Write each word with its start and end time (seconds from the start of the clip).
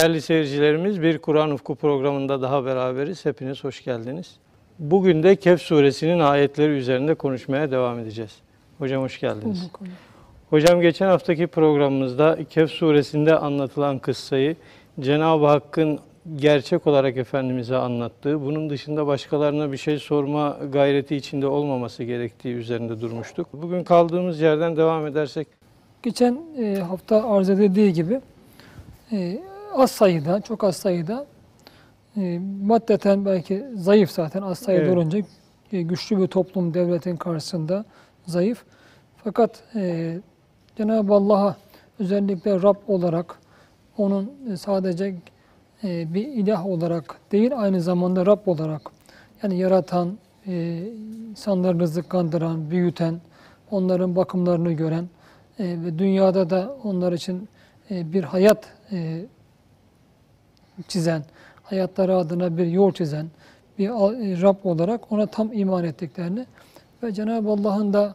Değerli 0.00 0.20
seyircilerimiz 0.20 1.02
bir 1.02 1.18
Kur'an 1.18 1.50
Ufku 1.50 1.74
programında 1.74 2.42
daha 2.42 2.64
beraberiz. 2.64 3.24
Hepiniz 3.24 3.64
hoş 3.64 3.84
geldiniz. 3.84 4.36
Bugün 4.78 5.22
de 5.22 5.36
Kehf 5.36 5.62
suresinin 5.62 6.20
ayetleri 6.20 6.72
üzerinde 6.72 7.14
konuşmaya 7.14 7.70
devam 7.70 7.98
edeceğiz. 7.98 8.36
Hocam 8.78 9.02
hoş 9.02 9.20
geldiniz. 9.20 9.70
Hocam 10.50 10.80
geçen 10.80 11.06
haftaki 11.06 11.46
programımızda 11.46 12.38
Kehf 12.50 12.70
suresinde 12.70 13.36
anlatılan 13.36 13.98
kıssayı 13.98 14.56
Cenab-ı 15.00 15.46
Hakk'ın 15.46 15.98
gerçek 16.36 16.86
olarak 16.86 17.16
Efendimiz'e 17.16 17.76
anlattığı, 17.76 18.40
bunun 18.40 18.70
dışında 18.70 19.06
başkalarına 19.06 19.72
bir 19.72 19.76
şey 19.76 19.98
sorma 19.98 20.58
gayreti 20.72 21.16
içinde 21.16 21.46
olmaması 21.46 22.04
gerektiği 22.04 22.54
üzerinde 22.54 23.00
durmuştuk. 23.00 23.48
Bugün 23.52 23.84
kaldığımız 23.84 24.40
yerden 24.40 24.76
devam 24.76 25.06
edersek. 25.06 25.48
Geçen 26.02 26.38
e, 26.58 26.74
hafta 26.74 27.30
arz 27.30 27.50
edildiği 27.50 27.92
gibi 27.92 28.20
e, 29.12 29.49
az 29.74 29.90
sayıda, 29.90 30.40
çok 30.40 30.64
az 30.64 30.76
sayıda 30.76 31.26
e, 32.16 32.38
maddeten 32.62 33.24
belki 33.24 33.66
zayıf 33.74 34.10
zaten 34.10 34.42
az 34.42 34.58
sayıda 34.58 34.84
Evet. 34.84 34.96
olunca 34.96 35.18
e, 35.72 35.82
güçlü 35.82 36.18
bir 36.18 36.26
toplum 36.26 36.74
devletin 36.74 37.16
karşısında 37.16 37.84
zayıf. 38.26 38.64
Fakat 39.24 39.62
e, 39.74 40.16
Cenab-ı 40.76 41.14
Allah'a 41.14 41.56
özellikle 41.98 42.62
Rab 42.62 42.76
olarak 42.88 43.38
onun 43.96 44.56
sadece 44.56 45.14
e, 45.84 46.14
bir 46.14 46.26
ilah 46.26 46.66
olarak 46.66 47.16
değil 47.32 47.52
aynı 47.56 47.80
zamanda 47.80 48.26
Rab 48.26 48.46
olarak 48.46 48.82
yani 49.42 49.58
yaratan, 49.58 50.18
e, 50.46 50.82
insanları 51.30 51.80
rızıklandıran, 51.80 52.70
büyüten, 52.70 53.20
onların 53.70 54.16
bakımlarını 54.16 54.72
gören 54.72 55.08
e, 55.58 55.64
ve 55.64 55.98
dünyada 55.98 56.50
da 56.50 56.76
onlar 56.84 57.12
için 57.12 57.48
e, 57.90 58.12
bir 58.12 58.24
hayat 58.24 58.66
e, 58.92 59.26
çizen, 60.88 61.24
hayatları 61.62 62.16
adına 62.16 62.56
bir 62.56 62.66
yol 62.66 62.92
çizen 62.92 63.26
bir 63.78 63.88
e, 63.88 64.42
Rab 64.42 64.56
olarak 64.64 65.12
ona 65.12 65.26
tam 65.26 65.52
iman 65.52 65.84
ettiklerini 65.84 66.46
ve 67.02 67.12
Cenab-ı 67.12 67.50
Allah'ın 67.50 67.92
da 67.92 68.14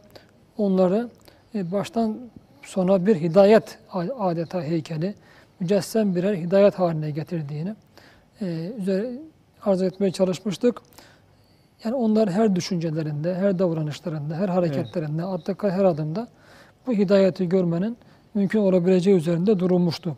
onları 0.58 1.08
e, 1.54 1.72
baştan 1.72 2.16
sona 2.62 3.06
bir 3.06 3.16
hidayet 3.16 3.78
adeta 4.18 4.62
heykeli, 4.62 5.14
mücessem 5.60 6.16
birer 6.16 6.34
hidayet 6.34 6.74
haline 6.74 7.10
getirdiğini 7.10 7.74
e, 8.40 8.70
üzere 8.78 9.12
arz 9.62 9.82
etmeye 9.82 10.10
çalışmıştık. 10.10 10.82
Yani 11.84 11.94
onlar 11.94 12.30
her 12.30 12.56
düşüncelerinde, 12.56 13.34
her 13.34 13.58
davranışlarında, 13.58 14.36
her 14.36 14.48
hareketlerinde, 14.48 15.24
attıkları 15.24 15.72
her 15.72 15.84
adımda 15.84 16.28
bu 16.86 16.92
hidayeti 16.92 17.48
görmenin 17.48 17.96
mümkün 18.34 18.58
olabileceği 18.58 19.16
üzerinde 19.16 19.58
durulmuştu. 19.58 20.16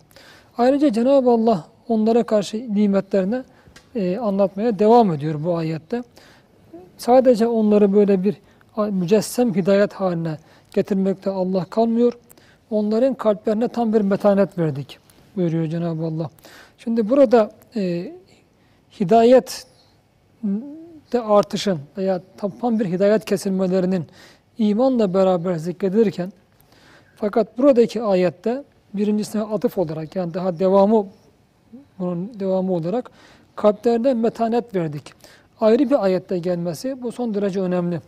Ayrıca 0.59 0.93
Cenab-ı 0.93 1.31
Allah 1.31 1.65
onlara 1.89 2.23
karşı 2.23 2.75
nimetlerini 2.75 3.43
e, 3.95 4.19
anlatmaya 4.19 4.79
devam 4.79 5.13
ediyor 5.13 5.45
bu 5.45 5.57
ayette. 5.57 6.03
Sadece 6.99 7.47
onları 7.47 7.93
böyle 7.93 8.25
bir 8.25 8.37
mücessem 8.91 9.55
hidayet 9.55 9.93
haline 9.93 10.39
getirmekte 10.75 11.31
Allah 11.31 11.65
kalmıyor. 11.65 12.13
Onların 12.71 13.15
kalplerine 13.15 13.69
tam 13.69 13.93
bir 13.93 14.01
metanet 14.01 14.59
verdik 14.59 14.99
buyuruyor 15.37 15.67
Cenab-ı 15.67 16.05
Allah. 16.05 16.31
Şimdi 16.79 17.11
burada 17.11 17.51
e, 17.77 18.13
hidayet 19.01 19.67
de 21.13 21.21
artışın 21.21 21.81
veya 21.99 22.21
tam 22.37 22.81
bir 22.81 22.87
hidayet 22.87 23.25
kesilmelerinin 23.25 24.07
imanla 24.59 25.15
beraber 25.15 25.55
zikredilirken 25.55 26.33
fakat 27.17 27.59
buradaki 27.59 28.03
ayette 28.03 28.65
birincisine 28.95 29.43
atıf 29.43 29.79
olarak 29.79 30.17
yani 30.17 30.35
daha 30.35 30.59
devamı 30.59 31.07
bunun 31.99 32.41
devamı 32.41 32.73
olarak 32.73 33.11
kalplerine 33.57 34.15
metanet 34.15 34.75
verdik. 34.75 35.13
Ayrı 35.61 35.91
bir 35.91 36.05
ayette 36.05 36.39
gelmesi 36.39 37.03
bu 37.03 37.13
son 37.13 37.35
derece 37.35 37.61
önemli. 37.61 38.01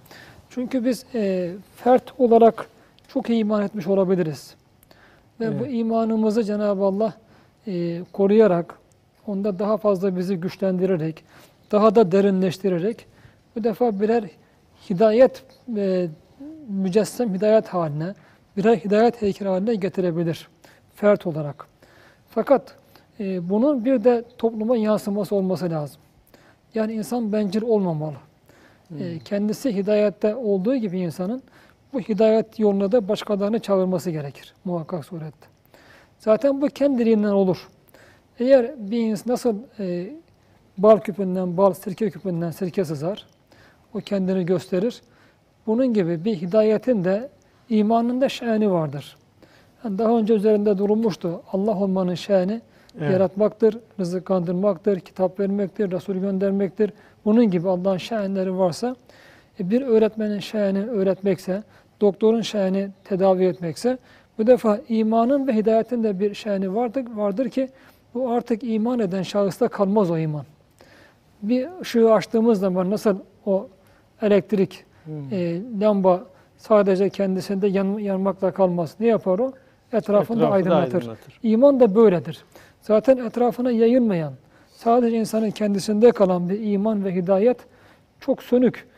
Çünkü 0.51 0.85
biz 0.85 1.05
e, 1.15 1.53
fert 1.77 2.05
olarak 2.19 2.67
çok 3.09 3.31
iyi 3.31 3.41
iman 3.41 3.63
etmiş 3.63 3.87
olabiliriz. 3.87 4.55
Ve 5.41 5.61
bu 5.61 5.65
Evet. 5.65 5.75
imanımızı 5.75 6.45
Cenab-ı 6.45 6.85
Allah 6.85 7.15
e, 7.67 8.01
koruyarak, 8.13 8.75
onda 9.27 9.59
daha 9.59 9.77
fazla 9.77 10.17
bizi 10.17 10.37
güçlendirerek, 10.37 11.25
daha 11.73 11.95
da 11.95 12.13
derinleştirerek 12.13 13.07
bu 13.57 13.65
defa 13.65 14.01
birer 14.01 14.25
hidayet 14.91 15.43
e, 15.77 16.09
mücessem 16.69 17.35
hidayet 17.35 17.69
haline, 17.69 18.15
birer 18.57 18.77
hidayet 18.77 19.23
heykeli 19.23 19.49
haline 19.49 19.75
getirebilir 19.75 20.49
fert 20.97 21.27
olarak. 21.27 21.67
Fakat 22.29 22.75
e, 23.21 23.51
bunun 23.51 23.85
bir 23.85 24.05
de 24.05 24.25
topluma 24.39 24.77
yansıması 24.77 25.35
olması 25.35 25.71
lazım. 25.71 26.01
Yani 26.75 26.93
insan 26.93 27.33
bencil 27.33 27.63
olmamalı. 27.63 28.17
E, 29.01 29.19
kendisi 29.19 29.77
hidayette 29.77 30.35
olduğu 30.35 30.77
gibi 30.77 30.99
insanın 30.99 31.43
bu 31.93 32.01
hidayet 32.01 32.59
yoluna 32.59 32.93
da 32.93 33.09
başkalarını 33.09 33.59
çağırması 33.59 34.11
gerekir 34.11 34.55
muhakkak 34.65 35.05
surette. 35.05 35.47
Zaten 36.19 36.61
bu 36.61 36.67
kendiliğinden 36.67 37.29
olur. 37.33 37.69
Eğer 38.39 38.91
bir 38.91 38.99
insan 38.99 39.33
nasıl 39.33 39.57
e, 39.79 40.11
bal 40.79 40.99
küpünden 40.99 41.57
bal, 41.57 41.73
sirke 41.73 42.11
küpünden 42.11 42.51
sirke 42.51 42.85
sızar, 42.85 43.27
o 43.95 43.99
kendini 43.99 44.47
gösterir. 44.47 45.03
Bunun 45.67 45.95
gibi 45.95 46.25
bir 46.25 46.37
hidayetin 46.37 47.05
de 47.05 47.29
imanın 47.69 48.21
da 48.21 48.29
şani 48.29 48.71
vardır. 48.71 49.17
Yani 49.85 49.99
daha 49.99 50.19
önce 50.19 50.35
üzerinde 50.35 50.79
durulmuştu. 50.79 51.43
Allah 51.53 51.79
olmanın 51.79 52.15
şani 52.15 52.61
Evet. 52.99 53.13
yaratmaktır, 53.13 53.79
rızıklandırmaktır, 54.01 55.01
kitap 55.01 55.41
vermektir, 55.41 55.91
Resul 55.91 56.15
göndermektir. 56.15 56.93
Bunun 57.25 57.51
gibi 57.51 57.69
Allah'ın 57.69 57.97
şahinleri 57.97 58.59
varsa 58.59 58.97
e, 59.61 59.71
bir 59.71 59.83
öğretmenin 59.83 60.39
şahini 60.39 60.87
öğretmekse, 60.87 61.63
doktorun 62.01 62.41
şahini 62.41 62.89
tedavi 63.05 63.45
etmekse 63.45 63.99
bu 64.39 64.47
defa 64.47 64.81
imanın 64.89 65.47
ve 65.47 65.57
hidayetin 65.57 66.05
de 66.05 66.21
bir 66.21 66.35
şahini 66.35 66.75
vardır, 66.75 67.05
vardır 67.15 67.49
ki 67.49 67.69
bu 68.15 68.31
artık 68.31 68.65
iman 68.65 68.99
eden 68.99 69.23
şahısta 69.23 69.69
kalmaz 69.69 70.11
o 70.11 70.19
iman. 70.19 70.45
Bir 71.43 71.69
ışığı 71.81 72.13
açtığımız 72.13 72.61
zaman 72.61 72.91
nasıl 72.91 73.17
o 73.47 73.69
elektrik, 74.23 74.85
e, 75.31 75.61
lamba 75.81 76.25
sadece 76.57 77.11
kendisinde 77.11 77.67
yan, 77.67 77.99
yanmakla 77.99 78.53
kalmaz. 78.53 78.95
Ne 79.01 79.07
yapar 79.07 79.39
o? 79.39 79.53
Etrafını 79.93 80.37
da 80.37 80.41
Etrafı 80.41 80.55
aydınlatır. 80.55 80.95
aydınlatır. 80.95 81.39
İman 81.43 81.81
da 81.81 81.95
böyledir. 81.95 82.45
Zaten 82.83 83.17
etrafına 83.17 83.71
yayılmayan, 83.71 84.33
sadece 84.73 85.17
insanın 85.17 85.51
kendisinde 85.51 86.13
kalan 86.13 86.49
bir 86.49 86.73
iman 86.73 87.05
ve 87.05 87.15
hidayet 87.15 87.57
çok 88.21 88.43
sönük. 88.43 88.89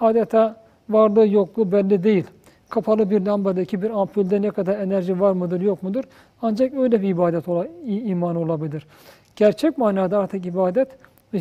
Adeta 0.00 0.56
varlığı 0.88 1.28
yokluğu 1.28 1.72
belli 1.72 2.02
değil. 2.02 2.24
Kapalı 2.68 3.10
bir 3.10 3.26
lambadaki 3.26 3.82
bir 3.82 3.90
ampulde 3.90 4.42
ne 4.42 4.50
kadar 4.50 4.78
enerji 4.78 5.20
var 5.20 5.32
mıdır 5.32 5.60
yok 5.60 5.82
mudur? 5.82 6.04
Ancak 6.42 6.74
öyle 6.74 7.02
bir 7.02 7.08
ibadet 7.08 7.48
ola, 7.48 7.66
iman 7.86 8.36
olabilir. 8.36 8.86
Gerçek 9.36 9.78
manada 9.78 10.18
artık 10.18 10.46
ibadet, 10.46 10.88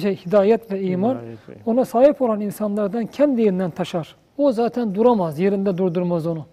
şey 0.01 0.15
hidayet 0.15 0.71
ve 0.71 0.81
iman 0.81 1.17
ona 1.65 1.85
sahip 1.85 2.21
olan 2.21 2.41
insanlardan 2.41 3.05
kendiliğinden 3.05 3.71
taşar. 3.71 4.15
O 4.37 4.51
zaten 4.51 4.95
duramaz, 4.95 5.39
yerinde 5.39 5.77
durdurmaz 5.77 6.27
onu. 6.27 6.45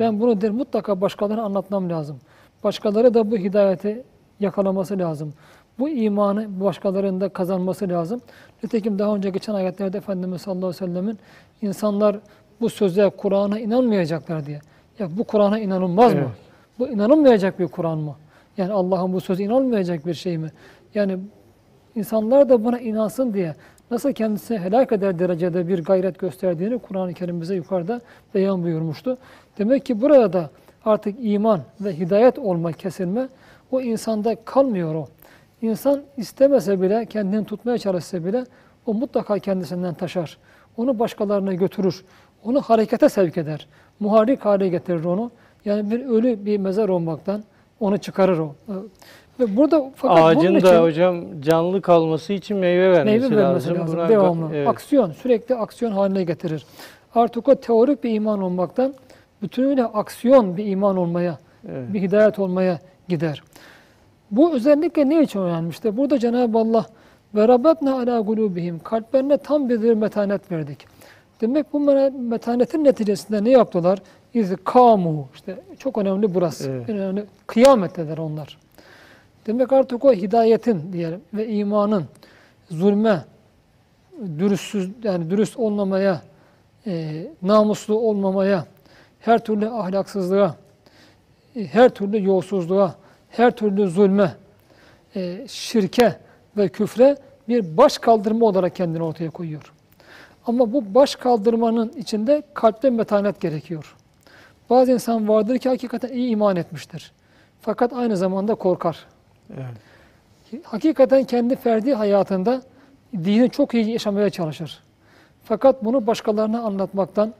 Ben 0.00 0.20
bunu 0.20 0.40
der 0.40 0.50
mutlaka 0.50 1.00
başkalarına 1.00 1.42
anlatmam 1.42 1.90
lazım. 1.90 2.16
Başkaları 2.64 3.14
da 3.14 3.30
bu 3.30 3.36
hidayeti 3.36 4.04
yakalaması 4.40 4.98
lazım. 4.98 5.32
Bu 5.78 5.88
imanı 5.88 6.60
başkalarının 6.60 7.20
da 7.20 7.28
kazanması 7.28 7.88
lazım. 7.88 8.20
Nitekim 8.62 8.98
daha 8.98 9.14
önce 9.14 9.30
geçen 9.30 9.54
ayetlerde 9.54 9.98
Efendimiz 9.98 10.42
sallallahu 10.42 10.66
aleyhi 10.66 10.82
ve 10.82 10.86
sellemin 10.86 11.18
insanlar 11.62 12.16
bu 12.60 12.70
söze, 12.70 13.10
Kur'an'a 13.16 13.58
inanmayacaklar 13.58 14.46
diye. 14.46 14.60
Ya 14.98 15.08
bu 15.16 15.24
Kur'an'a 15.24 15.58
inanılmaz 15.58 16.14
mı? 16.14 16.20
Evet. 16.20 16.30
Bu 16.78 16.88
inanılmayacak 16.88 17.58
bir 17.58 17.66
Kur'an 17.66 17.98
mı? 17.98 18.14
Yani 18.56 18.72
Allah'ın 18.72 19.12
bu 19.12 19.20
sözü 19.20 19.42
inanılmayacak 19.42 20.06
bir 20.06 20.14
şey 20.14 20.38
mi? 20.38 20.48
Yani 20.94 21.18
insanlar 21.94 22.48
da 22.48 22.64
buna 22.64 22.78
inansın 22.78 23.34
diye 23.34 23.54
nasıl 23.90 24.12
kendisini 24.12 24.58
helak 24.58 24.92
eder 24.92 25.18
derecede 25.18 25.68
bir 25.68 25.84
gayret 25.84 26.18
gösterdiğini 26.18 26.78
Kur'an-ı 26.78 27.14
Kerim 27.14 27.40
bize 27.40 27.54
yukarıda 27.54 28.00
beyan 28.34 28.62
buyurmuştu. 28.62 29.18
Demek 29.58 29.86
ki 29.86 30.00
burada 30.00 30.32
da 30.32 30.50
artık 30.84 31.16
iman 31.20 31.60
ve 31.80 31.98
hidayet 31.98 32.38
olma, 32.38 32.72
kesilme 32.72 33.28
o 33.70 33.80
insanda 33.80 34.36
kalmıyor 34.44 34.94
o. 34.94 35.06
İnsan 35.62 36.02
istemese 36.16 36.82
bile, 36.82 37.06
kendini 37.06 37.44
tutmaya 37.44 37.78
çalışsa 37.78 38.24
bile 38.24 38.44
o 38.86 38.94
mutlaka 38.94 39.38
kendisinden 39.38 39.94
taşar. 39.94 40.38
Onu 40.76 40.98
başkalarına 40.98 41.54
götürür. 41.54 42.04
Onu 42.44 42.60
harekete 42.60 43.08
sevk 43.08 43.38
eder. 43.38 43.66
Muharrik 44.00 44.44
hale 44.44 44.68
getirir 44.68 45.04
onu. 45.04 45.30
Yani 45.64 45.90
bir 45.90 46.06
ölü 46.06 46.44
bir 46.44 46.58
mezar 46.58 46.88
olmaktan 46.88 47.44
onu 47.80 47.98
çıkarır 47.98 48.38
o. 48.38 48.54
Ve 49.40 49.56
burada 49.56 49.90
fakat 49.96 50.16
bunun 50.16 50.26
Ağacın 50.26 50.54
için 50.54 50.66
da 50.68 50.82
hocam 50.82 51.40
canlı 51.40 51.82
kalması 51.82 52.32
için 52.32 52.56
meyve 52.56 52.92
vermesi, 52.92 53.28
meyve 53.28 53.36
vermesi 53.42 53.68
lazım. 53.68 53.80
lazım. 53.82 53.98
Buna- 53.98 54.08
devamlı. 54.08 54.48
Evet. 54.54 54.68
Aksiyon, 54.68 55.12
sürekli 55.12 55.54
aksiyon 55.54 55.92
haline 55.92 56.24
getirir. 56.24 56.66
Artık 57.14 57.48
o 57.48 57.54
teorik 57.54 58.04
bir 58.04 58.14
iman 58.14 58.42
olmaktan 58.42 58.94
bütünüyle 59.42 59.84
aksiyon 59.84 60.56
bir 60.56 60.66
iman 60.66 60.96
olmaya, 60.96 61.38
Evet. 61.68 61.92
bir 61.92 62.02
hidayet 62.02 62.38
olmaya 62.38 62.78
gider. 63.08 63.42
Bu 64.30 64.54
özellikle 64.54 65.08
ne 65.08 65.22
için 65.22 65.40
önemli? 65.40 65.70
İşte 65.70 65.96
burada 65.96 66.18
Cenab-ı 66.18 66.58
Allah 66.58 66.86
ve 67.34 67.48
rabbetna 67.48 67.98
ala 67.98 68.20
gulubihim 68.20 68.78
kalplerine 68.78 69.38
tam 69.38 69.68
bir 69.68 69.94
metanet 69.94 70.52
verdik. 70.52 70.86
Demek 71.40 71.72
bu 71.72 71.80
metanetin 72.18 72.84
neticesinde 72.84 73.44
ne 73.44 73.50
yaptılar? 73.50 73.98
İz 74.34 74.52
kamu. 74.64 75.28
İşte 75.34 75.58
çok 75.78 75.98
önemli 75.98 76.34
burası. 76.34 76.70
Evet. 76.70 76.88
Önemli. 76.88 77.24
Kıyametteler 77.46 78.18
onlar. 78.18 78.58
Demek 79.46 79.72
artık 79.72 80.04
o 80.04 80.12
hidayetin 80.12 80.92
diyelim 80.92 81.20
ve 81.34 81.48
imanın 81.48 82.04
zulme, 82.70 83.24
dürüstsüz 84.38 84.90
yani 85.02 85.30
dürüst 85.30 85.56
olmamaya, 85.56 86.22
e, 86.86 87.26
namuslu 87.42 87.94
olmamaya, 87.94 88.64
her 89.20 89.44
türlü 89.44 89.68
ahlaksızlığa, 89.68 90.54
her 91.64 91.88
türlü 91.88 92.24
yolsuzluğa, 92.24 92.94
her 93.30 93.56
türlü 93.56 93.88
zulme, 93.88 94.34
e, 95.16 95.48
şirke 95.48 96.16
ve 96.56 96.68
küfre 96.68 97.16
bir 97.48 97.76
baş 97.76 97.98
kaldırma 97.98 98.46
olarak 98.46 98.76
kendini 98.76 99.02
ortaya 99.02 99.30
koyuyor. 99.30 99.72
Ama 100.46 100.72
bu 100.72 100.94
baş 100.94 101.16
kaldırmanın 101.16 101.88
içinde 101.88 102.42
kalpte 102.54 102.90
metanet 102.90 103.40
gerekiyor. 103.40 103.96
Bazı 104.70 104.92
insan 104.92 105.28
vardır 105.28 105.58
ki 105.58 105.68
hakikaten 105.68 106.08
iyi 106.08 106.30
iman 106.30 106.56
etmiştir. 106.56 107.12
Fakat 107.60 107.92
aynı 107.92 108.16
zamanda 108.16 108.54
korkar. 108.54 109.06
Evet. 109.54 109.76
Hakikaten 110.64 111.24
kendi 111.24 111.56
ferdi 111.56 111.94
hayatında 111.94 112.62
dini 113.14 113.50
çok 113.50 113.74
iyi 113.74 113.90
yaşamaya 113.90 114.30
çalışır. 114.30 114.82
Fakat 115.44 115.84
bunu 115.84 116.06
başkalarına 116.06 116.60
anlatmaktan 116.60 117.34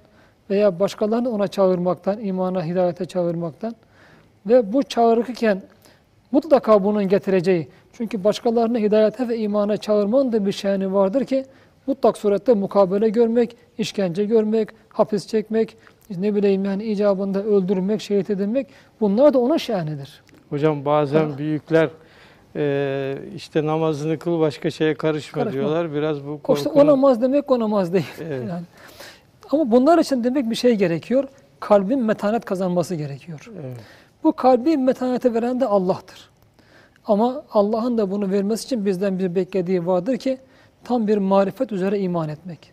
veya 0.50 0.80
başkalarını 0.80 1.30
ona 1.30 1.48
çağırmaktan, 1.48 2.20
imana, 2.20 2.64
hidayete 2.64 3.04
çağırmaktan 3.04 3.74
ve 4.46 4.72
bu 4.72 4.82
çağırırken 4.82 5.62
mutlaka 6.32 6.84
bunun 6.84 7.08
getireceği, 7.08 7.68
çünkü 7.92 8.24
başkalarını 8.24 8.78
hidayete 8.78 9.28
ve 9.28 9.38
imana 9.38 9.76
çağırmanın 9.76 10.32
da 10.32 10.46
bir 10.46 10.52
şeyini 10.52 10.94
vardır 10.94 11.24
ki 11.24 11.44
mutlak 11.86 12.18
surette 12.18 12.54
mukabele 12.54 13.08
görmek, 13.08 13.56
işkence 13.78 14.24
görmek, 14.24 14.68
hapis 14.88 15.26
çekmek, 15.26 15.76
ne 16.18 16.34
bileyim 16.34 16.64
yani 16.64 16.84
icabında 16.84 17.42
öldürmek, 17.44 18.00
şehit 18.00 18.30
edilmek 18.30 18.66
bunlar 19.00 19.34
da 19.34 19.38
onun 19.38 19.56
şanidir. 19.56 20.22
Hocam 20.50 20.84
bazen 20.84 21.30
Ha. 21.30 21.38
büyükler 21.38 21.88
e, 22.56 23.18
işte 23.36 23.66
namazını 23.66 24.18
kıl 24.18 24.40
başka 24.40 24.70
şeye 24.70 24.94
karışma, 24.94 25.42
Karışma. 25.42 25.52
diyorlar. 25.60 25.92
Biraz 25.94 26.24
bu 26.26 26.40
O 26.48 26.54
işte 26.54 26.68
korkunun... 26.70 26.84
o 26.84 26.92
namaz 26.92 27.22
demek 27.22 27.50
o 27.50 27.58
namaz 27.60 27.92
değil. 27.92 28.06
Evet. 28.22 28.42
Yani. 28.50 28.62
Ama 29.50 29.70
bunlar 29.70 29.98
için 29.98 30.24
demek 30.24 30.50
bir 30.50 30.54
şey 30.54 30.74
gerekiyor. 30.74 31.24
Kalbin 31.60 32.02
metanet 32.04 32.44
kazanması 32.44 32.94
gerekiyor. 32.94 33.50
Evet. 33.64 33.76
Bu 34.24 34.32
kalbi 34.32 34.76
metanete 34.76 35.34
veren 35.34 35.60
de 35.60 35.66
Allah'tır. 35.66 36.30
Ama 37.06 37.42
Allah'ın 37.52 37.98
da 37.98 38.10
bunu 38.10 38.30
vermesi 38.30 38.64
için 38.64 38.86
bizden 38.86 39.18
bir 39.18 39.34
beklediği 39.34 39.86
vardır 39.86 40.16
ki 40.16 40.38
tam 40.84 41.06
bir 41.06 41.18
marifet 41.18 41.72
üzere 41.72 41.98
iman 42.00 42.28
etmek. 42.28 42.72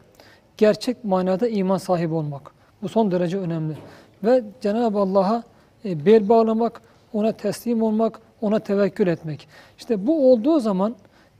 Gerçek 0.58 1.04
manada 1.04 1.48
iman 1.48 1.78
sahibi 1.78 2.14
olmak. 2.14 2.52
Bu 2.82 2.90
son 2.90 3.12
derece 3.12 3.38
önemli. 3.38 3.78
Ve 4.24 4.44
Cenab-ı 4.62 5.00
Allah'a 5.00 5.44
e, 5.86 6.06
bel 6.06 6.30
bağlamak, 6.30 6.82
ona 7.14 7.32
teslim 7.32 7.84
olmak, 7.84 8.20
ona 8.42 8.60
tevekkül 8.60 9.08
etmek. 9.08 9.48
İşte 9.78 10.08
bu 10.08 10.32
olduğu 10.32 10.60
zaman 10.60 10.96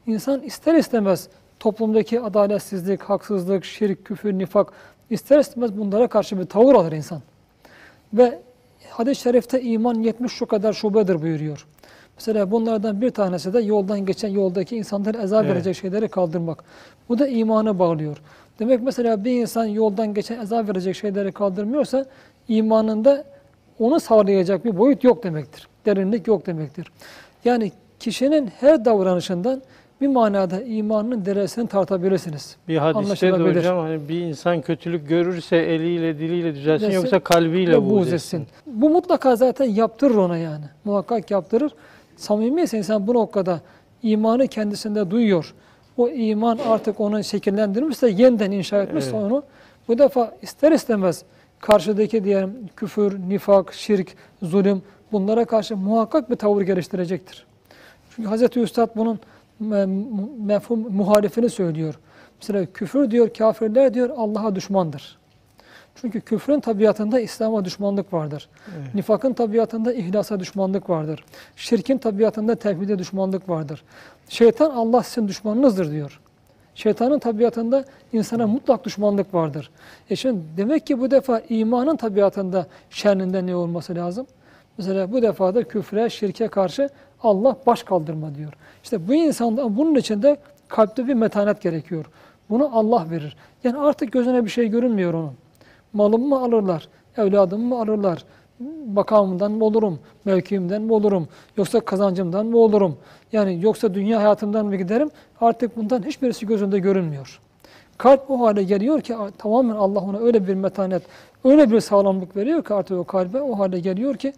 insan 0.08 0.42
ister 0.42 0.76
istemez 0.76 1.30
toplumdaki 1.60 2.22
adaletsizlik, 2.22 3.02
haksızlık, 3.02 3.66
şirk, 3.66 4.06
küfür, 4.06 4.34
nifak 4.34 4.74
ister 5.10 5.40
istemez 5.40 5.78
bunlara 5.78 6.08
karşı 6.08 6.40
bir 6.40 6.46
tavır 6.46 6.74
alır 6.74 6.92
insan. 6.92 7.22
Ve 8.14 8.40
hadis-i 8.94 9.22
şerifte 9.22 9.62
iman 9.62 9.96
70 9.96 10.32
şu 10.32 10.46
kadar 10.46 10.74
şubedir 10.74 11.22
buyuruyor. 11.22 11.66
Mesela 12.18 12.52
bunlardan 12.52 13.02
bir 13.02 13.10
tanesi 13.10 13.54
de 13.54 13.60
yoldan 13.62 14.06
geçen 14.06 14.30
yoldaki 14.30 14.78
insanlara 14.78 15.22
eza 15.22 15.42
Evet. 15.44 15.52
verecek 15.52 15.76
şeyleri 15.76 16.08
kaldırmak. 16.08 16.64
Bu 17.10 17.20
da 17.20 17.28
imanı 17.28 17.80
bağlıyor. 17.80 18.18
Demek 18.60 18.82
mesela 18.82 19.24
bir 19.26 19.42
insan 19.42 19.66
yoldan 19.66 20.14
geçen 20.14 20.40
eza 20.40 20.68
verecek 20.68 20.96
şeyleri 20.96 21.32
kaldırmıyorsa 21.32 22.06
imanında 22.48 23.24
onu 23.80 24.00
sağlayacak 24.00 24.66
bir 24.66 24.78
boyut 24.78 25.04
yok 25.04 25.24
demektir. 25.24 25.68
Derinlik 25.86 26.28
yok 26.28 26.46
demektir. 26.46 26.92
Yani 27.46 27.72
kişinin 28.00 28.48
her 28.60 28.86
davranışından 28.86 29.62
bir 30.04 30.08
manada 30.08 30.62
imanının 30.62 31.26
derecesini 31.26 31.68
tartabilirsiniz. 31.68 32.56
Bir 32.68 32.78
hadiste 32.78 33.34
de 33.34 33.38
hocam 33.38 33.78
hani 33.78 34.10
bir 34.10 34.22
insan 34.22 34.62
kötülük 34.62 35.10
görürse 35.10 35.58
eliyle 35.58 36.20
diliyle 36.20 36.56
düzelsin 36.56 36.88
Düzelsin 36.88 36.96
yoksa 36.96 37.20
kalbiyle 37.20 37.90
buğz 37.90 38.14
etsin. 38.14 38.48
Bu 38.66 38.90
mutlaka 38.90 39.36
zaten 39.36 39.66
yaptırır 39.66 40.16
ona 40.16 40.38
yani. 40.38 40.66
Muhakkak 40.86 41.32
yaptırır. 41.32 41.72
Samimiyse 42.18 42.78
insan 42.78 43.08
bu 43.08 43.14
noktada 43.14 43.62
imanı 44.04 44.48
kendisinde 44.48 45.12
duyuyor. 45.12 45.54
O 45.98 46.10
iman 46.10 46.60
artık 46.68 47.00
onu 47.00 47.24
şekillendirmişse, 47.24 48.10
yeniden 48.10 48.52
inşa 48.52 48.84
etmişse 48.84 49.12
Evet. 49.18 49.24
onu 49.26 49.44
bu 49.88 49.98
defa 49.98 50.34
ister 50.42 50.72
istemez 50.72 51.24
karşıdaki 51.60 52.24
diyelim 52.24 52.54
küfür, 52.76 53.20
nifak, 53.30 53.74
şirk, 53.74 54.16
zulüm 54.42 54.82
bunlara 55.12 55.46
karşı 55.46 55.78
muhakkak 55.78 56.30
bir 56.30 56.36
tavır 56.36 56.62
geliştirecektir. 56.62 57.46
Çünkü 58.16 58.30
Hazreti 58.30 58.60
Üstad 58.60 58.90
bunun 58.96 59.20
mefhum 59.60 60.80
muhalifini 60.96 61.50
söylüyor. 61.50 62.00
Mesela 62.42 62.66
küfür 62.66 63.12
diyor, 63.12 63.34
kafirler 63.34 63.94
diyor 63.94 64.10
Allah'a 64.10 64.56
düşmandır. 64.56 65.18
Çünkü 65.96 66.22
küfrün 66.22 66.60
tabiatında 66.60 67.20
İslam'a 67.20 67.66
düşmanlık 67.66 68.14
vardır. 68.14 68.50
Evet. 68.78 68.96
Nifakın 68.96 69.34
tabiatında 69.34 69.94
ihlasa 69.94 70.40
düşmanlık 70.40 70.90
vardır. 70.90 71.26
Şirkin 71.56 71.98
tabiatında 71.98 72.56
tevhide 72.56 73.00
düşmanlık 73.00 73.50
vardır. 73.50 73.84
Şeytan 74.30 74.72
Allah 74.72 75.04
sizin 75.04 75.28
düşmanınızdır 75.28 75.92
diyor. 75.92 76.20
Şeytanın 76.76 77.20
tabiatında 77.20 77.86
insana 78.14 78.48
mutlak 78.48 78.86
düşmanlık 78.86 79.34
vardır. 79.34 79.72
E 80.10 80.16
şimdi 80.16 80.42
demek 80.58 80.88
ki 80.88 81.00
bu 81.00 81.12
defa 81.12 81.42
imanın 81.50 81.96
tabiatında 81.96 82.68
şerrinde 82.90 83.46
ne 83.46 83.56
olması 83.56 83.96
lazım? 83.96 84.28
Mesela 84.78 85.12
bu 85.12 85.22
defa 85.22 85.56
da 85.56 85.64
küfre, 85.64 86.10
şirke 86.10 86.48
karşı 86.48 86.90
Allah 87.24 87.56
baş 87.66 87.84
kaldırma 87.84 88.36
diyor. 88.36 88.54
İşte 88.84 89.08
bu 89.08 89.14
insanda 89.14 89.78
bunun 89.78 89.96
içinde 89.96 90.38
kalpte 90.68 91.08
bir 91.08 91.14
metanet 91.14 91.62
gerekiyor. 91.62 92.06
Bunu 92.50 92.70
Allah 92.74 93.06
verir. 93.12 93.36
Yani 93.64 93.78
artık 93.78 94.12
gözüne 94.12 94.46
bir 94.46 94.50
şey 94.50 94.68
görünmüyor 94.68 95.14
onun. 95.14 95.34
Malımı 95.94 96.28
mı 96.28 96.40
alırlar, 96.40 96.88
evladımı 97.18 97.66
mı 97.66 97.82
alırlar, 97.82 98.26
makamımdan 98.94 99.52
mı 99.52 99.66
olurum, 99.66 100.00
mevkiimden 100.26 100.82
mi 100.82 100.94
olurum, 100.94 101.28
yoksa 101.58 101.80
kazancımdan 101.80 102.46
mı 102.46 102.58
olurum? 102.58 102.98
Yani 103.32 103.60
yoksa 103.62 103.94
dünya 103.94 104.20
hayatımdan 104.20 104.66
mı 104.66 104.76
giderim? 104.76 105.12
Artık 105.42 105.78
bundan 105.78 106.04
hiçbirisi 106.04 106.48
gözünde 106.48 106.80
görünmüyor. 106.80 107.40
Kalp 107.98 108.32
o 108.32 108.40
hale 108.40 108.64
geliyor 108.64 109.02
ki 109.02 109.16
tamamen 109.38 109.76
Allah 109.76 110.00
ona 110.00 110.18
öyle 110.18 110.48
bir 110.48 110.54
metanet, 110.54 111.04
öyle 111.44 111.72
bir 111.72 111.80
sağlamlık 111.80 112.36
veriyor 112.36 112.64
ki 112.64 112.74
artık 112.74 112.98
o 112.98 113.04
kalbe 113.04 113.42
o 113.42 113.60
hale 113.60 113.80
geliyor 113.80 114.16
ki 114.16 114.34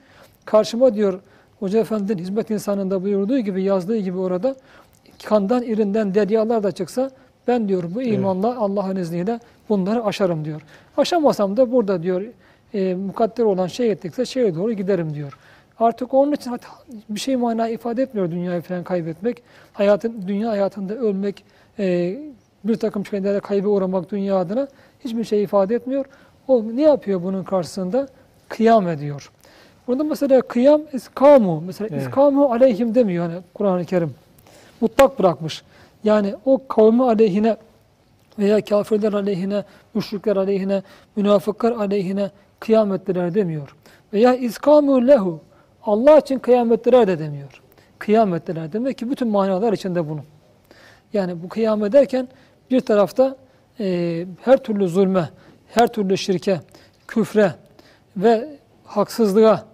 karşıma 0.46 0.94
diyor 0.94 1.20
Hoca 1.66 1.80
Efendi'nin 1.80 2.18
hizmet 2.18 2.50
insanında 2.50 3.04
buyurduğu 3.04 3.40
gibi 3.40 3.64
yazdığı 3.64 3.98
gibi 3.98 4.18
orada 4.18 4.56
kandan 5.24 5.64
irinden 5.64 6.16
deryalar 6.16 6.64
da 6.64 6.72
çıksa 6.72 7.12
ben 7.48 7.68
diyor 7.68 7.84
bu 7.96 8.02
imanla 8.02 8.58
Allah'ın 8.58 8.96
izniyle 8.96 9.40
bunları 9.70 10.06
aşarım 10.06 10.46
diyor. 10.46 10.62
Aşamasam 10.98 11.58
da 11.58 11.72
burada 11.72 12.04
diyor 12.04 12.22
e, 12.74 12.96
mukadder 12.96 13.44
olan 13.44 13.68
şey 13.68 13.92
ettikse 13.92 14.26
şeye 14.26 14.56
doğru 14.56 14.74
giderim 14.74 15.14
diyor. 15.14 15.38
Artık 15.80 16.14
onun 16.14 16.32
için 16.32 16.60
bir 17.10 17.20
şey 17.20 17.36
mana 17.36 17.70
ifade 17.70 18.04
etmiyor 18.04 18.32
dünyayı 18.32 18.62
falan 18.62 18.84
kaybetmek. 18.84 19.44
Hayatın, 19.74 20.24
dünya 20.28 20.50
hayatında 20.50 20.96
ölmek, 20.96 21.44
e, 21.80 22.18
bir 22.64 22.76
takım 22.76 23.06
şeylere 23.06 23.40
kaybı 23.40 23.70
uğramak 23.70 24.12
dünya 24.12 24.38
adına 24.38 24.68
hiçbir 25.06 25.24
şey 25.24 25.44
ifade 25.44 25.76
etmiyor. 25.76 26.06
O 26.48 26.64
ne 26.76 26.82
yapıyor 26.82 27.24
bunun 27.24 27.44
karşısında? 27.44 28.08
Kıyam 28.50 28.88
ediyor. 28.88 29.32
Burada 29.88 30.04
mesela 30.04 30.42
kıyam 30.42 30.82
iskamu. 30.94 31.62
Mesela 31.62 31.88
Evet. 31.92 32.02
iskamu 32.02 32.52
aleyhim 32.52 32.96
demiyor 32.96 33.30
hani 33.30 33.42
Kur'an-ı 33.54 33.86
Kerim. 33.86 34.16
Mutlak 34.82 35.20
bırakmış. 35.20 35.64
Yani 36.04 36.36
o 36.46 36.68
kavmi 36.68 37.04
aleyhine 37.04 37.58
veya 38.40 38.62
kafirler 38.66 39.14
aleyhine, 39.14 39.64
müşrikler 39.94 40.36
aleyhine, 40.36 40.84
münafıklar 41.16 41.72
aleyhine 41.72 42.32
kıyam 42.60 42.94
ettiler 42.94 43.34
demiyor. 43.34 43.76
Veya 44.14 44.34
iskamu 44.36 45.08
lehu. 45.08 45.40
Allah 45.84 46.18
için 46.18 46.40
kıyam 46.40 46.74
ettiler 46.74 47.08
de 47.08 47.20
demiyor. 47.20 47.62
Kıyam 48.00 48.34
ettiler. 48.36 48.74
Demek 48.74 48.98
ki 48.98 49.12
bütün 49.12 49.28
manalar 49.28 49.74
içinde 49.74 50.10
bunun. 50.10 50.24
Yani 51.14 51.44
bu 51.44 51.50
kıyam 51.50 51.86
ederken 51.86 52.28
bir 52.72 52.80
tarafta 52.80 53.36
e, 53.80 54.26
her 54.42 54.58
türlü 54.58 54.88
zulme, 54.88 55.30
her 55.68 55.88
türlü 55.88 56.18
şirke, 56.18 56.60
küfre 57.08 57.52
ve 58.18 58.48
haksızlığa 58.86 59.66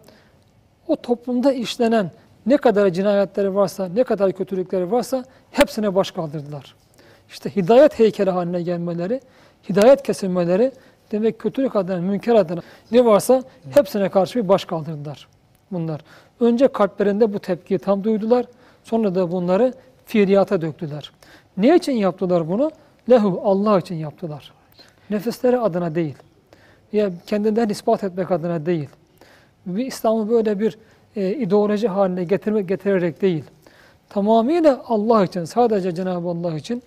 o 0.92 0.96
toplumda 0.96 1.54
işlenen 1.54 2.12
ne 2.46 2.58
kadar 2.58 2.90
cinayetleri 2.90 3.56
varsa, 3.56 3.90
ne 3.96 4.04
kadar 4.04 4.32
kötülükleri 4.32 4.92
varsa 4.92 5.24
hepsine 5.52 5.96
baş 5.96 6.12
kaldırdılar. 6.12 6.76
İşte 7.30 7.56
hidayet 7.56 8.00
heykeli 8.00 8.30
haline 8.30 8.62
gelmeleri, 8.62 9.22
hidayet 9.70 10.04
kesilmeleri 10.04 10.72
demek 11.12 11.40
kötülük 11.40 11.76
adına, 11.76 12.02
münker 12.02 12.36
adına 12.36 12.62
ne 12.92 13.06
varsa 13.06 13.44
hepsine 13.70 14.10
karşı 14.10 14.44
bir 14.44 14.50
baş 14.50 14.66
kaldırdılar 14.66 15.28
bunlar. 15.72 16.02
Önce 16.40 16.68
kalplerinde 16.68 17.34
bu 17.34 17.40
tepkiyi 17.40 17.80
tam 17.80 18.04
duydular. 18.04 18.46
Sonra 18.84 19.16
da 19.16 19.32
bunları 19.32 19.74
fiiliyata 20.06 20.62
döktüler. 20.62 21.12
Ne 21.58 21.76
için 21.76 21.92
yaptılar 21.92 22.50
bunu? 22.50 22.72
Lehu 23.10 23.42
Allah 23.46 23.80
için 23.80 23.96
yaptılar. 23.96 24.54
Nefisleri 25.10 25.60
adına 25.60 25.96
değil. 25.96 26.16
Ya 26.94 27.12
kendinden 27.28 27.70
ispat 27.70 28.04
etmek 28.04 28.32
adına 28.32 28.66
değil. 28.66 28.90
Bir 29.66 29.86
İslam'ı 29.86 30.30
böyle 30.30 30.60
bir 30.60 30.78
e, 31.16 31.30
ideoloji 31.30 31.88
haline 31.88 32.24
getirmek 32.24 32.70
getirerek 32.70 33.22
değil. 33.22 33.44
Tamamıyla 34.10 34.82
Allah 34.88 35.24
için, 35.24 35.46
sadece 35.46 35.96
Cenab-ı 35.96 36.28
Allah 36.28 36.56
için 36.56 36.84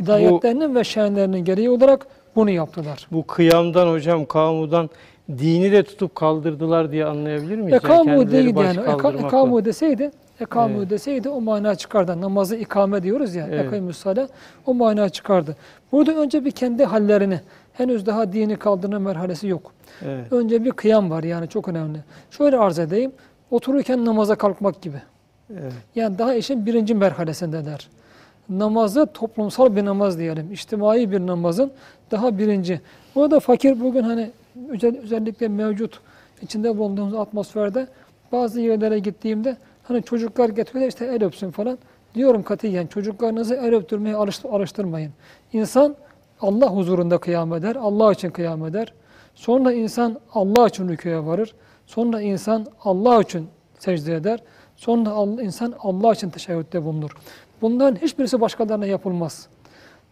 hidayetlerinin 0.00 0.74
ve 0.74 0.84
şenlerinin 0.84 1.44
gereği 1.44 1.70
olarak 1.70 2.06
bunu 2.36 2.50
yaptılar. 2.50 3.06
Bu 3.12 3.26
kıyamdan 3.26 3.92
hocam, 3.92 4.26
kamudan 4.26 4.90
dini 5.28 5.72
de 5.72 5.82
tutup 5.82 6.14
kaldırdılar 6.14 6.92
diye 6.92 7.04
anlayabilir 7.04 7.56
miyiz? 7.56 7.80
Yani 7.84 7.94
Ekamu 7.94 8.10
yani. 8.64 8.80
Eka, 8.80 8.96
kaldırmakla. 8.96 9.26
ekamu 9.26 9.64
deseydi, 9.64 10.10
ekamu 10.40 10.78
Evet. 10.78 10.90
deseydi 10.90 11.28
o 11.28 11.40
mana 11.40 11.74
çıkardı. 11.74 12.20
Namazı 12.20 12.56
ikame 12.56 13.02
diyoruz 13.02 13.34
ya, 13.34 13.48
Evet. 13.50 13.82
müsale, 13.82 14.28
o 14.66 14.74
mana 14.74 15.08
çıkardı. 15.08 15.56
Burada 15.92 16.12
önce 16.14 16.44
bir 16.44 16.50
kendi 16.50 16.84
hallerini, 16.84 17.40
henüz 17.78 18.06
daha 18.06 18.32
dini 18.32 18.56
kaldırma 18.56 18.98
merhalesi 18.98 19.46
yok. 19.48 19.72
Evet. 20.04 20.32
Önce 20.32 20.64
bir 20.64 20.70
kıyam 20.70 21.10
var 21.10 21.22
yani 21.22 21.48
çok 21.48 21.68
önemli. 21.68 21.98
Şöyle 22.30 22.58
arz 22.58 22.78
edeyim, 22.78 23.12
otururken 23.50 24.04
namaza 24.04 24.34
kalkmak 24.34 24.82
gibi. 24.82 25.02
Evet. 25.52 25.72
Yani 25.94 26.18
daha 26.18 26.34
işin 26.34 26.66
birinci 26.66 26.94
merhalesindeler. 26.94 27.88
Namazı 28.48 29.06
toplumsal 29.06 29.76
bir 29.76 29.84
namaz 29.84 30.18
diyelim. 30.18 30.52
içtimai 30.52 31.10
bir 31.10 31.20
namazın 31.26 31.70
daha 32.10 32.38
birinci. 32.38 32.80
Orada 33.14 33.40
fakir 33.40 33.80
bugün 33.80 34.02
hani 34.02 34.30
özel, 34.68 34.98
özellikle 35.02 35.48
mevcut 35.48 36.00
içinde 36.42 36.78
bulunduğumuz 36.78 37.14
atmosferde 37.14 37.86
bazı 38.32 38.60
yerlere 38.60 38.98
gittiğimde 38.98 39.56
hani 39.84 40.02
çocuklar 40.02 40.48
getiriyorlar 40.48 40.88
işte 40.88 41.06
el 41.06 41.24
öpsün 41.24 41.50
falan. 41.50 41.78
Diyorum 42.14 42.42
katiyen 42.42 42.86
çocuklarınızı 42.86 43.54
el 43.54 43.74
öptürmeye 43.74 44.16
alıştı- 44.16 44.48
alıştırmayın. 44.48 45.12
İnsan 45.52 45.96
Allah 46.40 46.66
huzurunda 46.66 47.18
kıyam 47.18 47.54
eder, 47.54 47.76
Allah 47.76 48.12
için 48.12 48.30
kıyam 48.30 48.66
eder. 48.66 48.92
Sonra 49.34 49.72
insan 49.72 50.20
Allah 50.34 50.66
için 50.68 50.88
rüküye 50.88 51.24
varır. 51.24 51.54
Sonra 51.86 52.20
insan 52.20 52.66
Allah 52.84 53.22
için 53.22 53.48
secde 53.78 54.14
eder. 54.14 54.40
Sonra 54.76 55.42
insan 55.42 55.74
Allah 55.78 56.12
için 56.12 56.30
teşebbütte 56.30 56.84
bulunur. 56.84 57.10
Bunların 57.62 57.96
hiçbirisi 57.96 58.40
başkalarına 58.40 58.86
yapılmaz. 58.86 59.48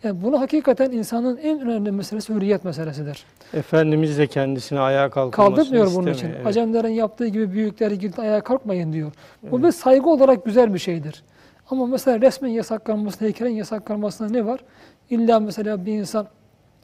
Yani 0.03 0.23
bunu 0.23 0.41
hakikaten 0.41 0.91
insanın 0.91 1.37
en 1.37 1.61
önemli 1.61 1.93
meselesi 1.93 2.35
hürriyet 2.35 2.65
meselesidir. 2.65 3.25
Efendimiz 3.55 4.19
de 4.19 4.27
kendisini 4.27 4.81
ayağa 4.81 5.11
kalkılmasını 5.11 5.57
Kaldırmıyor 5.57 5.95
bunun 5.95 6.13
için. 6.13 6.29
Evet. 6.37 6.47
Acemlerin 6.47 6.89
yaptığı 6.89 7.27
gibi 7.27 7.53
büyükleri 7.53 7.99
gidip 7.99 8.19
ayağa 8.19 8.41
kalkmayın 8.41 8.93
diyor. 8.93 9.13
Bu 9.43 9.63
bir 9.63 9.73
saygı 9.73 10.11
olarak 10.11 10.45
güzel 10.45 10.75
bir 10.75 10.79
şeydir. 10.79 11.23
Ama 11.71 11.87
mesela 11.87 12.21
resmen 12.21 12.49
yasaklanması, 12.49 13.25
heykelin 13.25 13.51
yasaklanmasında 13.51 14.29
ne 14.29 14.47
var? 14.47 14.61
İlla 15.11 15.41
mesela 15.41 15.87
bir 15.87 15.93
insan 15.93 16.27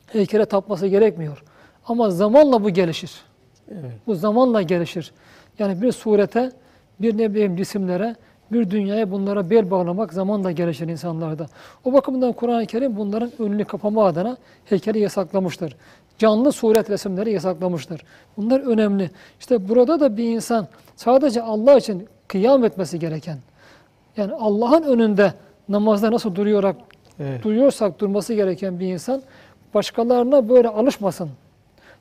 heykele 0.06 0.44
tapması 0.44 0.86
gerekmiyor. 0.86 1.42
Ama 1.86 2.10
zamanla 2.10 2.64
bu 2.64 2.70
gelişir. 2.70 3.12
Evet. 3.70 3.92
Bu 4.06 4.14
zamanla 4.14 4.62
gelişir. 4.62 5.12
Yani 5.58 5.82
bir 5.82 5.92
surete, 5.92 6.52
bir 7.00 7.18
ne 7.18 7.34
bileyim 7.34 7.56
cisimlere, 7.56 8.16
bir 8.52 8.70
dünyaya 8.70 9.10
bunlara 9.10 9.50
bel 9.50 9.70
bağlamak 9.70 10.12
zamanla 10.12 10.50
gelişir 10.52 10.88
insanlarda. 10.88 11.46
O 11.84 11.92
bakımdan 11.92 12.32
Kur'an-ı 12.32 12.66
Kerim 12.66 12.96
bunların 12.96 13.32
önünü 13.38 13.64
kapama 13.64 14.06
adına 14.06 14.36
heykeli 14.64 14.98
yasaklamıştır. 14.98 15.76
Canlı 16.18 16.52
suret 16.52 16.90
resimleri 16.90 17.32
yasaklamıştır. 17.32 18.02
Bunlar 18.36 18.60
önemli. 18.60 19.10
İşte 19.40 19.68
burada 19.68 20.00
da 20.00 20.16
bir 20.16 20.24
insan 20.24 20.68
sadece 20.96 21.42
Allah 21.42 21.76
için 21.76 22.08
kıyam 22.28 22.64
etmesi 22.64 22.98
gereken, 22.98 23.38
yani 24.16 24.32
Allah'ın 24.32 24.82
önünde 24.82 25.34
namazda 25.68 26.12
nasıl 26.12 26.34
duruyorak 26.34 26.76
Evet. 27.20 27.42
duyuyorsak 27.42 28.00
durması 28.00 28.34
gereken 28.34 28.80
bir 28.80 28.86
insan 28.86 29.22
başkalarına 29.74 30.48
böyle 30.48 30.68
alışmasın. 30.68 31.30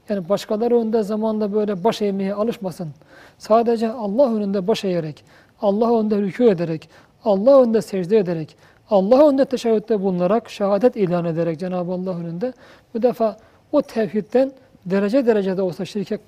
Yani 0.10 0.30
başkaları 0.30 0.76
önünde 0.80 1.04
zamanla 1.04 1.54
böyle 1.54 1.84
baş 1.84 2.02
eğmeye 2.02 2.34
alışmasın. 2.34 2.90
Sadece 3.38 3.90
Allah 3.90 4.36
önünde 4.36 4.68
baş 4.68 4.84
eğerek, 4.84 5.24
Allah 5.62 6.00
önünde 6.00 6.16
rükû 6.16 6.52
ederek, 6.52 6.90
Allah 7.24 7.62
önünde 7.62 7.82
secde 7.82 8.18
ederek, 8.18 8.56
Allah 8.90 9.28
önünde 9.28 9.46
teşebbütte 9.46 10.02
bulunarak, 10.02 10.50
şehadet 10.50 10.96
ilan 10.96 11.26
ederek 11.26 11.60
Cenab-ı 11.60 11.92
Allah 11.92 12.18
önünde 12.18 12.54
bu 12.94 13.02
defa 13.02 13.38
o 13.72 13.82
tevhidden 13.82 14.52
derece 14.86 15.26
derecede 15.26 15.62
olsa 15.62 15.86
şirke, 15.86 16.20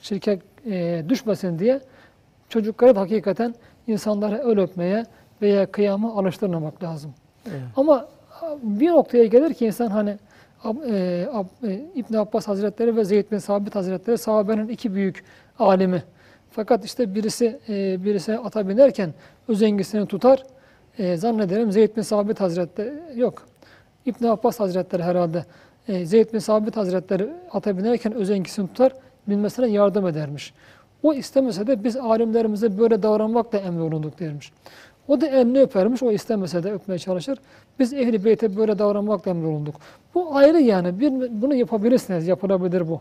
şirke 0.00 0.38
e, 0.66 1.04
düşmesin 1.08 1.58
diye 1.58 1.80
çocukları 2.48 2.94
da 2.94 3.00
hakikaten 3.00 3.54
insanlara 3.86 4.38
öl 4.38 4.58
öpmeye 4.58 5.06
veya 5.42 5.66
kıyama 5.66 6.16
alıştırmamak 6.16 6.82
lazım. 6.82 7.14
Evet. 7.46 7.60
Ama 7.76 8.06
bir 8.62 8.90
noktaya 8.90 9.24
gelir 9.24 9.54
ki 9.54 9.66
insan 9.66 9.86
hani 9.86 10.18
e, 10.86 11.26
e, 11.64 11.80
İbn 11.94 12.14
Abbas 12.14 12.48
Hazretleri 12.48 12.96
ve 12.96 13.04
Zeyd 13.04 13.30
bin 13.30 13.38
Sabit 13.38 13.74
Hazretleri 13.74 14.18
sahabenin 14.18 14.68
iki 14.68 14.94
büyük 14.94 15.24
alimi. 15.58 16.02
Fakat 16.50 16.84
işte 16.84 17.14
birisi 17.14 17.60
e, 17.68 18.04
birisi 18.04 18.38
ata 18.38 18.68
binerken 18.68 19.14
özengisini 19.48 20.06
tutar. 20.06 20.42
E, 20.98 21.16
zannederim 21.16 21.72
Zeyd 21.72 21.96
bin 21.96 22.02
Sabit 22.02 22.40
Hazretleri 22.40 22.94
yok. 23.14 23.42
İbn 24.06 24.24
Abbas 24.24 24.60
Hazretleri 24.60 25.02
herhalde. 25.02 25.44
E, 25.88 26.06
Zeyd 26.06 26.32
bin 26.32 26.38
Sabit 26.38 26.76
Hazretleri 26.76 27.28
ata 27.52 27.78
binerken 27.78 28.14
özengisini 28.14 28.68
tutar, 28.68 28.92
binmesine 29.28 29.66
yardım 29.66 30.06
edermiş. 30.06 30.54
O 31.02 31.14
istemese 31.14 31.66
de 31.66 31.84
biz 31.84 31.96
alimlerimize 31.96 32.78
böyle 32.78 33.02
davranmakla 33.02 33.58
emrolunduk 33.58 34.20
dermiş. 34.20 34.52
O 35.08 35.20
da 35.20 35.26
elini 35.26 35.60
öpermiş, 35.60 36.02
o 36.02 36.12
istemese 36.12 36.62
de 36.62 36.72
öpmeye 36.72 36.98
çalışır. 36.98 37.38
Biz 37.78 37.92
ehli 37.92 38.24
beyte 38.24 38.56
böyle 38.56 38.78
davranmakla 38.78 39.30
emrolunduk. 39.30 39.74
Bu 40.14 40.36
ayrı 40.36 40.60
yani. 40.60 41.00
Bir, 41.00 41.12
bunu 41.42 41.54
yapabilirsiniz, 41.54 42.28
yapılabilir 42.28 42.88
bu. 42.88 43.00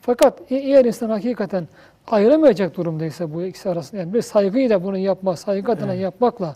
Fakat 0.00 0.52
e- 0.52 0.56
eğer 0.56 0.84
insan 0.84 1.10
hakikaten 1.10 1.68
ayıramayacak 2.10 2.76
durumdaysa 2.76 3.34
bu 3.34 3.42
ikisi 3.42 3.70
arasında, 3.70 4.00
yani 4.00 4.14
bir 4.14 4.22
saygıyla 4.22 4.84
bunu 4.84 4.98
yapmak, 4.98 5.38
saygı 5.38 5.72
adına 5.72 5.94
yapmakla 5.94 6.54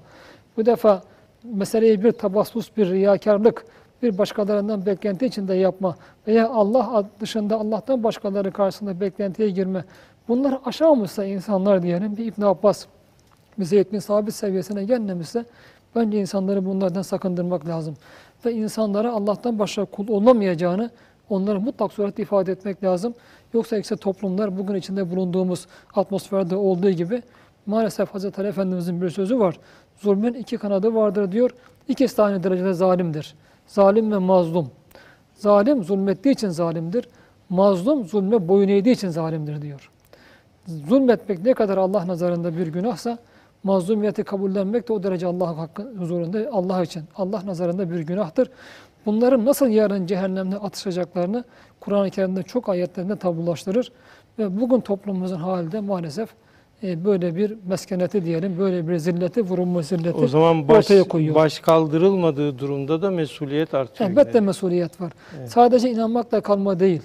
bu 0.57 0.67
defa 0.67 1.03
meseleyi 1.45 2.05
bir 2.05 2.13
tabassus, 2.13 2.77
bir 2.77 2.91
riyakarlık, 2.91 3.65
bir 4.03 4.19
başkalarından 4.19 4.87
beklenti 4.87 5.27
içinde 5.27 5.55
yapma 5.55 5.97
veya 6.27 6.49
Allah 6.49 7.05
dışında 7.21 7.57
Allah'tan 7.57 8.05
başkaları 8.05 8.53
karşısında 8.53 9.01
beklentiye 9.01 9.51
girme. 9.51 9.85
Bunlar 10.29 10.59
aşağımışsa 10.65 11.25
insanlar 11.25 11.83
diyelim 11.83 12.17
bir 12.17 12.27
İbn 12.27 12.43
Abbas, 12.43 12.87
bir 13.59 13.65
Zeyd 13.65 13.93
bin 13.93 13.99
Sabit 13.99 14.35
seviyesine 14.35 14.85
gelmemişse 14.85 15.45
bence 15.97 16.21
insanları 16.21 16.67
bunlardan 16.67 17.03
sakındırmak 17.03 17.67
lazım. 17.67 17.95
Ve 18.45 18.53
insanlara 18.53 19.13
Allah'tan 19.13 19.59
başka 19.59 19.85
kul 19.85 20.09
olamayacağını 20.09 20.91
onlara 21.29 21.61
mutlak 21.61 21.93
surette 21.93 22.23
ifade 22.23 22.53
etmek 22.53 22.85
lazım. 22.85 23.15
Yoksa 23.55 23.77
ise 23.77 23.97
toplumlar 23.97 24.59
bugün 24.59 24.75
içinde 24.75 25.11
bulunduğumuz 25.11 25.67
atmosferde 25.95 26.57
olduğu 26.57 26.91
gibi 26.91 27.23
maalesef 27.67 28.15
Hazreti 28.15 28.41
Ali 28.41 28.49
Efendimizin 28.49 29.03
bir 29.03 29.11
sözü 29.11 29.39
var. 29.39 29.59
Zulmün 29.97 30.35
iki 30.35 30.59
kanadı 30.59 30.95
vardır 30.95 31.33
diyor. 31.33 31.51
İkisi 31.89 32.23
aynı 32.23 32.43
derecede 32.43 32.73
zalimdir. 32.73 33.35
Zalim 33.67 34.13
ve 34.13 34.19
mazlum. 34.19 34.71
Zalim 35.35 35.85
zulmettiği 35.85 36.35
için 36.35 36.49
zalimdir. 36.49 37.09
Mazlum 37.49 38.05
zulme 38.05 38.49
boyun 38.49 38.69
eğdiği 38.69 38.95
için 38.95 39.09
zalimdir 39.09 39.63
diyor. 39.63 39.91
Zulmetmek 40.67 41.45
ne 41.45 41.55
kadar 41.55 41.79
Allah 41.79 42.07
nazarında 42.07 42.57
bir 42.57 42.67
günahsa 42.67 43.19
mazlumiyeti 43.65 44.25
kabullenmek 44.25 44.89
de 44.89 44.93
o 44.93 45.03
derece 45.03 45.27
Allah 45.27 45.59
hakkı 45.59 45.93
huzurunda 45.99 46.49
Allah 46.53 46.83
için 46.83 47.03
Allah 47.17 47.43
nazarında 47.47 47.91
bir 47.91 48.01
günahtır. 48.01 48.51
Bunların 49.07 49.45
nasıl 49.45 49.69
yarın 49.69 50.07
cehennemde 50.07 50.57
atışacaklarını 50.57 51.45
Kur'an-ı 51.81 52.11
Kerim'de 52.11 52.43
çok 52.43 52.69
ayetlerinde 52.69 53.17
tabulaştırır 53.17 53.93
ve 54.39 54.61
bugün 54.61 54.81
toplumumuzun 54.81 55.37
halinde 55.37 55.81
maalesef 55.81 56.29
e, 56.83 57.05
böyle 57.05 57.37
bir 57.37 57.57
meskeneti 57.69 58.25
diyelim, 58.25 58.59
böyle 58.59 58.89
bir 58.89 58.97
zilleti, 58.97 59.43
vurulma 59.43 59.83
zilleti 59.83 60.17
O 60.17 60.29
zaman 60.29 60.69
baş, 60.69 60.77
ortaya 60.77 61.05
koyuyor. 61.05 61.35
baş 61.35 61.59
kaldırılmadığı 61.59 62.59
durumda 62.59 63.03
da 63.03 63.11
mesuliyet 63.11 63.75
artıyor. 63.75 64.11
Elbette 64.11 64.39
yine. 64.39 64.47
mesuliyet 64.47 65.01
var. 65.01 65.13
Evet. 65.39 65.51
Sadece 65.51 65.91
inanmakla 65.91 66.41
kalma 66.41 66.81
değil. 66.81 67.03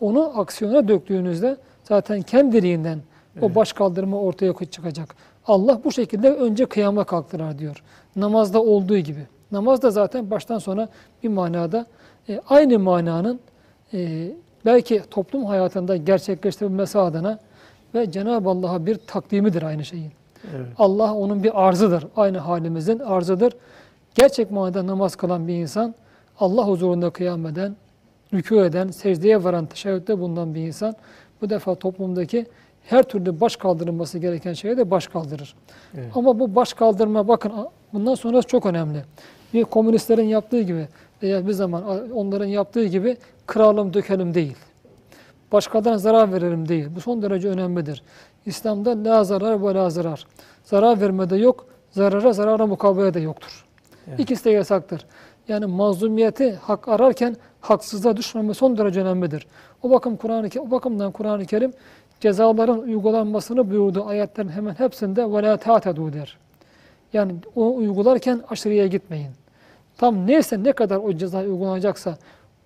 Onu 0.00 0.40
aksiyona 0.40 0.88
döktüğünüzde 0.88 1.56
zaten 1.84 2.22
kendiliğinden 2.22 2.98
o 3.40 3.54
baş 3.54 3.72
kaldırma 3.72 4.20
ortaya 4.20 4.54
çıkacak. 4.70 5.16
Allah 5.46 5.80
bu 5.84 5.92
şekilde 5.92 6.30
önce 6.30 6.66
kıyama 6.66 7.04
kalktırar 7.04 7.58
diyor. 7.58 7.82
Namazda 8.16 8.62
olduğu 8.62 8.98
gibi. 8.98 9.26
Namaz 9.52 9.82
da 9.82 9.90
zaten 9.90 10.30
baştan 10.30 10.58
sona 10.58 10.88
bir 11.22 11.28
manada 11.28 11.86
e, 12.28 12.40
aynı 12.48 12.78
mananın 12.78 13.40
e, 13.94 14.30
belki 14.64 15.02
toplum 15.10 15.44
hayatında 15.44 15.96
gerçekleştirilmesi 15.96 16.98
adına 16.98 17.38
ve 17.94 18.10
Cenab-ı 18.10 18.48
Allah'a 18.48 18.86
bir 18.86 18.94
takdimidir 18.94 19.62
aynı 19.62 19.84
şeyin. 19.84 20.12
Evet. 20.56 20.66
Allah 20.78 21.14
onun 21.14 21.42
bir 21.42 21.66
arzıdır. 21.66 22.06
Aynı 22.16 22.38
halimizin 22.38 22.98
arzıdır. 22.98 23.52
Gerçek 24.14 24.50
manada 24.50 24.86
namaz 24.86 25.16
kılan 25.16 25.48
bir 25.48 25.54
insan 25.54 25.94
Allah 26.40 26.68
huzurunda 26.68 27.10
kıyam 27.10 27.46
eden, 27.46 27.76
rükû 28.32 28.66
eden, 28.66 28.88
secdeye 28.88 29.44
varan, 29.44 29.66
teşebbütte 29.66 30.18
bulunan 30.18 30.54
bir 30.54 30.60
insan 30.60 30.94
bu 31.42 31.50
defa 31.50 31.74
toplumdaki 31.74 32.46
her 32.84 33.02
türlü 33.02 33.40
baş 33.40 33.56
kaldırılması 33.56 34.18
gereken 34.18 34.52
şeye 34.52 34.76
de 34.76 34.90
baş 34.90 35.06
kaldırır. 35.06 35.54
Evet. 35.94 36.06
Ama 36.14 36.38
bu 36.38 36.54
baş 36.54 36.72
kaldırma 36.72 37.28
bakın 37.28 37.52
bundan 37.92 38.14
sonrası 38.14 38.48
çok 38.48 38.66
önemli. 38.66 39.04
Bir 39.54 39.64
komünistlerin 39.64 40.28
yaptığı 40.28 40.60
gibi 40.60 40.88
veya 41.22 41.46
bir 41.46 41.52
zaman 41.52 42.10
onların 42.12 42.46
yaptığı 42.46 42.84
gibi 42.84 43.16
kıralım 43.46 43.94
dökelim 43.94 44.34
değil. 44.34 44.56
Başkalarına 45.52 45.98
zarar 45.98 46.32
verelim 46.32 46.68
değil. 46.68 46.88
Bu 46.96 47.00
son 47.00 47.22
derece 47.22 47.48
önemlidir. 47.48 48.02
İslam'da 48.46 49.04
la 49.04 49.24
zarar 49.24 49.66
ve 49.66 49.74
la 49.74 49.90
zarar. 49.90 50.26
Zarar 50.64 51.00
vermede 51.00 51.36
yok, 51.36 51.66
zarara 51.90 52.32
zarara 52.32 52.66
mukabele 52.66 53.14
de 53.14 53.20
yoktur. 53.20 53.64
Evet. 54.08 54.20
İkisi 54.20 54.44
de 54.44 54.50
yasaktır. 54.50 55.06
Yani 55.48 55.66
mazlumiyeti 55.66 56.52
hak 56.54 56.88
ararken 56.88 57.36
haksızlığa 57.60 58.16
düşmeme 58.16 58.54
son 58.54 58.78
derece 58.78 59.00
önemlidir. 59.00 59.46
O 59.82 59.90
bakım 59.90 60.16
Kur'an-ı 60.16 60.48
o 60.58 60.70
bakımdan 60.70 61.12
Kur'an-ı 61.12 61.46
Kerim 61.46 61.72
cezaların 62.21 62.79
uygulanmasını 62.79 63.69
buyurduğu 63.69 64.05
ayetlerin 64.05 64.49
hemen 64.49 64.73
hepsinde 64.73 65.31
ve 65.31 65.43
la 65.43 65.57
ta'tedu 65.57 66.13
der. 66.13 66.37
Yani 67.13 67.35
o 67.55 67.75
uygularken 67.75 68.41
aşırıya 68.49 68.87
gitmeyin. 68.87 69.31
Tam 69.97 70.27
neyse 70.27 70.63
ne 70.63 70.71
kadar 70.71 70.97
o 70.97 71.13
ceza 71.13 71.41
uygulanacaksa 71.41 72.17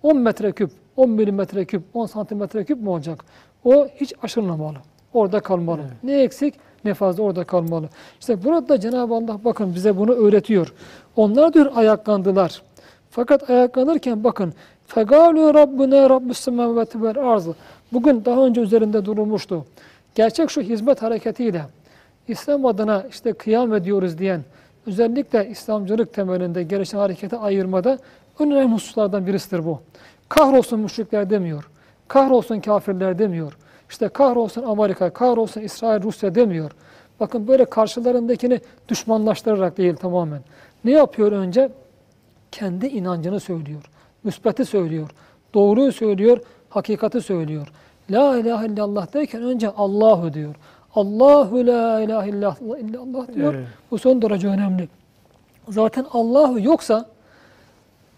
10 0.02 0.16
metreküp, 0.16 0.70
10 0.96 1.10
milimetre 1.10 1.64
küp, 1.64 1.82
10 1.94 2.06
santimetre 2.06 2.64
küp 2.64 2.80
mü 2.80 2.88
olacak? 2.88 3.24
O 3.64 3.86
hiç 3.86 4.12
aşırılmamalı. 4.22 4.76
Orada 5.12 5.40
kalmalı. 5.40 5.80
Evet. 5.80 6.04
Ne 6.04 6.22
eksik 6.22 6.54
ne 6.84 6.94
fazla 6.94 7.22
orada 7.22 7.44
kalmalı. 7.44 7.88
İşte 8.20 8.44
burada 8.44 8.80
Cenab-ı 8.80 9.14
Allah 9.14 9.40
bakın 9.44 9.74
bize 9.74 9.96
bunu 9.96 10.12
öğretiyor. 10.12 10.74
Onlar 11.16 11.54
diyor 11.54 11.72
ayaklandılar. 11.74 12.62
Fakat 13.10 13.50
ayaklanırken 13.50 14.24
bakın 14.24 14.54
فَقَالُوا 14.88 15.48
رَبُّنَا 15.62 16.00
رَبُّ 16.14 16.28
السَّمَاوَاتِ 16.36 16.92
وَالْاَرْضِ 17.02 17.54
Bugün 17.93 18.25
daha 18.25 18.45
önce 18.45 18.61
üzerinde 18.61 19.05
durulmuştu. 19.05 19.65
Gerçek 20.15 20.49
şu 20.49 20.61
hizmet 20.61 21.01
hareketiyle 21.01 21.65
İslam 22.27 22.65
adına 22.65 23.05
işte 23.09 23.33
kıyam 23.33 23.73
ediyoruz 23.73 24.17
diyen 24.17 24.41
özellikle 24.87 25.49
İslamcılık 25.49 26.13
temelinde 26.13 26.63
gelişen 26.63 26.97
harekete 26.97 27.37
ayırmada 27.37 27.97
önemli 28.39 28.73
hususlardan 28.73 29.27
birisidir 29.27 29.65
bu. 29.65 29.81
Kahrolsun 30.29 30.79
müşrikler 30.79 31.29
demiyor. 31.29 31.69
Kahrolsun 32.07 32.59
kafirler 32.59 33.19
demiyor. 33.19 33.57
İşte 33.89 34.07
kahrolsun 34.07 34.63
Amerika, 34.63 35.09
kahrolsun 35.09 35.61
İsrail, 35.61 36.03
Rusya 36.03 36.35
demiyor. 36.35 36.71
Bakın 37.19 37.47
böyle 37.47 37.65
karşılarındakini 37.65 38.59
düşmanlaştırarak 38.89 39.77
değil 39.77 39.95
tamamen. 39.95 40.41
Ne 40.85 40.91
yapıyor 40.91 41.31
önce? 41.31 41.69
Kendi 42.51 42.87
inancını 42.87 43.39
söylüyor. 43.39 43.83
Müsbeti 44.23 44.65
söylüyor. 44.65 45.09
Doğruyu 45.53 45.91
söylüyor, 45.91 46.39
hakikati 46.77 47.21
söylüyor. 47.21 47.67
La 48.11 48.37
ilahe 48.37 48.65
illallah 48.67 49.13
derken 49.13 49.43
önce 49.43 49.69
Allahu 49.69 50.33
diyor. 50.33 50.55
Allahu 50.95 51.67
la 51.67 52.01
ilahe 52.01 52.29
illallah 52.29 53.33
diyor. 53.33 53.53
Evet. 53.53 53.67
Bu 53.91 53.97
son 53.97 54.21
derece 54.21 54.47
önemli. 54.47 54.89
Zaten 55.69 56.05
Allahu 56.13 56.59
yoksa, 56.59 57.05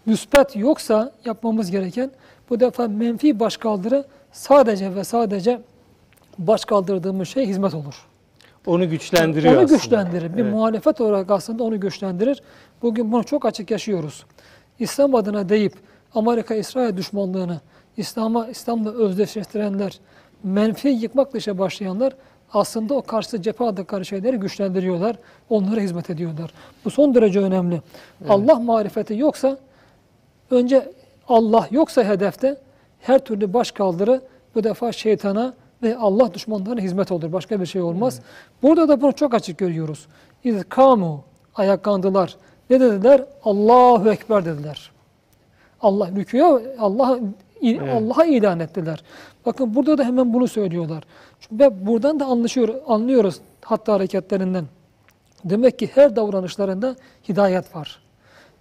müsbet 0.06 0.56
yoksa 0.56 1.12
yapmamız 1.24 1.70
gereken 1.70 2.10
bu 2.50 2.60
defa 2.60 2.88
menfi 2.88 3.40
başkaldırı 3.40 4.04
sadece 4.32 4.94
ve 4.94 5.04
sadece 5.04 5.60
başkaldırdığımız 6.38 7.28
şey 7.28 7.46
hizmet 7.46 7.74
olur. 7.74 8.06
Onu 8.66 8.90
güçlendiriyor 8.90 9.54
Onu 9.54 9.60
aslında. 9.64 9.76
güçlendirir. 9.76 10.36
Bir 10.36 10.42
Evet. 10.42 10.52
muhalefet 10.54 11.00
olarak 11.00 11.30
aslında 11.30 11.64
onu 11.64 11.80
güçlendirir. 11.80 12.42
Bugün 12.82 13.12
bunu 13.12 13.24
çok 13.24 13.44
açık 13.46 13.70
yaşıyoruz. 13.70 14.24
İslam 14.78 15.14
adına 15.14 15.48
deyip 15.48 15.74
Amerika 16.14 16.54
İsrail 16.54 16.96
düşmanlığını 16.96 17.60
İslam'a 18.00 18.48
İslam'la 18.48 18.92
özdeşleştirenler, 18.92 20.00
menfi 20.44 20.88
yıkmak 20.88 21.34
dışa 21.34 21.58
başlayanlar 21.58 22.12
aslında 22.52 22.94
o 22.94 23.02
karşı 23.02 23.42
cephe 23.42 23.64
aldıkları 23.64 24.04
şeyleri 24.04 24.36
güçlendiriyorlar. 24.36 25.16
Onlara 25.50 25.80
hizmet 25.80 26.10
ediyorlar. 26.10 26.52
Bu 26.84 26.90
son 26.90 27.14
derece 27.14 27.40
önemli. 27.40 27.82
Allah 28.28 28.54
marifeti 28.54 29.16
yoksa 29.16 29.58
önce 30.50 30.92
Allah 31.28 31.68
yoksa 31.70 32.04
hedefte 32.04 32.56
her 33.00 33.18
türlü 33.18 33.52
baş 33.52 33.70
kaldırı 33.70 34.22
bu 34.54 34.64
defa 34.64 34.92
şeytana 34.92 35.54
ve 35.82 35.96
Allah 35.96 36.34
düşmanlarına 36.34 36.80
hizmet 36.80 37.12
olur. 37.12 37.32
Başka 37.32 37.60
bir 37.60 37.66
şey 37.66 37.82
olmaz. 37.82 38.20
Burada 38.62 38.88
da 38.88 39.00
bunu 39.00 39.12
çok 39.12 39.34
açık 39.34 39.58
görüyoruz. 39.58 40.06
İzkamu 40.44 41.24
ayaklandılar. 41.54 42.36
Ne 42.70 42.80
dediler? 42.80 43.24
Allahu 43.44 44.10
Ekber 44.10 44.44
dediler. 44.44 44.90
Allah 45.80 46.08
rüküye 46.16 46.44
Allah 46.78 47.18
Evet. 47.62 48.02
Allah'a 48.02 48.24
ilan 48.24 48.60
ettiler. 48.60 49.02
Bakın 49.46 49.74
burada 49.74 49.98
da 49.98 50.04
hemen 50.04 50.32
bunu 50.34 50.48
söylüyorlar. 50.48 51.04
Ve 51.52 51.86
buradan 51.86 52.20
da 52.20 52.24
anlaşıyor, 52.26 52.74
anlıyoruz 52.86 53.40
hatta 53.64 53.92
hareketlerinden. 53.92 54.64
Demek 55.44 55.78
ki 55.78 55.90
her 55.94 56.16
davranışlarında 56.16 56.96
hidayet 57.28 57.76
var. 57.76 57.98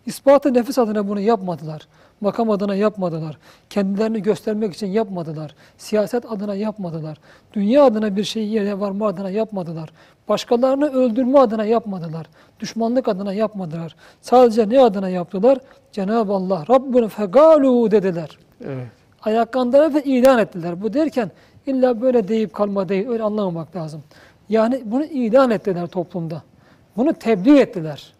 İspatı 0.06 0.54
nefis 0.54 0.80
adına 0.80 1.08
bunu 1.08 1.20
yapmadılar. 1.20 1.88
Makam 2.22 2.52
adına 2.52 2.76
yapmadılar. 2.76 3.38
Kendilerini 3.70 4.22
göstermek 4.22 4.74
için 4.74 4.88
yapmadılar. 4.88 5.56
Siyaset 5.78 6.32
adına 6.32 6.56
yapmadılar. 6.56 7.18
Dünya 7.54 7.84
adına 7.84 8.16
bir 8.16 8.24
şey 8.24 8.48
yere 8.48 8.80
varma 8.80 9.08
adına 9.08 9.30
yapmadılar. 9.30 9.90
Başkalarını 10.28 10.94
öldürme 10.94 11.40
adına 11.40 11.66
yapmadılar. 11.66 12.28
Düşmanlık 12.60 13.08
adına 13.08 13.34
yapmadılar. 13.34 13.96
Sadece 14.22 14.70
ne 14.70 14.82
adına 14.82 15.10
yaptılar? 15.10 15.58
Cenab-ı 15.92 16.34
Allah 16.34 16.66
Rabbuna 16.70 17.08
fegalu 17.08 17.92
dediler. 17.92 18.38
Evet. 18.66 18.88
Ayaklandılar 19.22 19.94
ve 19.94 20.04
ilan 20.04 20.40
ettiler. 20.40 20.82
Bu 20.82 20.94
derken 20.94 21.32
illa 21.68 22.02
böyle 22.02 22.28
deyip 22.28 22.54
kalma 22.54 22.90
değil. 22.90 23.08
Öyle 23.08 23.24
anlamamak 23.24 23.76
lazım. 23.76 24.04
Yani 24.50 24.82
bunu 24.86 25.06
ilan 25.06 25.52
ettiler 25.52 25.88
toplumda. 25.88 26.42
Bunu 26.98 27.14
tebliğ 27.14 27.60
ettiler. 27.60 28.14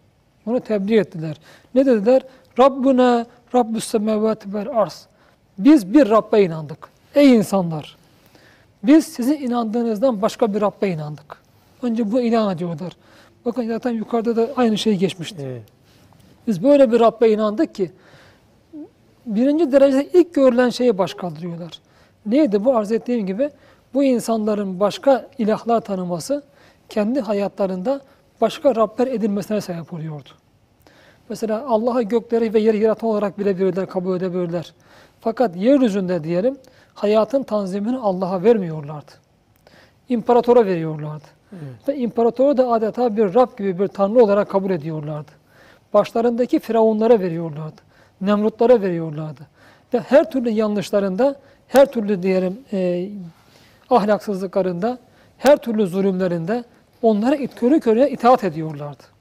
Bunu 0.46 0.60
tebliğ 0.60 0.96
ettiler. 0.96 1.36
Ne 1.74 1.86
dediler? 1.86 2.22
Rabbuna 2.58 3.26
Rabbus 3.54 3.84
semavati 3.84 4.54
vel 4.54 4.68
arz. 4.68 5.06
Biz 5.58 5.94
bir 5.94 6.10
Rabbe 6.10 6.42
inandık. 6.42 6.88
Ey 7.14 7.36
insanlar! 7.36 7.96
Biz 8.82 9.06
sizin 9.06 9.34
inandığınızdan 9.34 10.22
başka 10.22 10.54
bir 10.54 10.60
Rabbe 10.60 10.88
inandık. 10.88 11.36
Önce 11.82 12.12
bu 12.12 12.20
ilan 12.20 12.54
ediyorlar. 12.54 12.92
Bakın 13.44 13.68
zaten 13.68 13.90
yukarıda 13.90 14.36
da 14.36 14.48
aynı 14.56 14.78
şey 14.78 14.96
geçmişti. 14.96 15.42
Evet. 15.44 15.62
Biz 16.46 16.62
böyle 16.62 16.92
bir 16.92 17.00
Rabbe 17.00 17.30
inandık 17.30 17.74
ki 17.74 17.90
birinci 19.26 19.72
derecede 19.72 20.08
ilk 20.12 20.34
görülen 20.34 20.70
şeyi 20.70 20.98
baş 20.98 21.14
kaldırıyorlar. 21.14 21.80
Neydi 22.26 22.64
bu 22.64 22.76
arz 22.76 22.92
ettiğim 22.92 23.26
gibi? 23.26 23.50
Bu 23.94 24.04
insanların 24.04 24.80
başka 24.80 25.28
ilahlar 25.38 25.80
tanıması 25.80 26.42
kendi 26.88 27.20
hayatlarında 27.20 28.00
başka 28.40 28.76
Rabler 28.76 29.06
edilmesine 29.06 29.60
sebep 29.60 29.92
oluyordu. 29.92 30.28
Mesela 31.30 31.64
Allah'a 31.68 32.02
gökleri 32.02 32.54
ve 32.54 32.60
yeri 32.60 32.78
yaratan 32.78 33.10
olarak 33.10 33.38
bilebilirler, 33.38 33.86
kabul 33.86 34.16
edebilirler. 34.16 34.72
Fakat 35.20 35.56
yeryüzünde 35.56 36.24
diyelim 36.24 36.56
hayatın 36.94 37.42
tanzimini 37.42 37.98
Allah'a 37.98 38.42
vermiyorlardı. 38.42 39.12
İmparatora 40.08 40.66
veriyorlardı. 40.66 41.24
Evet. 41.52 41.88
Ve 41.88 41.96
imparatoru 41.96 42.56
da 42.56 42.68
adeta 42.68 43.16
bir 43.16 43.34
Rab 43.34 43.58
gibi 43.58 43.78
bir 43.78 43.88
tanrı 43.88 44.24
olarak 44.24 44.50
kabul 44.50 44.70
ediyorlardı. 44.70 45.30
Başlarındaki 45.94 46.58
firavunlara 46.58 47.20
veriyorlardı. 47.20 47.80
Nemrutlara 48.20 48.82
veriyorlardı. 48.82 49.46
Ve 49.94 49.98
her 49.98 50.30
türlü 50.30 50.50
yanlışlarında, 50.50 51.36
her 51.68 51.92
türlü 51.92 52.22
diyelim 52.22 52.60
e, 52.72 53.08
ahlaksızlıklarında, 53.90 54.98
her 55.38 55.56
türlü 55.56 55.86
zulümlerinde 55.86 56.64
onlara 57.02 57.36
it, 57.36 57.54
körü 57.54 57.80
körüne 57.80 58.10
itaat 58.10 58.44
ediyorlardı. 58.44 59.19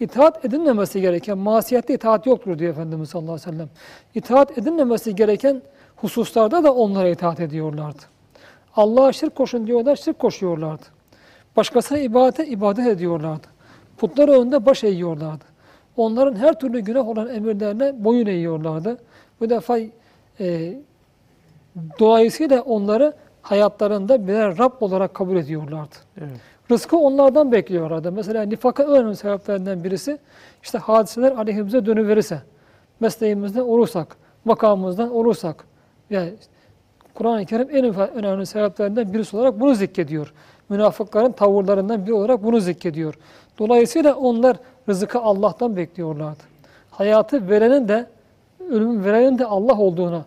İtaat 0.00 0.44
edilmemesi 0.44 1.00
gereken, 1.00 1.38
masiyette 1.38 1.94
itaat 1.94 2.26
yoktur 2.26 2.58
diyor 2.58 2.72
Efendimiz 2.72 3.10
sallallahu 3.10 3.32
aleyhi 3.32 3.48
ve 3.48 3.52
sellem. 3.52 3.68
İtaat 4.14 4.58
edilmemesi 4.58 5.16
gereken 5.16 5.62
hususlarda 5.96 6.64
da 6.64 6.74
onlara 6.74 7.08
itaat 7.08 7.40
ediyorlardı. 7.40 8.02
Allah'a 8.76 9.12
şirk 9.12 9.34
koşun 9.34 9.66
diyorlar, 9.66 9.96
şirk 9.96 10.18
koşuyorlardı. 10.18 10.82
Başkasına 11.56 11.98
ibadete 11.98 12.46
ibadet 12.46 12.86
ediyorlardı. 12.86 13.46
Putları 13.98 14.32
önünde 14.32 14.66
baş 14.66 14.84
eğiyorlardı. 14.84 15.44
Onların 15.96 16.36
her 16.36 16.60
türlü 16.60 16.80
günah 16.80 17.08
olan 17.08 17.28
emirlerine 17.28 18.04
boyun 18.04 18.26
eğiyorlardı. 18.26 18.98
Bu 19.40 19.50
defa 19.50 19.78
e, 20.40 20.74
dolayısıyla 21.98 22.60
onları 22.60 23.12
hayatlarında 23.42 24.28
birer 24.28 24.58
Rab 24.58 24.72
olarak 24.80 25.14
kabul 25.14 25.36
ediyorlardı. 25.36 25.94
Evet. 26.18 26.40
Rızkı 26.70 26.96
onlardan 26.96 27.52
bekliyorlardı. 27.52 28.12
Mesela 28.12 28.42
nifaka 28.42 28.82
önemli 28.82 29.16
sebeplerinden 29.16 29.84
birisi 29.84 30.18
işte 30.62 30.78
hadiseler 30.78 31.32
aleyhimize 31.32 31.86
dönüverirse, 31.86 32.42
mesleğimizden 33.00 33.60
olursak, 33.60 34.16
makamımızdan 34.44 35.14
olursak, 35.14 35.64
yani 36.10 36.32
Kur'an-ı 37.14 37.46
Kerim 37.46 37.68
en 37.72 37.94
önemli 38.14 38.46
sebeplerinden 38.46 39.12
birisi 39.12 39.36
olarak 39.36 39.60
bunu 39.60 39.74
zikrediyor. 39.74 40.32
Münafıkların 40.68 41.32
tavırlarından 41.32 42.06
biri 42.06 42.14
olarak 42.14 42.44
bunu 42.44 42.60
zikrediyor. 42.60 43.14
Dolayısıyla 43.58 44.14
onlar 44.14 44.56
rızkı 44.88 45.20
Allah'tan 45.20 45.76
bekliyorlardı. 45.76 46.42
Hayatı 46.90 47.50
verenin 47.50 47.88
de, 47.88 48.06
ölümü 48.70 49.04
verenin 49.04 49.38
de 49.38 49.46
Allah 49.46 49.78
olduğuna 49.78 50.24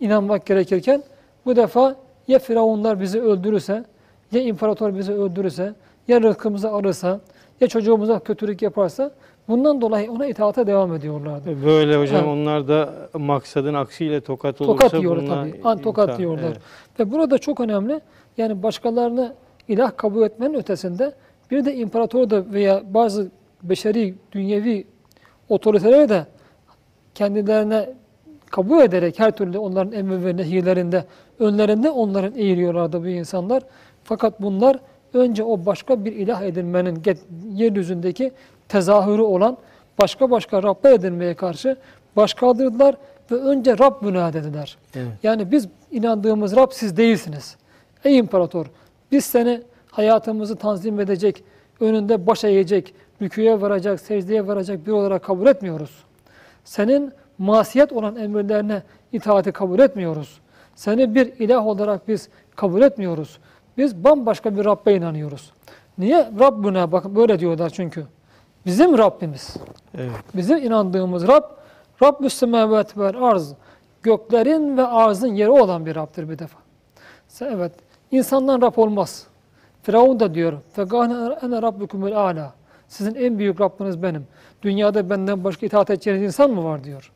inanmak 0.00 0.46
gerekirken 0.46 1.02
bu 1.46 1.56
defa 1.56 1.96
ya 2.28 2.38
Firavunlar 2.38 3.00
bizi 3.00 3.20
öldürürse, 3.20 3.84
ya 4.32 4.40
imparator 4.42 4.98
bizi 4.98 5.12
öldürürse, 5.12 5.74
ya 6.08 6.20
rızkımızı 6.22 6.68
alırsa, 6.70 7.20
ya 7.60 7.68
çocuğumuza 7.68 8.18
kötülük 8.18 8.62
yaparsa 8.62 9.10
bundan 9.48 9.80
dolayı 9.80 10.12
ona 10.12 10.26
itaata 10.26 10.66
devam 10.66 10.94
ediyorlardı. 10.94 11.50
E, 11.50 11.64
Böyle 11.64 11.96
hocam 11.96 12.16
Evet. 12.16 12.28
onlar 12.28 12.68
da 12.68 12.94
maksadın 13.14 13.74
aksiyle 13.74 14.20
tokat 14.20 14.60
olursa 14.60 14.88
Tokat 14.88 15.04
bununla 15.04 15.34
tabii. 15.34 15.60
An 15.64 15.78
tokat 15.78 16.08
imtihan- 16.08 16.18
yiyorlar. 16.20 16.44
Evet. 16.48 16.60
Ve 17.00 17.12
burada 17.12 17.38
çok 17.38 17.60
önemli. 17.60 18.00
Yani 18.36 18.62
başkalarını 18.62 19.34
ilah 19.68 19.92
kabul 19.96 20.22
etmenin 20.22 20.54
ötesinde 20.54 21.12
bir 21.50 21.64
de 21.64 21.74
imparator 21.74 22.30
da 22.30 22.52
veya 22.52 22.82
bazı 22.94 23.30
beşeri, 23.62 24.14
dünyevi 24.32 24.84
otoriteleri 25.48 26.08
de 26.08 26.26
kendilerine 27.14 27.94
kabul 28.50 28.80
ederek 28.80 29.18
her 29.18 29.30
türlü 29.36 29.58
onların 29.58 29.92
emir 29.92 30.24
ve 30.24 30.36
nehirlerinde 30.36 31.04
önlerinde 31.38 31.90
onların 31.90 32.34
eğiliyorlardı 32.38 33.02
bu 33.02 33.06
insanlar. 33.08 33.62
Fakat 34.12 34.42
bunlar 34.42 34.78
önce 35.14 35.44
o 35.44 35.66
başka 35.66 36.04
bir 36.04 36.12
ilah 36.12 36.42
edinmenin 36.42 37.02
yeryüzündeki 37.52 38.32
tezahürü 38.68 39.22
olan 39.22 39.56
başka 40.02 40.30
başka 40.30 40.62
Rabler 40.62 40.92
edinmeye 40.92 41.34
karşı 41.34 41.76
baş 42.16 42.34
kaldırdılar 42.34 42.96
ve 43.30 43.34
önce 43.34 43.78
Rab 43.78 44.02
bünad 44.02 44.34
dediler. 44.34 44.76
Evet. 44.94 45.12
Yani 45.22 45.50
biz 45.52 45.68
inandığımız 45.90 46.56
Rab 46.56 46.70
siz 46.72 46.96
değilsiniz. 46.96 47.56
Ey 48.04 48.18
imparator 48.18 48.66
biz 49.12 49.24
seni 49.24 49.62
hayatımızı 49.90 50.56
tanzim 50.56 51.00
edecek, 51.00 51.44
önünde 51.80 52.26
baş 52.26 52.44
eğecek, 52.44 52.94
rüküye 53.22 53.60
varacak, 53.60 54.00
secdeye 54.00 54.46
varacak 54.46 54.86
bir 54.86 54.92
olarak 54.92 55.24
kabul 55.24 55.46
etmiyoruz. 55.46 56.04
Senin 56.64 57.12
masiyet 57.38 57.92
olan 57.92 58.16
emirlerine 58.16 58.82
itaati 59.12 59.52
kabul 59.52 59.78
etmiyoruz. 59.78 60.40
Seni 60.74 61.14
bir 61.14 61.26
ilah 61.38 61.66
olarak 61.66 62.08
biz 62.08 62.28
kabul 62.56 62.82
etmiyoruz. 62.82 63.38
Biz 63.77 64.03
bambaşka 64.03 64.57
bir 64.57 64.65
Rabbe 64.65 64.93
inanıyoruz. 64.95 65.51
Niye? 65.97 66.29
Rabbuna 66.39 66.91
bakın 66.91 67.15
böyle 67.15 67.39
diyorlar 67.39 67.69
çünkü. 67.69 68.05
Bizim 68.65 68.97
Rabbimiz. 68.97 69.57
Evet. 69.97 70.11
Bizim 70.35 70.57
inandığımız 70.57 71.27
Rab, 71.27 71.43
Rabbü 72.03 72.29
semavati 72.29 72.99
vel 72.99 73.23
arz. 73.23 73.53
Göklerin 74.03 74.77
ve 74.77 74.87
arzın 74.87 75.27
yeri 75.27 75.49
olan 75.49 75.85
bir 75.85 75.95
Rab'dır 75.95 76.29
bir 76.29 76.39
defa. 76.39 76.59
Sen- 77.27 77.51
Evet, 77.51 77.71
insandan 78.11 78.61
Rab 78.61 78.77
olmaz. 78.77 79.27
Firavun 79.83 80.19
da 80.19 80.33
diyor, 80.33 80.53
فَقَانَ 80.77 81.39
اَنَا 81.39 81.59
رَبُّكُمُ 81.59 82.09
الْعَالَى 82.11 82.47
Sizin 82.87 83.15
en 83.15 83.39
büyük 83.39 83.61
Rabbiniz 83.61 84.03
benim. 84.03 84.27
Dünyada 84.61 85.09
benden 85.09 85.43
başka 85.43 85.65
itaat 85.65 85.89
edeceğiniz 85.89 86.23
insan 86.23 86.51
mı 86.51 86.63
var 86.63 86.83
diyor. 86.83 87.11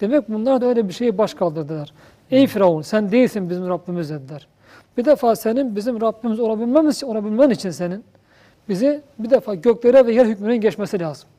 Demek 0.00 0.28
bunlar 0.28 0.60
da 0.60 0.66
öyle 0.66 0.88
bir 0.88 0.92
şeyi 0.92 1.18
baş 1.18 1.34
kaldırdılar. 1.34 1.92
Ey 2.30 2.46
Firavun 2.46 2.82
sen 2.82 3.12
değilsin 3.12 3.50
bizim 3.50 3.68
Rabbimiz 3.68 4.10
dediler. 4.10 4.48
Bir 4.97 5.05
defa 5.05 5.35
senin 5.35 5.75
bizim 5.75 6.01
Rabbimiz 6.01 6.39
olabilmemiz, 6.39 7.03
olabilmen 7.03 7.49
için 7.49 7.69
senin 7.69 8.03
bizi 8.69 9.01
bir 9.19 9.29
defa 9.29 9.55
göklere 9.55 10.05
ve 10.05 10.13
yer 10.13 10.25
hükmünün 10.25 10.55
geçmesi 10.61 10.99
lazım. 10.99 11.29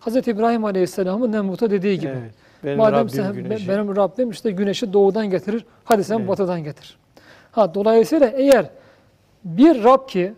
Hz. 0.00 0.16
İbrahim 0.16 0.64
Aleyhisselam'ın 0.64 1.32
Nemrut'a 1.32 1.70
dediği 1.70 1.98
gibi. 1.98 2.12
Evet. 2.12 2.34
Benim 2.64 2.76
Madem 2.78 2.94
Rabbim 2.94 3.08
sen, 3.08 3.32
güneşi. 3.32 3.68
benim 3.68 3.96
Rabbim 3.96 4.30
işte 4.30 4.50
güneşi 4.50 4.92
doğudan 4.92 5.30
getirir, 5.30 5.64
hadi 5.84 6.04
sen 6.04 6.18
Evet. 6.18 6.28
batıdan 6.28 6.64
getir. 6.64 6.98
Ha, 7.52 7.74
dolayısıyla 7.74 8.26
eğer 8.28 8.70
bir 9.44 9.84
Rab 9.84 10.08
ki, 10.08 10.34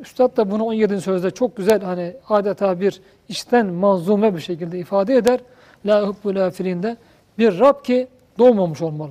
Üstad 0.00 0.36
da 0.36 0.50
bunu 0.50 0.64
17. 0.64 1.00
sözde 1.00 1.30
çok 1.30 1.56
güzel 1.56 1.82
hani 1.82 2.16
adeta 2.28 2.80
bir 2.80 3.00
içten 3.28 3.66
manzume 3.66 4.34
bir 4.34 4.40
şekilde 4.40 4.78
ifade 4.78 5.14
eder. 5.16 5.40
La 5.86 6.08
hubbul 6.08 6.36
afilinde 6.36 6.96
bir 7.38 7.58
Rab 7.60 7.84
ki 7.84 8.08
doğmamış 8.38 8.82
olmalı. 8.82 9.10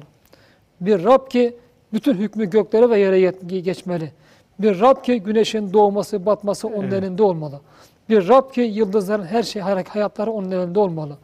Bir 0.82 1.04
Rab 1.04 1.30
ki 1.30 1.56
bütün 1.94 2.14
hükmü 2.14 2.50
göklere 2.50 2.90
ve 2.90 3.00
yere 3.00 3.32
geçmeli. 3.62 4.12
Bir 4.60 4.80
Rab 4.80 5.04
ki 5.04 5.22
güneşin 5.24 5.74
doğması, 5.74 6.26
batması 6.26 6.68
onun 6.68 6.84
Evet. 6.84 6.94
elinde 6.94 7.24
olmalı. 7.24 7.62
Bir 8.10 8.28
Rab 8.28 8.52
ki 8.52 8.62
yıldızların 8.62 9.26
her 9.26 9.44
şey, 9.44 9.62
hay- 9.62 9.84
hayatları 9.84 10.32
onun 10.32 10.52
elinde 10.52 10.80
olmalı. 10.80 11.18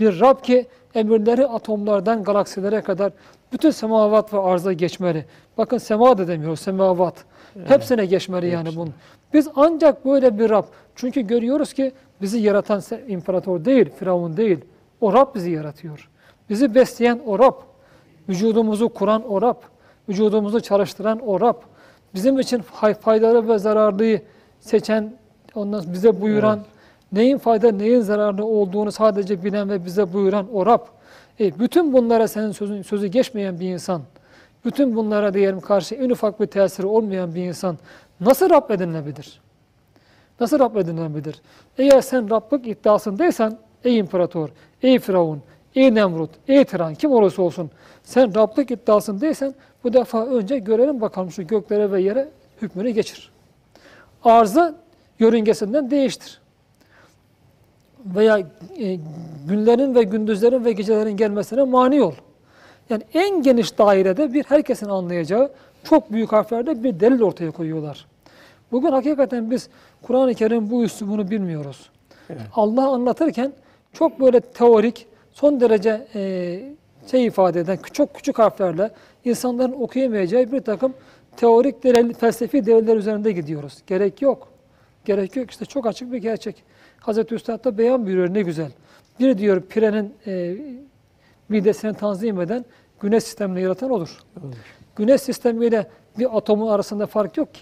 Bir 0.00 0.20
Rab 0.20 0.42
ki 0.42 0.66
emirleri 0.94 1.46
atomlardan 1.46 2.22
galaksilere 2.24 2.80
kadar 2.80 3.12
bütün 3.52 3.70
semavat 3.70 4.32
ve 4.34 4.38
arza 4.38 4.72
geçmeli. 4.72 5.24
Bakın 5.58 5.78
sema 5.78 6.18
da 6.18 6.28
demiyoruz, 6.28 6.60
semavat. 6.60 7.14
Hepsine 7.64 8.06
geçmeli 8.06 8.48
yani 8.48 8.68
bunun. 8.76 8.94
Biz 9.32 9.48
ancak 9.56 10.04
böyle 10.06 10.38
bir 10.38 10.50
Rab. 10.50 10.64
Çünkü 10.94 11.20
görüyoruz 11.20 11.72
ki 11.72 11.92
bizi 12.22 12.38
yaratan 12.38 12.82
imparator 13.08 13.64
değil, 13.64 13.90
Firavun 13.98 14.36
değil. 14.36 14.58
O 15.00 15.12
Rab 15.12 15.34
bizi 15.34 15.50
yaratıyor. 15.50 16.10
Bizi 16.50 16.74
besleyen 16.74 17.20
o 17.26 17.38
Rab. 17.38 17.54
Vücudumuzu 18.28 18.88
kuran 18.88 19.30
o 19.32 19.42
Rab. 19.42 19.56
Vücudumuzu 20.08 20.60
çalıştıran 20.60 21.18
o 21.26 21.40
Rab. 21.40 21.56
Bizim 22.14 22.38
için 22.38 22.58
fay- 22.58 22.94
faydalı 22.94 23.48
ve 23.48 23.58
zararlıyı 23.58 24.22
seçen, 24.60 25.12
ondan 25.54 25.92
bize 25.92 26.20
buyuran, 26.20 26.60
neyin 27.12 27.38
fayda 27.38 27.72
neyin 27.72 28.00
zararlı 28.00 28.44
olduğunu 28.44 28.92
sadece 28.92 29.44
bilen 29.44 29.70
ve 29.70 29.84
bize 29.84 30.12
buyuran 30.12 30.46
o 30.54 30.66
Rab. 30.66 30.80
E, 31.40 31.58
bütün 31.58 31.92
bunlara 31.92 32.28
senin 32.28 32.52
sözün, 32.52 32.82
sözü 32.82 33.06
geçmeyen 33.06 33.60
bir 33.60 33.68
insan, 33.68 34.02
bütün 34.64 34.96
bunlara 34.96 35.34
diyelim 35.34 35.60
karşı 35.60 35.94
en 35.94 36.10
ufak 36.10 36.40
bir 36.40 36.46
tesiri 36.46 36.86
olmayan 36.86 37.34
bir 37.34 37.42
insan 37.42 37.78
nasıl 38.20 38.50
Rab 38.50 38.70
edinilebilir? 38.70 39.40
Nasıl 40.40 40.58
Rab 40.58 40.76
edinilebilir? 40.76 41.40
Eğer 41.78 42.00
sen 42.00 42.30
Rablık 42.30 42.66
iddiasındaysan 42.66 43.58
ey 43.84 43.98
imparator, 43.98 44.48
ey 44.82 44.98
Firavun, 44.98 45.42
ey 45.74 45.94
Nemrut, 45.94 46.30
ey 46.48 46.64
Tiran 46.64 46.94
kim 46.94 47.12
olursa 47.12 47.42
olsun 47.42 47.70
sen 48.02 48.34
Rablık 48.34 48.70
iddiasındaysan 48.70 49.54
bu 49.86 49.92
defa 49.92 50.26
önce 50.26 50.58
görelim 50.58 51.00
bakalım 51.00 51.30
şu 51.30 51.46
göklere 51.46 51.92
ve 51.92 52.02
yere 52.02 52.28
hükmünü 52.62 52.90
geçir. 52.90 53.30
Arzı 54.24 54.74
yörüngesinden 55.18 55.90
değiştir. 55.90 56.40
Veya 58.04 58.38
e, 58.78 58.98
günlerin 59.48 59.94
ve 59.94 60.02
gündüzlerin 60.02 60.64
ve 60.64 60.72
gecelerin 60.72 61.16
gelmesine 61.16 61.62
mani 61.62 62.02
ol. 62.02 62.12
Yani 62.90 63.02
en 63.14 63.42
geniş 63.42 63.78
dairede 63.78 64.34
bir 64.34 64.44
herkesin 64.44 64.88
anlayacağı 64.88 65.52
çok 65.84 66.12
büyük 66.12 66.32
harflerde 66.32 66.82
bir 66.82 67.00
delil 67.00 67.22
ortaya 67.22 67.50
koyuyorlar. 67.50 68.06
Bugün 68.72 68.90
hakikaten 68.90 69.50
biz 69.50 69.68
Kur'an-ı 70.02 70.34
Kerim 70.34 70.70
bu 70.70 70.84
üslubunu 70.84 71.30
bilmiyoruz. 71.30 71.90
Evet. 72.30 72.42
Allah 72.54 72.88
anlatırken 72.88 73.52
çok 73.92 74.20
böyle 74.20 74.40
teorik, 74.40 75.06
son 75.32 75.60
derece 75.60 76.06
e, 76.14 76.76
şey 77.10 77.26
ifade 77.26 77.60
eden 77.60 77.78
çok 77.92 78.14
küçük 78.14 78.38
harflerle 78.38 78.90
insanların 79.26 79.72
okuyamayacağı 79.72 80.52
bir 80.52 80.60
takım 80.60 80.94
teorik 81.36 81.84
delil, 81.84 82.14
felsefi 82.14 82.66
deliller 82.66 82.96
üzerinde 82.96 83.32
gidiyoruz. 83.32 83.82
Gerek 83.86 84.22
yok. 84.22 84.48
Gerek 85.04 85.36
yok. 85.36 85.50
İşte 85.50 85.64
çok 85.64 85.86
açık 85.86 86.12
bir 86.12 86.18
gerçek. 86.18 86.62
Hazreti 87.00 87.34
Üstad 87.34 87.64
da 87.64 87.78
beyan 87.78 88.06
buyuruyor 88.06 88.34
ne 88.34 88.42
güzel. 88.42 88.70
Bir 89.20 89.38
diyor 89.38 89.62
pirenin 89.62 90.14
e, 90.26 90.56
midesini 91.48 91.94
tanzim 91.94 92.40
eden 92.40 92.64
güneş 93.00 93.24
sistemini 93.24 93.62
yaratan 93.62 93.90
odur. 93.90 94.18
Olur. 94.44 94.54
Güneş 94.96 95.20
sistemiyle 95.20 95.86
bir 96.18 96.36
atomun 96.36 96.68
arasında 96.68 97.06
fark 97.06 97.36
yok 97.36 97.54
ki. 97.54 97.60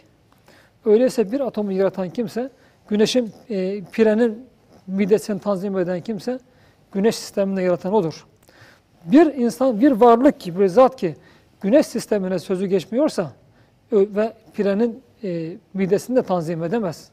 Öyleyse 0.85 1.33
bir 1.33 1.41
atomu 1.41 1.73
yaratan 1.73 2.11
kimse, 2.11 2.51
güneşin 2.89 3.33
e, 3.51 3.85
pirenin 3.85 4.47
midesini 4.87 5.41
tanzim 5.41 5.79
eden 5.79 6.01
kimse, 6.01 6.39
güneş 6.93 7.15
sistemini 7.15 7.63
yaratan 7.63 7.93
odur. 7.93 8.27
Bir 9.05 9.35
insan, 9.35 9.81
bir 9.81 9.93
varlık 9.93 10.41
ki, 10.41 10.59
bir 10.59 10.67
zat 10.67 10.97
ki 10.97 11.17
güneş 11.65 11.87
sistemine 11.87 12.39
sözü 12.39 12.67
geçmiyorsa 12.67 13.33
ve 13.93 14.33
pirenin 14.55 15.03
e, 15.25 15.53
midesini 15.75 16.17
de 16.17 16.23
tanzim 16.23 16.65
edemez. 16.65 17.09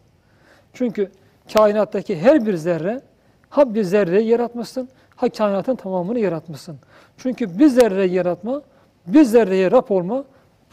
Çünkü 0.74 1.12
kainattaki 1.54 2.20
her 2.20 2.46
bir 2.46 2.54
zerre, 2.54 3.02
ha 3.50 3.74
bir 3.74 3.84
zerreyi 3.84 4.28
yaratmışsın, 4.28 4.90
ha 5.16 5.30
kainatın 5.30 5.76
tamamını 5.76 6.20
yaratmışsın. 6.20 6.78
Çünkü 7.18 7.60
bir 7.60 7.68
zerreyi 7.68 8.14
yaratma, 8.14 8.62
bir 9.08 9.24
zerreye 9.24 9.72
Rab 9.72 9.90
olma, 9.90 10.24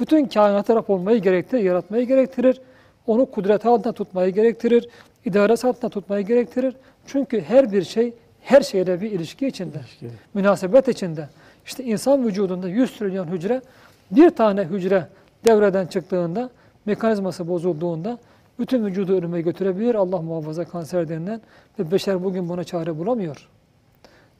bütün 0.01 0.27
kainata 0.27 0.77
Rab 0.77 0.89
olmayı 0.89 1.23
gerektirir, 1.23 1.63
yaratmayı 1.63 2.07
gerektirir. 2.07 2.61
Onu 3.07 3.27
kudret 3.27 3.67
altında 3.67 3.93
tutmayı 3.93 4.35
gerektirir, 4.35 4.89
idaresi 5.25 5.67
altında 5.67 5.89
tutmayı 5.89 6.27
gerektirir. 6.27 6.75
Çünkü 7.07 7.41
her 7.41 7.73
bir 7.73 7.83
şey, 7.83 8.15
her 8.43 8.61
şeyle 8.61 9.01
bir 9.01 9.11
ilişki 9.11 9.47
içinde, 9.47 9.79
İlişki. 9.79 10.07
münasebet 10.35 10.89
içinde. 10.89 11.29
İşte 11.69 11.85
insan 11.85 12.27
vücudunda 12.27 12.69
100 12.69 12.99
trilyon 12.99 13.27
hücre, 13.27 13.63
bir 14.11 14.31
tane 14.31 14.65
hücre 14.65 15.07
devreden 15.45 15.87
çıktığında, 15.87 16.51
mekanizması 16.87 17.49
bozulduğunda 17.49 18.19
bütün 18.59 18.87
vücudu 18.87 19.17
ölüme 19.17 19.41
götürebilir. 19.41 19.95
Allah 19.95 20.23
muhafaza 20.23 20.65
kanser 20.65 21.09
denilen 21.09 21.41
ve 21.79 21.91
beşer 21.91 22.25
bugün 22.25 22.49
buna 22.49 22.65
çare 22.65 22.99
bulamıyor. 22.99 23.49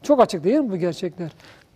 Çok 0.03 0.21
açık 0.21 0.45
değil 0.45 0.59
mi 0.59 0.71
bu 0.71 0.77
gerçekler? 0.77 1.31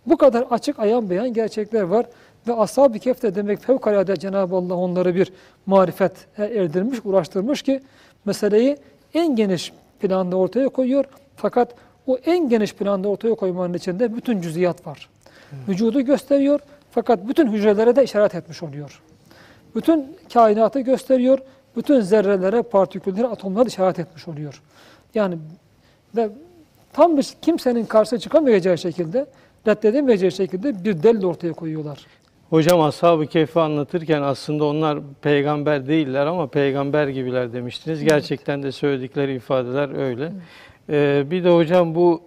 Bu 0.05 0.17
kadar 0.17 0.41
açık 0.49 0.79
ayan 0.79 1.09
beyan 1.09 1.33
gerçekler 1.33 1.81
var. 1.81 2.05
Ve 2.47 2.53
ashab-ı 2.53 2.99
kehf 2.99 3.21
de 3.21 3.35
demek 3.35 3.59
fevkalade 3.59 4.15
Cenab-ı 4.15 4.55
Allah 4.55 4.75
onları 4.75 5.15
bir 5.15 5.33
marifet 5.65 6.27
erdirmiş, 6.37 6.99
uğraştırmış 7.03 7.61
ki 7.61 7.81
meseleyi 8.25 8.77
en 9.13 9.35
geniş 9.35 9.73
planda 9.99 10.35
ortaya 10.35 10.69
koyuyor. 10.69 11.05
Fakat 11.35 11.75
o 12.07 12.17
en 12.25 12.49
geniş 12.49 12.73
planda 12.75 13.07
ortaya 13.07 13.35
koymanın 13.35 13.73
içinde 13.73 14.15
bütün 14.15 14.41
cüziyat 14.41 14.87
var. 14.87 15.09
Vücudu 15.69 16.01
gösteriyor 16.01 16.59
fakat 16.91 17.27
bütün 17.27 17.51
hücrelere 17.51 17.95
de 17.95 18.03
işaret 18.03 18.35
etmiş 18.35 18.63
oluyor. 18.63 19.01
bütün 19.75 20.17
kainatı 20.33 20.79
gösteriyor. 20.79 21.39
Bütün 21.75 22.01
zerrelere, 22.01 22.61
partiküllere, 22.61 23.27
atomlara 23.27 23.67
işaret 23.67 23.99
etmiş 23.99 24.27
oluyor. 24.27 24.61
Yani 25.15 25.37
ve 26.15 26.29
tam 26.93 27.17
bir 27.17 27.27
kimsenin 27.41 27.85
karşısına 27.85 28.19
çıkamayacağı 28.19 28.77
şekilde, 28.77 29.25
reddedemeyeceği 29.67 30.31
şekilde 30.31 30.83
bir 30.83 31.03
delil 31.03 31.23
ortaya 31.23 31.53
koyuyorlar. 31.53 32.05
Hocam 32.49 32.81
Ashab-ı 32.81 33.27
Kehf'i 33.27 33.59
anlatırken 33.59 34.21
aslında 34.21 34.65
onlar 34.65 34.99
peygamber 35.21 35.87
değiller 35.87 36.25
ama 36.25 36.47
peygamber 36.47 37.07
gibiler 37.07 37.53
demiştiniz. 37.53 38.03
Gerçekten 38.03 38.63
de 38.63 38.71
söyledikleri 38.71 39.35
ifadeler 39.35 39.97
öyle. 39.97 40.31
Ee, 40.89 41.23
bir 41.31 41.43
de 41.43 41.49
hocam 41.49 41.95
bu 41.95 42.21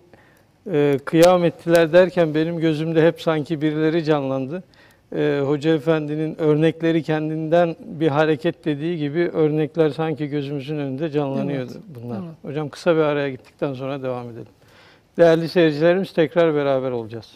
e, 0.73 0.99
kıyam 1.05 1.45
ettiler 1.45 1.93
derken 1.93 2.35
benim 2.35 2.59
gözümde 2.59 3.07
hep 3.07 3.23
sanki 3.23 3.61
birileri 3.63 4.05
canlandı. 4.05 4.63
Ee, 5.17 5.41
Hoca 5.47 5.75
Efendi'nin 5.75 6.41
örnekleri 6.41 7.03
kendinden 7.03 7.77
bir 7.81 8.09
hareket 8.09 8.65
dediği 8.65 8.99
gibi 8.99 9.31
örnekler 9.33 9.91
sanki 9.91 10.27
gözümüzün 10.29 10.79
önünde 10.79 11.11
canlanıyordu 11.11 11.73
Evet, 11.73 11.83
bunlar. 12.05 12.17
evet. 12.19 12.31
Hocam 12.43 12.69
kısa 12.69 12.97
bir 12.97 13.01
araya 13.01 13.31
gittikten 13.31 13.75
sonra 13.75 14.03
devam 14.03 14.31
edelim. 14.31 14.47
Değerli 15.19 15.49
seyircilerimiz 15.49 16.13
tekrar 16.13 16.55
beraber 16.55 16.91
olacağız. 16.91 17.33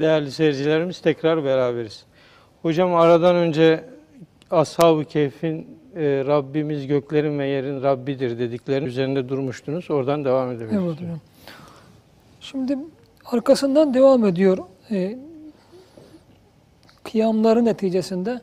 Değerli 0.00 0.30
seyircilerimiz 0.30 1.00
tekrar 1.00 1.44
beraberiz. 1.44 2.04
Hocam 2.62 2.94
aradan 2.94 3.36
önce 3.36 3.84
Ashab-ı 4.50 5.04
Kehf'in 5.04 5.78
e, 5.96 6.24
Rabbimiz 6.26 6.86
göklerin 6.86 7.38
ve 7.38 7.46
yerin 7.46 7.82
Rabbidir 7.82 8.38
dediklerinin 8.38 8.86
üzerinde 8.86 9.28
durmuştunuz. 9.28 9.90
Oradan 9.90 10.24
devam 10.24 10.52
edebiliriz. 10.52 10.82
Evet 10.84 10.96
hocam. 10.96 11.20
Şimdi 12.40 12.78
arkasından 13.24 13.94
devam 13.94 14.26
ediyor. 14.26 14.58
Ee, 14.90 15.18
kıyamların 17.04 17.64
neticesinde 17.64 18.40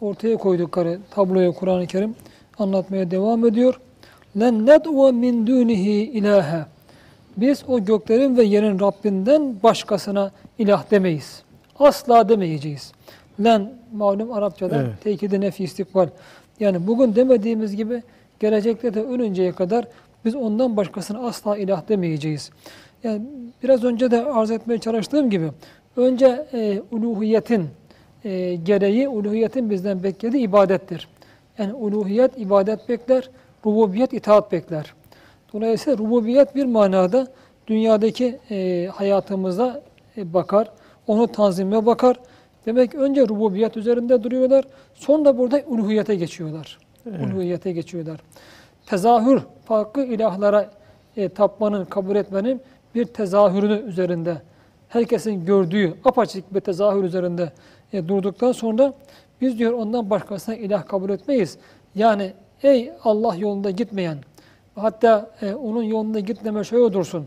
ortaya 0.00 0.36
koydukları 0.36 0.98
tabloyu 1.10 1.52
Kur'an-ı 1.52 1.86
Kerim 1.86 2.14
anlatmaya 2.58 3.10
devam 3.10 3.46
ediyor. 3.46 3.80
Len 4.40 4.66
ned'u 4.66 5.12
min 5.12 5.46
dunihi 5.46 6.10
ilahe. 6.10 6.66
Biz 7.36 7.64
o 7.68 7.84
göklerin 7.84 8.36
ve 8.36 8.42
yerin 8.42 8.80
Rabbinden 8.80 9.62
başkasına 9.62 10.30
ilah 10.58 10.90
demeyiz. 10.90 11.42
Asla 11.78 12.28
demeyeceğiz. 12.28 12.92
Len 13.44 13.72
malum 13.92 14.32
Arapçada 14.32 14.76
Evet. 14.76 15.02
tekidi 15.04 15.40
nefi 15.40 15.64
istikbal. 15.64 16.08
Yani 16.60 16.86
bugün 16.86 17.14
demediğimiz 17.14 17.76
gibi 17.76 18.02
gelecekte 18.40 18.94
de 18.94 19.02
ölünceye 19.02 19.52
kadar 19.52 19.88
biz 20.24 20.34
ondan 20.34 20.76
başkasına 20.76 21.18
asla 21.18 21.56
ilah 21.56 21.88
demeyeceğiz. 21.88 22.50
Yani 23.04 23.22
biraz 23.62 23.84
önce 23.84 24.10
de 24.10 24.24
arz 24.24 24.50
etmeye 24.50 24.78
çalıştığım 24.78 25.30
gibi 25.30 25.50
önce 25.96 26.46
e, 26.52 26.82
uluhiyetin 26.90 27.68
e, 28.24 28.54
gereği, 28.54 29.08
uluhiyetin 29.08 29.70
bizden 29.70 30.02
beklediği 30.02 30.42
ibadettir. 30.42 31.08
Yani 31.58 31.74
uluhiyet 31.74 32.38
ibadet 32.38 32.88
bekler, 32.88 33.30
rububiyet 33.66 34.12
itaat 34.12 34.52
bekler. 34.52 34.94
Dolayısıyla 35.56 35.98
rububiyet 35.98 36.54
bir 36.54 36.64
manada 36.64 37.26
dünyadaki 37.66 38.38
e, 38.50 38.86
hayatımıza 38.86 39.82
e, 40.16 40.34
bakar, 40.34 40.70
onu 41.06 41.26
tanzime 41.32 41.86
bakar. 41.86 42.16
Demek 42.66 42.90
ki 42.92 42.98
önce 42.98 43.22
rububiyet 43.22 43.76
üzerinde 43.76 44.22
duruyorlar, 44.22 44.64
sonra 44.94 45.38
burada 45.38 45.62
uluhiyete 45.66 46.14
geçiyorlar. 46.14 46.78
Uluhiyete 47.06 47.72
geçiyorlar. 47.72 48.20
Tezahür, 48.86 49.40
farklı 49.64 50.04
ilahlara 50.04 50.70
e, 51.16 51.28
tapmanın, 51.28 51.84
kabul 51.84 52.16
etmenin 52.16 52.60
bir 52.94 53.04
tezahürünü 53.04 53.88
üzerinde, 53.88 54.36
herkesin 54.88 55.44
gördüğü 55.44 55.94
apaçık 56.04 56.54
bir 56.54 56.60
tezahür 56.60 57.04
üzerinde 57.04 57.52
e, 57.92 58.08
durduktan 58.08 58.52
sonra 58.52 58.92
biz 59.40 59.58
diyor 59.58 59.72
ondan 59.72 60.10
başkasına 60.10 60.54
ilah 60.54 60.86
kabul 60.86 61.10
etmeyiz. 61.10 61.58
Yani 61.94 62.32
ey 62.62 62.92
Allah 63.04 63.36
yolunda 63.36 63.70
gitmeyen, 63.70 64.18
hatta 64.76 65.30
e, 65.42 65.54
onun 65.54 65.82
yolunda 65.82 66.20
gitmeme 66.20 66.64
şöyle 66.64 66.92
dursun. 66.92 67.26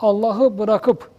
Allah'ı 0.00 0.58
bırakıp 0.58 1.10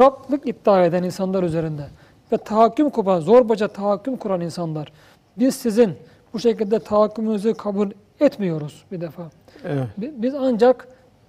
Rablık 0.00 0.46
iddia 0.48 0.84
eden 0.84 1.02
insanlar 1.02 1.42
üzerinde 1.42 1.86
ve 2.32 2.36
tahakküm 2.36 2.90
kuran, 2.90 3.20
zorbaca 3.20 3.68
tahakküm 3.68 4.16
kuran 4.16 4.40
insanlar. 4.40 4.92
Biz 5.38 5.54
sizin 5.54 5.94
bu 6.32 6.38
şekilde 6.38 6.78
tahakkümünüzü 6.78 7.54
kabul 7.54 7.90
etmiyoruz 8.20 8.84
bir 8.92 9.00
defa. 9.00 9.22
Evet. 9.64 9.86
Bi- 9.98 10.12
Biz 10.16 10.34
ancak 10.34 10.88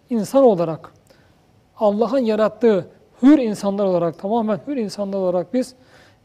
insan 0.10 0.44
olarak 0.44 0.92
Allah'ın 1.80 2.18
yarattığı 2.20 2.88
hür 3.22 3.38
insanlar 3.38 3.86
olarak, 3.86 4.20
tamamen 4.20 4.60
hür 4.68 4.78
insanlar 4.78 5.18
olarak 5.18 5.54
biz 5.54 5.74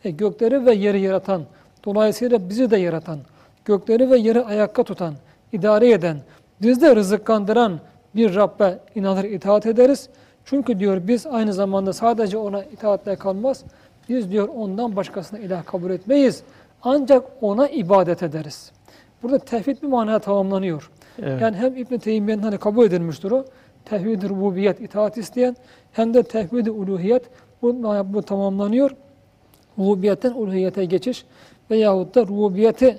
e, 0.04 0.10
gökleri 0.10 0.66
ve 0.66 0.74
yeri 0.74 1.00
yaratan, 1.00 1.42
dolayısıyla 1.84 2.48
bizi 2.48 2.70
de 2.70 2.76
yaratan, 2.76 3.18
gökleri 3.64 4.10
ve 4.10 4.18
yeri 4.18 4.44
ayakta 4.44 4.82
tutan, 4.84 5.14
idare 5.52 5.90
eden, 5.90 6.16
bizde 6.62 6.96
rızıklandıran 6.96 7.80
bir 8.16 8.34
Rabbe 8.34 8.78
inanır, 8.94 9.24
itaat 9.24 9.66
ederiz. 9.66 10.08
Çünkü 10.44 10.78
diyor 10.78 11.00
biz 11.08 11.26
aynı 11.26 11.52
zamanda 11.52 11.92
sadece 11.92 12.36
ona 12.36 12.64
itaatle 12.64 13.16
kalmaz, 13.16 13.64
biz 14.08 14.30
diyor 14.30 14.48
ondan 14.56 14.96
başkasına 14.96 15.38
ilah 15.38 15.66
kabul 15.66 15.90
etmeyiz. 15.90 16.42
Ancak 16.82 17.24
ona 17.40 17.68
ibadet 17.68 18.22
ederiz. 18.22 18.72
Burada 19.22 19.38
tevhid 19.38 19.82
bir 19.82 19.88
manaya 19.88 20.18
tamamlanıyor. 20.18 20.90
Evet. 21.22 21.42
Yani 21.42 21.56
hem 21.56 21.76
İbn-i 21.76 21.98
Teymiye'nin 21.98 22.42
hani 22.42 22.58
kabul 22.58 22.84
edilmiştir 22.84 23.30
o. 23.30 23.44
Tevhid-i 23.84 24.28
rububiyet, 24.28 24.80
itaat 24.80 25.18
isteyen 25.18 25.56
hem 25.92 26.14
de 26.14 26.22
tevhid-i 26.22 26.70
uluhiyet 26.70 27.22
bu, 27.62 27.82
bu 28.14 28.22
tamamlanıyor. 28.22 28.90
Rububiyetten 29.78 30.32
uluhiyete 30.32 30.84
geçiş 30.84 31.24
veyahut 31.70 32.14
da 32.14 32.22
rububiyeti 32.22 32.98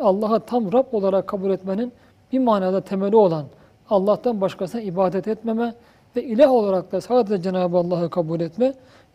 Allah'a 0.00 0.38
tam 0.38 0.72
Rab 0.72 0.92
olarak 0.92 1.26
kabul 1.26 1.50
etmenin 1.50 1.92
bir 2.34 2.38
manada 2.38 2.80
temeli 2.80 3.16
olan 3.16 3.44
Allah'tan 3.90 4.40
başkasına 4.40 4.80
ibadet 4.80 5.28
etmeme 5.28 5.74
ve 6.16 6.24
ilah 6.24 6.50
olarak 6.50 6.92
da 6.92 7.00
sadece 7.00 7.42
Cenab-ı 7.42 7.76
Allah'ı 7.76 8.10
kabul 8.10 8.40
etme. 8.40 8.72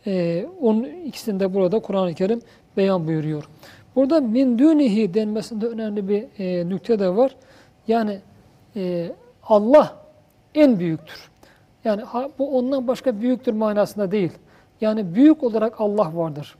Ee, 0.07 0.45
onun 0.61 0.83
ikisini 0.83 1.53
burada 1.53 1.79
Kur'an-ı 1.79 2.13
Kerim 2.13 2.41
beyan 2.77 3.07
buyuruyor. 3.07 3.49
Burada 3.95 4.21
min 4.21 4.59
dunihi 4.59 5.13
denmesinde 5.13 5.67
önemli 5.67 6.09
bir 6.09 6.25
e, 6.39 6.69
nükte 6.69 6.99
de 6.99 7.15
var. 7.15 7.35
Yani 7.87 8.19
e, 8.75 9.11
Allah 9.43 9.95
en 10.55 10.79
büyüktür. 10.79 11.29
Yani 11.83 12.01
ha, 12.01 12.29
bu 12.39 12.57
ondan 12.57 12.87
başka 12.87 13.21
büyüktür 13.21 13.53
manasında 13.53 14.11
değil. 14.11 14.31
Yani 14.81 15.15
büyük 15.15 15.43
olarak 15.43 15.81
Allah 15.81 16.11
vardır. 16.15 16.55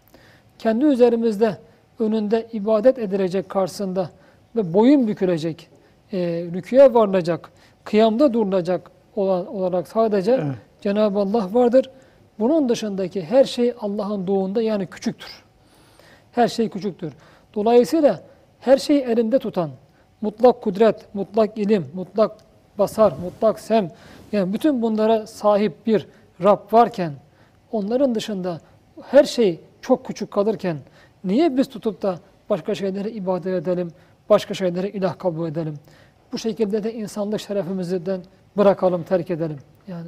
Kendi 0.59 0.85
üzerimizde 0.85 1.57
önünde 1.99 2.47
ibadet 2.53 2.99
edilecek 2.99 3.49
karşısında 3.49 4.09
ve 4.55 4.73
boyun 4.73 5.07
bükülecek, 5.07 5.68
e, 6.13 6.17
rüküye 6.53 6.93
varılacak, 6.93 7.51
kıyamda 7.83 8.33
durulacak 8.33 8.91
olan, 9.15 9.47
olarak 9.47 9.87
sadece 9.87 10.31
Evet. 10.31 10.55
Cenab-ı 10.81 11.19
Allah 11.19 11.53
vardır. 11.53 11.89
Bunun 12.39 12.69
dışındaki 12.69 13.23
her 13.25 13.43
şey 13.43 13.73
Allah'ın 13.81 14.27
doğunda 14.27 14.61
yani 14.61 14.85
küçüktür. 14.85 15.43
Her 16.31 16.47
şey 16.47 16.69
küçüktür. 16.69 17.13
Dolayısıyla 17.55 18.19
her 18.59 18.77
şeyi 18.77 19.01
elinde 19.01 19.39
tutan, 19.39 19.69
mutlak 20.21 20.61
kudret, 20.61 21.15
mutlak 21.15 21.57
ilim, 21.57 21.87
mutlak 21.93 22.31
basar, 22.77 23.13
mutlak 23.23 23.59
sem, 23.59 23.91
yani 24.31 24.53
bütün 24.53 24.81
bunlara 24.81 25.27
sahip 25.27 25.87
bir 25.87 26.07
Rab 26.43 26.73
varken, 26.73 27.13
onların 27.71 28.15
dışında 28.15 28.61
her 29.01 29.23
şey 29.23 29.59
çok 29.81 30.05
küçük 30.05 30.31
kalırken, 30.31 30.77
niye 31.23 31.57
biz 31.57 31.69
tutup 31.69 32.01
da 32.01 32.19
başka 32.49 32.75
şeylere 32.75 33.11
ibadet 33.11 33.63
edelim, 33.63 33.91
başka 34.29 34.53
şeylere 34.53 34.89
ilah 34.89 35.19
kabul 35.19 35.47
edelim? 35.47 35.73
Bu 36.31 36.37
şekilde 36.37 36.83
de 36.83 36.93
insanlık 36.93 37.39
şerefimizden 37.39 38.21
bırakalım, 38.57 39.03
terk 39.03 39.31
edelim. 39.31 39.57
Yani 39.87 40.07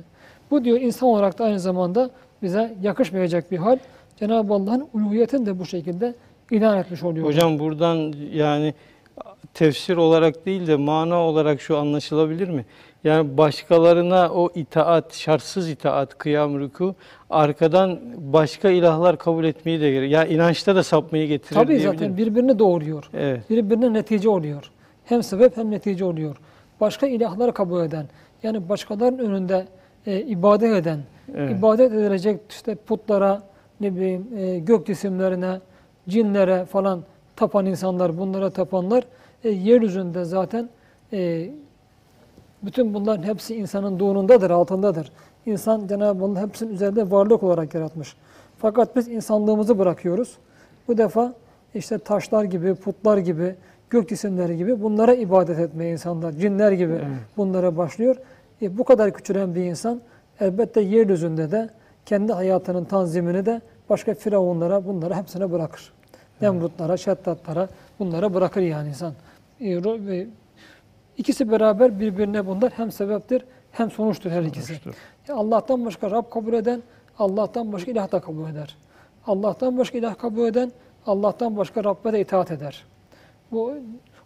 bu 0.51 0.63
diyor 0.63 0.81
insan 0.81 1.10
olarak 1.10 1.39
da 1.39 1.45
aynı 1.45 1.60
zamanda 1.60 2.10
bize 2.41 2.75
yakışmayacak 2.81 3.51
bir 3.51 3.57
hal. 3.57 3.77
Cenab-ı 4.19 4.53
Allah'ın 4.53 4.88
uluhiyetini 4.93 5.45
de 5.45 5.60
bu 5.60 5.65
şekilde 5.65 6.15
ilan 6.51 6.77
etmiş 6.77 7.03
oluyor. 7.03 7.25
Hocam 7.25 7.60
buradan 7.60 8.13
yani 8.34 8.73
tefsir 9.53 9.97
olarak 9.97 10.45
değil 10.45 10.67
de 10.67 10.75
mana 10.75 11.19
olarak 11.19 11.62
şu 11.62 11.77
anlaşılabilir 11.77 12.49
mi? 12.49 12.65
Yani 13.04 13.38
başkalarına 13.38 14.30
o 14.34 14.50
itaat, 14.56 15.14
şartsız 15.14 15.70
itaat, 15.70 16.18
kıyam, 16.18 16.56
rükû 16.56 16.94
arkadan 17.30 18.00
başka 18.18 18.70
ilahlar 18.70 19.18
kabul 19.18 19.44
etmeyi 19.44 19.82
de 19.82 19.92
gerek. 19.92 20.12
Ya 20.12 20.26
inançta 20.26 20.76
da 20.76 20.84
sapmayı 20.84 21.28
getirir 21.28 21.56
Tabii 21.56 21.80
zaten 21.80 22.18
birbirini 22.18 22.60
doğuruyor. 22.60 23.10
Evet. 23.14 23.50
Birbirine 23.50 23.94
netice 23.94 24.30
oluyor. 24.30 24.72
Hem 25.06 25.24
sebep 25.24 25.58
hem 25.58 25.72
netice 25.72 26.06
oluyor. 26.06 26.36
Başka 26.82 27.08
ilahlar 27.08 27.54
kabul 27.54 27.84
eden, 27.84 28.06
yani 28.44 28.70
başkalarının 28.70 29.18
önünde 29.20 29.68
e, 30.06 30.22
ibadet 30.22 30.74
eden, 30.76 31.00
Evet. 31.36 31.60
ibadet 31.60 31.92
edilecek 31.92 32.40
işte 32.50 32.76
putlara, 32.76 33.44
ne 33.82 33.96
bileyim 33.96 34.28
e, 34.38 34.60
gök 34.60 34.88
cisimlerine, 34.88 35.60
cinlere 36.10 36.66
falan 36.66 37.04
tapan 37.36 37.66
insanlar, 37.66 38.18
bunlara 38.18 38.50
tapanlar 38.50 39.04
e, 39.44 39.50
yeryüzünde 39.50 40.24
zaten 40.26 40.70
e, 41.14 41.50
bütün 42.63 42.93
bunların 42.93 43.24
hepsi 43.24 43.56
insanın 43.56 44.00
doğrundadır, 44.00 44.50
altındadır. 44.50 45.12
İnsan 45.45 45.88
Cenab-ı 45.88 46.26
Allah 46.26 46.41
hepsinin 46.41 46.74
üzerinde 46.74 47.12
varlık 47.12 47.43
olarak 47.43 47.74
yaratmış. 47.74 48.15
Fakat 48.58 48.95
biz 48.95 49.08
insanlığımızı 49.08 49.80
bırakıyoruz. 49.80 50.38
Bu 50.88 50.97
defa 50.97 51.34
işte 51.76 51.97
taşlar 51.97 52.43
gibi, 52.43 52.76
putlar 52.76 53.17
gibi, 53.17 53.56
gök 53.89 54.10
cisimleri 54.10 54.58
gibi 54.58 54.82
bunlara 54.82 55.13
ibadet 55.13 55.60
etmeye 55.60 55.91
insanlar, 55.91 56.32
cinler 56.32 56.71
gibi 56.71 56.93
Evet. 56.93 57.06
bunlara 57.38 57.78
başlıyor. 57.78 58.15
E, 58.62 58.78
bu 58.78 58.84
kadar 58.84 59.13
küçülen 59.13 59.56
bir 59.56 59.63
insan 59.63 60.02
elbette 60.39 60.82
yeryüzünde 60.82 61.52
de 61.52 61.69
kendi 62.06 62.34
hayatının 62.34 62.86
tanzimini 62.86 63.45
de 63.45 63.62
başka 63.89 64.13
firavunlara, 64.13 64.86
bunlara 64.86 65.17
hepsine 65.17 65.52
bırakır. 65.52 65.93
Nemrutlara, 66.41 66.97
şeddatlara 66.97 67.67
bunlara 68.00 68.34
bırakır 68.34 68.62
yani 68.62 68.89
insan. 68.89 69.13
E, 69.62 69.84
İkisi 71.21 71.51
beraber 71.51 71.99
birbirine 71.99 72.47
bunlar 72.47 72.71
hem 72.75 72.91
sebeptir 72.91 73.45
hem 73.71 73.91
sonuçtur 73.91 74.31
her 74.31 74.43
ikisi. 74.43 74.67
Sonuçtur. 74.67 74.93
Allah'tan 75.29 75.86
başka 75.86 76.12
Rab 76.12 76.29
kabul 76.29 76.53
eden, 76.53 76.81
Allah'tan 77.19 77.73
başka 77.73 77.91
ilah 77.91 78.12
da 78.12 78.19
kabul 78.19 78.49
eder. 78.49 78.75
Allah'tan 79.27 79.77
başka 79.77 79.97
ilah 79.97 80.17
kabul 80.17 80.45
eden, 80.45 80.71
Allah'tan 81.05 81.57
başka 81.57 81.84
Rabbe 81.84 82.13
de 82.13 82.21
itaat 82.21 82.51
eder. 82.51 82.86
Bu 83.51 83.73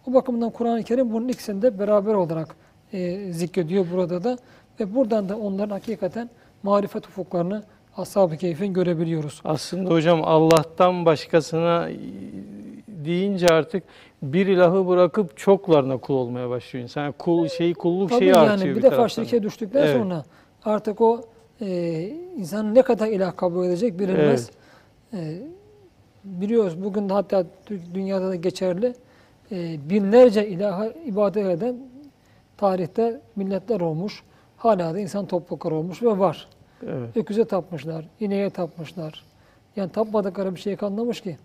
o 0.06 0.14
bakımdan 0.14 0.50
Kur'an-ı 0.50 0.82
Kerim 0.82 1.12
bunun 1.12 1.28
ikisini 1.28 1.62
de 1.62 1.78
beraber 1.78 2.14
olarak 2.14 2.56
e, 2.92 3.32
zikrediyor 3.32 3.86
burada 3.92 4.24
da 4.24 4.38
ve 4.80 4.94
buradan 4.94 5.28
da 5.28 5.38
onların 5.38 5.70
hakikaten 5.70 6.30
marifet 6.62 7.06
ufuklarını 7.06 7.62
Ashab-ı 7.96 8.36
Keyf'in 8.36 8.72
görebiliyoruz. 8.72 9.40
Aslında 9.44 9.90
hocam 9.90 10.20
Allah'tan 10.24 11.04
başkasına 11.06 11.88
deyince 12.88 13.46
artık 13.46 13.82
bir 14.32 14.46
ilahı 14.46 14.88
bırakıp 14.88 15.36
çoklarına 15.36 15.96
kul 15.96 16.14
olmaya 16.14 16.50
başlıyor 16.50 16.82
insan. 16.82 17.02
Yani 17.02 17.14
kul 17.18 17.48
şeyi 17.48 17.74
kulluk 17.74 18.10
Tabii 18.10 18.18
şeyi 18.18 18.28
yani 18.30 18.50
artıyor 18.50 18.76
bir 18.76 18.82
bir 18.82 18.82
defa 18.90 19.08
şirke 19.08 19.42
düştükten 19.42 19.82
Evet. 19.82 19.96
sonra 19.96 20.24
artık 20.64 21.00
o 21.00 21.20
e, 21.60 22.02
insan 22.36 22.74
ne 22.74 22.82
kadar 22.82 23.06
ilah 23.06 23.36
kabul 23.36 23.66
edecek 23.66 23.98
bilinmez. 23.98 24.50
E, 25.12 25.38
biliyoruz 26.24 26.84
bugün 26.84 27.08
de 27.08 27.12
hatta 27.12 27.40
dü- 27.70 27.94
dünyada 27.94 28.28
da 28.28 28.34
geçerli 28.34 28.94
e, 29.52 29.76
binlerce 29.90 30.48
ilaha 30.48 30.86
ibadet 30.86 31.46
eden 31.46 31.76
tarihte 32.56 33.20
milletler 33.36 33.80
olmuş. 33.80 34.22
Hala 34.56 34.94
da 34.94 34.98
insan 35.00 35.26
toplulukları 35.26 35.74
olmuş 35.74 36.02
ve 36.02 36.18
var. 36.18 36.48
Evet. 36.82 37.16
Öküze 37.16 37.44
tapmışlar, 37.44 38.04
ineğe 38.20 38.50
tapmışlar. 38.50 39.24
Yani 39.76 39.90
tapmadıkları 39.92 40.54
bir 40.54 40.60
şey 40.60 40.76
kalmamış 40.76 41.20
ki. 41.20 41.38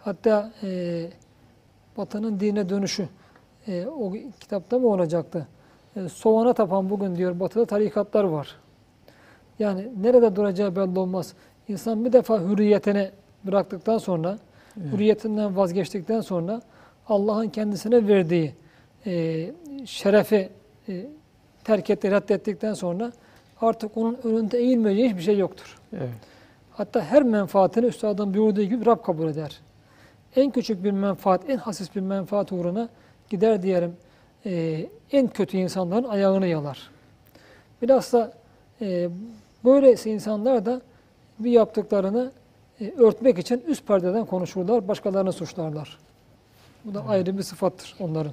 Hatta 0.00 0.52
e, 0.62 1.02
Batı'nın 1.96 2.40
dine 2.40 2.68
dönüşü 2.68 3.08
e, 3.68 3.86
o 3.86 4.12
kitapta 4.40 4.78
mı 4.78 4.88
olacaktı? 4.88 5.48
E, 5.96 6.08
soğana 6.08 6.52
tapan 6.52 6.90
bugün 6.90 7.16
diyor 7.16 7.40
Batı'da 7.40 7.64
tarikatlar 7.64 8.24
var. 8.24 8.56
Yani 9.58 9.88
nerede 10.02 10.36
duracağı 10.36 10.76
belli 10.76 10.98
olmaz. 10.98 11.34
İnsan 11.68 12.04
bir 12.04 12.12
defa 12.12 12.40
hürriyetini 12.40 13.10
bıraktıktan 13.44 13.98
sonra, 13.98 14.38
hürriyetinden 14.76 15.56
vazgeçtikten 15.56 16.20
sonra 16.20 16.62
Allah'ın 17.08 17.48
kendisine 17.48 18.08
verdiği 18.08 18.54
e, 19.06 19.46
şerefi 19.84 20.48
e, 20.88 21.06
terk 21.64 21.90
etti, 21.90 22.10
reddettikten 22.10 22.74
sonra 22.74 23.12
artık 23.60 23.96
onun 23.96 24.18
önünde 24.24 24.58
eğilmeyeceği 24.58 25.08
hiçbir 25.08 25.22
şey 25.22 25.38
yoktur. 25.38 25.78
Evet. 25.92 26.08
Hatta 26.72 27.02
her 27.02 27.22
menfaatini 27.22 27.86
üstadın 27.86 28.34
buyurduğu 28.34 28.62
gibi 28.62 28.86
Rab 28.86 29.02
kabul 29.02 29.28
eder. 29.28 29.60
En 30.36 30.50
küçük 30.50 30.84
bir 30.84 30.90
menfaat, 30.90 31.50
en 31.50 31.56
hasis 31.56 31.96
bir 31.96 32.00
menfaat 32.00 32.52
uğruna 32.52 32.88
gider 33.30 33.62
diyelim 33.62 33.96
e, 34.46 34.86
en 35.12 35.28
kötü 35.28 35.56
insanların 35.56 36.04
ayağını 36.04 36.46
yalar. 36.46 36.90
Bilhassa 37.82 38.32
e, 38.80 39.08
böylesi 39.64 40.10
insanlar 40.10 40.66
da 40.66 40.80
bir 41.38 41.50
yaptıklarını 41.50 42.30
e, 42.80 42.92
örtmek 42.98 43.38
için 43.38 43.64
üst 43.66 43.86
perdeden 43.86 44.24
konuşurlar, 44.24 44.88
başkalarını 44.88 45.32
suçlarlar. 45.32 45.98
Bu 46.84 46.94
da 46.94 47.04
ayrı 47.08 47.38
bir 47.38 47.42
sıfattır 47.42 47.94
onların. 48.00 48.32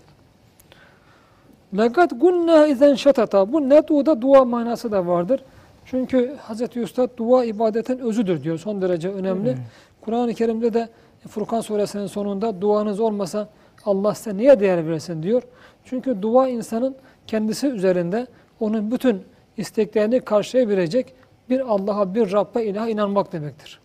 Lekat 1.78 2.22
gunna 2.22 2.68
izen 2.68 2.96
şatata. 2.96 3.54
Bu 3.54 3.70
nedu'da 3.70 4.22
dua 4.22 4.46
manası 4.46 4.92
da 4.92 5.08
vardır. 5.08 5.44
Çünkü 5.86 6.36
Hz. 6.50 6.78
Üstad 6.78 7.10
dua 7.18 7.46
ibadetin 7.46 8.00
özüdür 8.00 8.44
diyor. 8.44 8.58
Son 8.58 8.82
derece 8.82 9.10
önemli. 9.10 9.58
Kur'an-ı 10.02 10.34
Kerim'de 10.34 10.74
de 10.74 10.90
Furkan 11.27 11.62
suresinin 11.62 12.07
sonunda 12.07 12.62
duanız 12.62 12.99
olmasa 12.99 13.49
Allah 13.86 14.15
size 14.15 14.38
niye 14.38 14.60
değer 14.60 14.88
versin 14.88 15.23
diyor. 15.23 15.43
Çünkü 15.86 16.21
dua 16.21 16.47
insanın 16.47 16.95
kendisi 17.27 17.67
üzerinde 17.67 18.27
onun 18.60 18.91
bütün 18.91 19.23
isteklerini 19.57 20.19
karşılayabilecek 20.19 21.13
bir 21.49 21.60
Allah'a, 21.60 22.15
bir 22.15 22.31
Rabb'e, 22.31 22.65
ilaha 22.65 22.89
inanmak 22.89 23.34
demektir. 23.34 23.79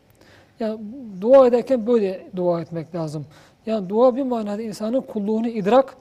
Yani 0.61 0.81
dua 1.21 1.47
ederken 1.47 1.87
böyle 1.87 2.27
dua 2.37 2.61
etmek 2.61 2.95
lazım. 2.95 3.27
Yani 3.67 3.89
dua 3.89 4.17
bir 4.17 4.23
manada 4.23 4.63
insanın 4.63 5.01
kulluğunu 5.01 5.49
idrak, 5.49 5.97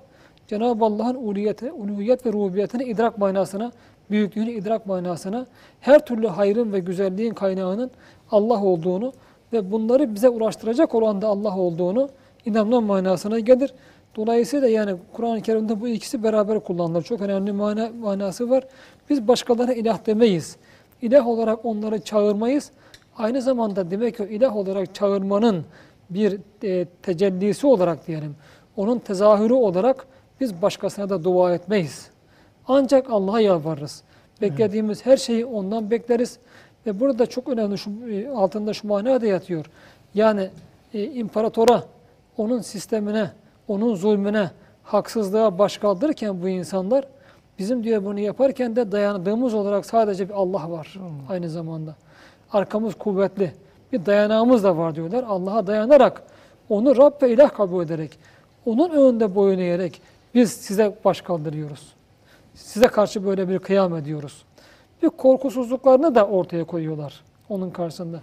Cenab-ı 0.47 0.85
Allah'ın 0.85 1.15
uluyeti, 1.15 1.71
uluhiyet 1.71 2.25
ve 2.25 2.33
rububiyetini 2.33 2.83
idrak 2.83 3.17
manasına, 3.17 3.71
büyüklüğünü 4.09 4.51
idrak 4.51 4.85
manasına, 4.85 5.45
her 5.81 6.05
türlü 6.05 6.27
hayrın 6.27 6.73
ve 6.73 6.79
güzelliğin 6.79 7.33
kaynağının 7.33 7.91
Allah 8.31 8.63
olduğunu 8.63 9.13
ve 9.53 9.71
bunları 9.71 10.15
bize 10.15 10.29
ulaştıracak 10.29 10.95
olan 10.95 11.21
da 11.21 11.27
Allah 11.27 11.57
olduğunu 11.57 12.09
inanma 12.45 12.81
manasına 12.81 13.39
gelir. 13.39 13.73
Dolayısıyla 14.15 14.67
yani 14.67 14.95
Kur'an-ı 15.13 15.41
Kerim'de 15.41 15.81
bu 15.81 15.87
ikisi 15.87 16.23
beraber 16.23 16.59
kullanılır. 16.59 17.03
Çok 17.03 17.21
önemli 17.21 17.51
mana, 17.51 17.89
manası 18.01 18.49
var. 18.49 18.63
Biz 19.09 19.27
başkalarına 19.27 19.73
ilah 19.73 20.05
demeyiz. 20.05 20.55
İlah 21.01 21.27
olarak 21.27 21.65
onları 21.65 22.01
çağırmayız. 22.01 22.71
Aynı 23.17 23.41
zamanda 23.41 23.91
demek 23.91 24.17
ki 24.17 24.23
ilah 24.23 24.55
olarak 24.55 24.95
çağırmanın 24.95 25.65
bir 26.09 26.39
e, 26.63 26.85
tecellisi 26.85 27.67
olarak 27.67 28.07
diyelim. 28.07 28.35
Onun 28.77 28.99
tezahürü 28.99 29.53
olarak 29.53 30.07
biz 30.41 30.61
başkasına 30.61 31.09
da 31.09 31.23
dua 31.23 31.53
etmeyiz. 31.53 32.09
Ancak 32.67 33.09
Allah'a 33.09 33.41
yalvarırız. 33.41 34.03
Beklediğimiz 34.41 35.05
her 35.05 35.17
şeyi 35.17 35.45
ondan 35.45 35.91
bekleriz. 35.91 36.39
Ve 36.85 36.99
burada 36.99 37.25
çok 37.25 37.49
önemli 37.49 37.77
şu, 37.77 37.91
e, 38.09 38.29
altında 38.29 38.73
şu 38.73 38.87
mana 38.87 39.21
da 39.21 39.25
yatıyor. 39.25 39.65
Yani 40.13 40.49
e, 40.93 41.03
imparatora, 41.03 41.83
onun 42.37 42.61
sistemine, 42.61 43.31
onun 43.67 43.95
zulmüne, 43.95 44.51
haksızlığa 44.83 45.59
baş 45.59 45.77
kaldırırken 45.77 46.41
bu 46.41 46.49
insanlar 46.49 47.05
bizim 47.59 47.83
diyor 47.83 48.05
bunu 48.05 48.19
yaparken 48.19 48.75
de 48.75 48.91
dayandığımız 48.91 49.53
olarak 49.53 49.85
sadece 49.85 50.29
bir 50.29 50.33
Allah 50.33 50.71
var 50.71 50.99
aynı 51.29 51.49
zamanda. 51.49 51.95
Arkamız 52.53 52.95
kuvvetli. 52.95 53.53
Bir 53.91 54.05
dayanağımız 54.05 54.63
da 54.63 54.77
var 54.77 54.95
diyorlar. 54.95 55.23
Allah'a 55.27 55.67
dayanarak, 55.67 56.23
onu 56.69 56.97
Rab 56.97 57.21
ve 57.21 57.31
ilah 57.31 57.49
kabul 57.53 57.83
ederek, 57.83 58.19
onun 58.65 58.89
önünde 58.89 59.35
boyun 59.35 59.59
eğerek 59.59 60.01
biz 60.35 60.51
size 60.51 60.95
baş 61.05 61.21
kaldırıyoruz. 61.21 61.93
Size 62.55 62.87
karşı 62.87 63.25
böyle 63.25 63.49
bir 63.49 63.59
kıyam 63.59 63.95
ediyoruz 63.95 64.45
ve 65.03 65.09
korkusuzluklarını 65.09 66.15
da 66.15 66.27
ortaya 66.27 66.63
koyuyorlar 66.63 67.23
onun 67.49 67.69
karşısında. 67.69 68.19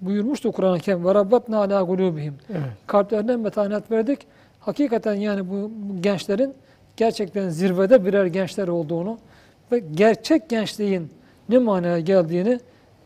Buyurmuştu 0.00 0.52
Kur'an-ı 0.52 0.78
Kerim 0.78 1.04
ve 1.04 1.14
rabbatna 1.14 1.58
ala 1.58 1.82
gulubihim. 1.82 2.34
Evet. 2.50 2.60
Kalplerine 2.86 3.36
metanat 3.36 3.90
verdik. 3.90 4.26
Hakikaten 4.60 5.14
yani 5.14 5.50
bu 5.50 5.70
gençlerin 6.00 6.54
gerçekten 6.96 7.48
zirvede 7.48 8.04
birer 8.04 8.26
gençler 8.26 8.68
olduğunu 8.68 9.18
ve 9.72 9.78
gerçek 9.78 10.48
gençliğin 10.48 11.10
ne 11.48 11.58
manaya 11.58 12.00
geldiğini 12.00 12.60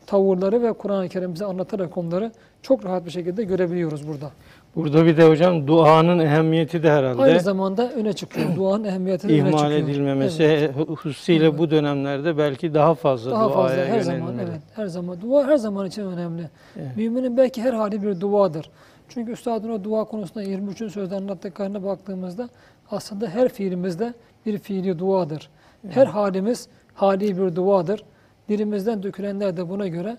tavırları 0.07 0.63
ve 0.63 0.73
Kur'an-ı 0.73 1.09
Kerim 1.09 1.35
bize 1.35 1.45
anlatarak 1.45 1.97
onları 1.97 2.33
çok 2.63 2.85
rahat 2.85 3.07
bir 3.07 3.11
şekilde 3.11 3.45
görebiliyoruz 3.45 4.09
burada. 4.09 4.31
Burada 4.77 5.07
bir 5.07 5.17
de 5.17 5.29
hocam 5.29 5.67
duanın 5.67 6.19
ehemmiyeti 6.19 6.83
de 6.83 6.91
herhalde 6.91 7.23
Aynı 7.23 7.41
zamanda 7.41 7.93
öne 7.93 8.13
çıkıyor. 8.13 8.47
Duanın 8.57 8.85
ehemmiyetini 8.85 9.33
öne 9.33 9.39
çıkıyor. 9.41 9.59
ihmal 9.59 9.73
edilmemesi 9.73 10.43
Evet. 10.43 10.75
hususiyle 10.89 11.59
bu 11.59 11.71
dönemlerde 11.71 12.39
belki 12.39 12.75
daha 12.75 12.95
fazla 12.95 13.31
Daha 13.31 13.45
duaya 13.45 13.55
fazla 13.55 13.85
her 13.85 14.01
zaman 14.01 14.39
evet 14.39 14.61
her 14.75 14.87
zaman 14.87 15.21
dua 15.21 15.47
her 15.47 15.57
zaman 15.57 15.87
için 15.87 16.03
önemli. 16.03 16.51
Evet. 16.77 16.97
Müminin 16.97 17.37
belki 17.37 17.63
her 17.63 17.73
hali 17.73 18.03
bir 18.03 18.21
duadır. 18.21 18.71
Çünkü 19.09 19.33
üstadın 19.33 19.71
o 19.71 19.85
dua 19.85 20.05
konusunda 20.05 20.43
23. 20.43 20.93
sözde 20.93 21.15
anlattıklarına 21.17 21.85
baktığımızda 21.85 22.49
aslında 22.91 23.27
her 23.29 23.49
fiilimizde 23.49 24.15
bir 24.47 24.59
fiili 24.59 24.99
duadır. 24.99 25.49
Her 25.89 26.07
halimiz 26.07 26.69
hali 26.95 27.39
bir 27.39 27.57
duadır. 27.57 28.05
Dilimizden 28.49 29.03
dökülenler 29.03 29.57
de 29.57 29.69
buna 29.69 29.89
göre 29.89 30.17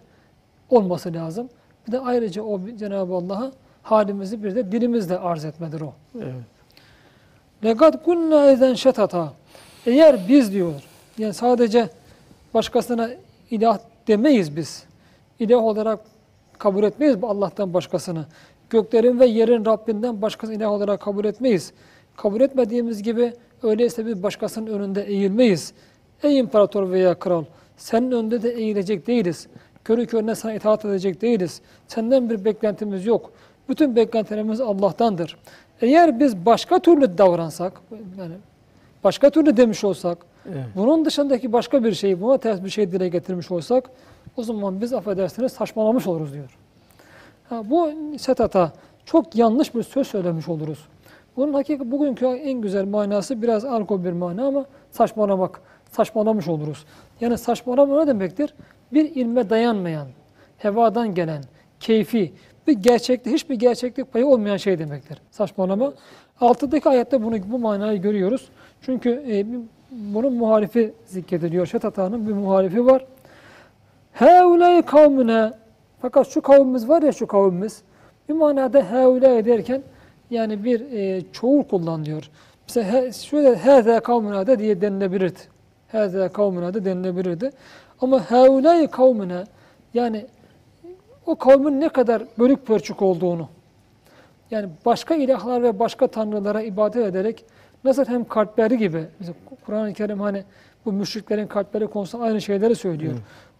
olması 0.69 1.13
lazım. 1.13 1.49
Bir 1.87 1.91
de 1.91 1.99
ayrıca 1.99 2.43
o 2.43 2.59
Cenab-ı 2.79 3.13
Allah'a 3.13 3.51
halimizi 3.83 4.43
bir 4.43 4.55
de 4.55 4.71
dilimizle 4.71 5.19
arz 5.19 5.45
etmedir 5.45 5.81
o. 5.81 5.93
Evet. 6.15 6.33
Legat 7.63 8.03
kunna 8.03 8.51
ezen 8.51 8.73
şetata. 8.73 9.33
Eğer 9.85 10.19
biz 10.29 10.53
diyor, 10.53 10.73
yani 11.17 11.33
sadece 11.33 11.89
başkasına 12.53 13.09
ilah 13.51 13.79
demeyiz 14.07 14.55
biz. 14.55 14.83
İlah 15.39 15.63
olarak 15.63 15.99
kabul 16.57 16.83
etmeyiz 16.83 17.17
Allah'tan 17.23 17.73
başkasını. 17.73 18.25
Göklerin 18.69 19.19
ve 19.19 19.25
yerin 19.25 19.65
Rabbinden 19.65 20.21
başkasını 20.21 20.55
ilah 20.55 20.71
olarak 20.71 21.01
kabul 21.01 21.25
etmeyiz. 21.25 21.73
Kabul 22.17 22.41
etmediğimiz 22.41 23.03
gibi 23.03 23.33
öyleyse 23.63 24.05
biz 24.05 24.23
başkasının 24.23 24.67
önünde 24.67 25.03
eğilmeyiz. 25.03 25.73
Ey 26.23 26.37
imparator 26.37 26.91
veya 26.91 27.13
kral, 27.13 27.43
senin 27.77 28.11
önünde 28.11 28.43
de 28.43 28.49
eğilecek 28.49 29.07
değiliz. 29.07 29.47
Körü 29.83 30.05
körüne 30.07 30.35
sana 30.35 30.53
itaat 30.53 30.85
edecek 30.85 31.21
değiliz. 31.21 31.61
Senden 31.87 32.29
bir 32.29 32.45
beklentimiz 32.45 33.05
yok. 33.05 33.31
Bütün 33.71 33.95
beklentilerimiz 33.95 34.61
Allah'tandır. 34.61 35.37
Eğer 35.81 36.19
biz 36.19 36.45
başka 36.45 36.79
türlü 36.79 37.17
davransak, 37.17 37.81
yani 38.19 38.33
başka 39.03 39.29
türlü 39.29 39.57
demiş 39.57 39.83
olsak, 39.83 40.17
Evet. 40.45 40.65
bunun 40.75 41.05
dışındaki 41.05 41.53
başka 41.53 41.83
bir 41.83 41.93
şey, 41.93 42.21
buna 42.21 42.37
ters 42.37 42.63
bir 42.63 42.69
şey 42.69 42.91
dile 42.91 43.09
getirmiş 43.09 43.51
olsak, 43.51 43.89
o 44.37 44.43
zaman 44.43 44.81
biz 44.81 44.93
affedersiniz 44.93 45.51
saçmalamış 45.51 46.07
oluruz 46.07 46.33
diyor. 46.33 46.57
Ha, 47.49 47.63
bu 47.69 47.91
setata 48.19 48.71
çok 49.05 49.35
yanlış 49.35 49.75
bir 49.75 49.83
söz 49.83 50.07
söylemiş 50.07 50.49
oluruz. 50.49 50.87
Bunun 51.37 51.53
hakiki 51.53 51.91
bugünkü 51.91 52.25
en 52.25 52.61
güzel 52.61 52.85
manası 52.85 53.41
biraz 53.41 53.65
argo 53.65 54.03
bir 54.03 54.11
mana 54.11 54.47
ama 54.47 54.65
saçmalamak, 54.91 55.61
saçmalamış 55.91 56.47
oluruz. 56.47 56.85
Yani 57.21 57.37
saçmalama 57.37 57.99
ne 57.99 58.07
demektir? 58.07 58.53
Bir 58.93 59.15
ilme 59.15 59.49
dayanmayan, 59.49 60.07
hevadan 60.57 61.15
gelen, 61.15 61.43
keyfi, 61.79 62.33
bir 62.71 62.83
gerçekte 62.83 63.31
hiçbir 63.31 63.55
gerçeklik 63.55 64.13
payı 64.13 64.27
olmayan 64.27 64.57
şey 64.57 64.79
demektir. 64.79 65.17
Saçmalama. 65.31 65.93
Altıdaki 66.41 66.89
ayette 66.89 67.23
bunu 67.23 67.35
bu 67.45 67.59
manayı 67.59 68.01
görüyoruz. 68.01 68.49
Çünkü 68.81 69.09
e, 69.29 69.45
bunun 69.91 70.33
muhalifi 70.33 70.93
zikrediliyor. 71.05 71.65
Şetatanın 71.65 72.27
bir 72.27 72.33
muhalifi 72.33 72.85
var. 72.85 73.05
Heulâi 74.11 74.81
kavmine 74.81 75.53
fakat 76.01 76.27
şu 76.27 76.41
kavmimiz 76.41 76.89
var 76.89 77.01
ya 77.01 77.11
şu 77.11 77.27
kavmimiz 77.27 77.81
bir 78.29 78.33
manada 78.33 78.91
heulâi 78.91 79.45
derken 79.45 79.81
yani 80.29 80.63
bir 80.63 80.91
e, 80.91 81.21
çoğul 81.31 81.63
kullanılıyor. 81.63 82.29
Mesela 82.67 82.93
he, 82.93 83.11
şöyle 83.11 83.55
hâzâ 83.55 83.99
kavmine 83.99 84.47
de 84.47 84.59
diye 84.59 84.81
denilebilirdi. 84.81 85.39
Hâzâ 85.91 86.29
kavmine 86.29 86.73
de 86.73 86.85
denilebilirdi. 86.85 87.51
Ama 88.01 88.31
heulâi 88.31 88.87
kavmine 88.87 89.43
yani 89.93 90.25
o 91.31 91.35
kavmin 91.35 91.81
ne 91.81 91.89
kadar 91.89 92.23
bölük 92.39 92.67
pörçük 92.67 93.01
olduğunu 93.01 93.49
yani 94.51 94.69
başka 94.85 95.15
ilahlar 95.15 95.63
ve 95.63 95.79
başka 95.79 96.07
tanrılara 96.07 96.61
ibadet 96.61 97.05
ederek 97.05 97.45
nasıl 97.83 98.05
hem 98.05 98.25
kalpleri 98.25 98.77
gibi 98.77 99.05
Kur'an-ı 99.65 99.93
Kerim 99.93 100.21
hani 100.21 100.43
bu 100.85 100.91
müşriklerin 100.91 101.47
kalpleri 101.47 101.87
konusunda 101.87 102.23
aynı 102.23 102.41
şeyleri 102.41 102.75
söylüyor. 102.75 103.13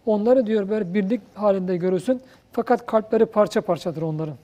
Onları 0.06 0.46
diyor 0.46 0.68
böyle 0.68 0.94
birlik 0.94 1.20
halinde 1.34 1.76
görürsün 1.76 2.20
fakat 2.52 2.86
kalpleri 2.86 3.26
parça 3.26 3.60
parçadır 3.60 4.02
onların. 4.02 4.36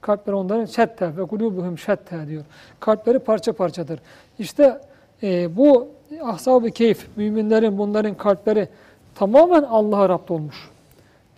Kalpleri 0.00 0.36
onların 0.36 0.64
şette 0.64 1.16
ve 1.16 1.26
kulubuhum 1.26 1.78
şette 1.78 2.28
diyor. 2.28 2.44
Kalpleri 2.80 3.18
parça 3.18 3.52
parçadır. 3.52 4.00
İşte 4.38 4.80
e, 5.22 5.56
bu 5.56 5.88
ashab-ı 6.22 6.70
keyif, 6.70 7.08
müminlerin 7.16 7.78
bunların 7.78 8.14
kalpleri 8.14 8.68
tamamen 9.14 9.62
Allah'a 9.62 10.08
rapt 10.08 10.30
olmuş. 10.30 10.71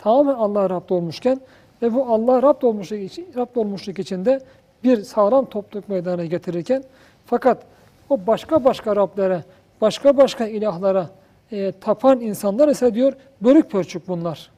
Tamamen 0.05 0.33
Allah'a 0.33 0.69
rapt 0.69 0.91
olmuşken 0.91 1.41
ve 1.81 1.93
bu 1.93 2.05
Allah 2.05 2.41
rapt 2.41 2.63
olmuşluk, 2.63 2.99
için, 2.99 3.27
rapt 3.35 3.57
olmuşluk 3.57 3.99
içinde 3.99 4.39
bir 4.83 5.01
sağlam 5.01 5.45
topluluk 5.45 5.89
meydana 5.89 6.25
getirirken 6.25 6.83
fakat 7.25 7.63
o 8.09 8.19
başka 8.27 8.63
başka 8.63 8.95
Rablere, 8.95 9.43
başka 9.81 10.17
başka 10.17 10.47
ilahlara 10.47 11.09
e, 11.51 11.71
tapan 11.71 12.21
insanlar 12.21 12.67
ise 12.67 12.93
diyor 12.93 13.13
bölük 13.41 13.71
pörçük 13.71 14.07
bunlar. 14.07 14.51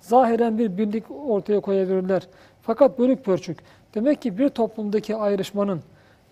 Zahiren 0.00 0.58
bir 0.58 0.78
birlik 0.78 1.04
ortaya 1.26 1.60
koyabilirler. 1.60 2.22
Fakat 2.62 2.98
bölük 2.98 3.24
pörçük. 3.24 3.58
Demek 3.94 4.22
ki 4.22 4.38
bir 4.38 4.48
toplumdaki 4.48 5.16
ayrışmanın, 5.16 5.80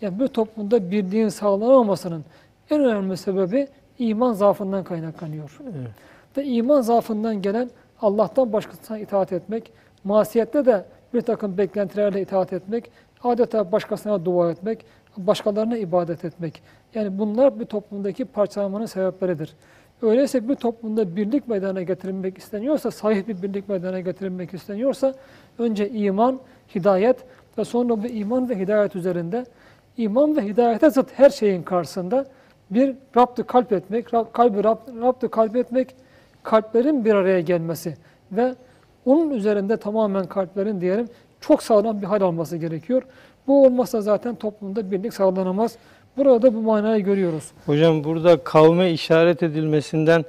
yani 0.00 0.20
bir 0.20 0.28
toplumda 0.28 0.90
birliğin 0.90 1.28
sağlanamamasının 1.28 2.24
en 2.70 2.84
önemli 2.84 3.16
sebebi 3.16 3.68
iman 3.98 4.32
zaafından 4.32 4.84
kaynaklanıyor. 4.84 5.58
Evet. 5.62 5.90
Ve 6.36 6.44
iman 6.44 6.80
zaafından 6.80 7.42
gelen 7.42 7.70
Allah'tan 8.00 8.52
başkasına 8.52 8.98
itaat 8.98 9.32
etmek, 9.32 9.72
masiyette 10.04 10.66
de 10.66 10.84
bir 11.14 11.20
takım 11.20 11.58
beklentilerle 11.58 12.22
itaat 12.22 12.52
etmek, 12.52 12.90
adeta 13.24 13.72
başkasına 13.72 14.24
dua 14.24 14.50
etmek, 14.50 14.84
başkalarına 15.16 15.76
ibadet 15.76 16.24
etmek. 16.24 16.62
Yani 16.94 17.18
bunlar 17.18 17.60
bir 17.60 17.64
toplumdaki 17.64 18.24
parçalanmanın 18.24 18.86
sebepleridir. 18.86 19.54
Öyleyse 20.02 20.48
bir 20.48 20.54
toplumda 20.54 21.16
birlik 21.16 21.48
meydana 21.48 21.82
getirilmek 21.82 22.38
isteniyorsa, 22.38 22.90
sahih 22.90 23.28
bir 23.28 23.42
birlik 23.42 23.68
meydana 23.68 24.00
getirilmek 24.00 24.54
isteniyorsa, 24.54 25.14
önce 25.58 25.90
iman, 25.90 26.40
hidayet 26.74 27.16
ve 27.58 27.64
sonra 27.64 28.02
bu 28.02 28.06
iman 28.06 28.48
ve 28.48 28.58
hidayet 28.58 28.96
üzerinde, 28.96 29.44
iman 29.96 30.36
ve 30.36 30.44
hidayete 30.44 30.90
zıt 30.90 31.08
her 31.14 31.30
şeyin 31.30 31.62
karşısında 31.62 32.26
bir 32.70 32.96
Rab'dı 33.16 33.46
kalp 33.46 33.72
etmek, 33.72 34.06
Rab- 34.06 34.32
kalbi 34.32 34.64
Rab, 34.64 34.78
Rab'dı 35.00 35.30
kalp 35.30 35.56
etmek, 35.56 35.96
kalplerin 36.42 37.04
bir 37.04 37.14
araya 37.14 37.40
gelmesi 37.40 37.96
ve 38.32 38.54
onun 39.06 39.30
üzerinde 39.30 39.76
tamamen 39.76 40.26
kalplerin 40.26 40.80
diyelim 40.80 41.08
çok 41.40 41.62
sağlam 41.62 42.02
bir 42.02 42.06
hal 42.06 42.20
alması 42.20 42.56
gerekiyor. 42.56 43.02
Bu 43.46 43.64
olmazsa 43.66 44.00
zaten 44.00 44.34
toplumda 44.34 44.90
birlik 44.90 45.14
sağlanamaz. 45.14 45.76
Burada 46.16 46.54
bu 46.54 46.60
manayı 46.62 47.04
görüyoruz. 47.04 47.44
Hocam 47.66 48.04
burada 48.04 48.44
kavme 48.44 48.90
işaret 48.90 49.42
edilmesinden 49.42 50.24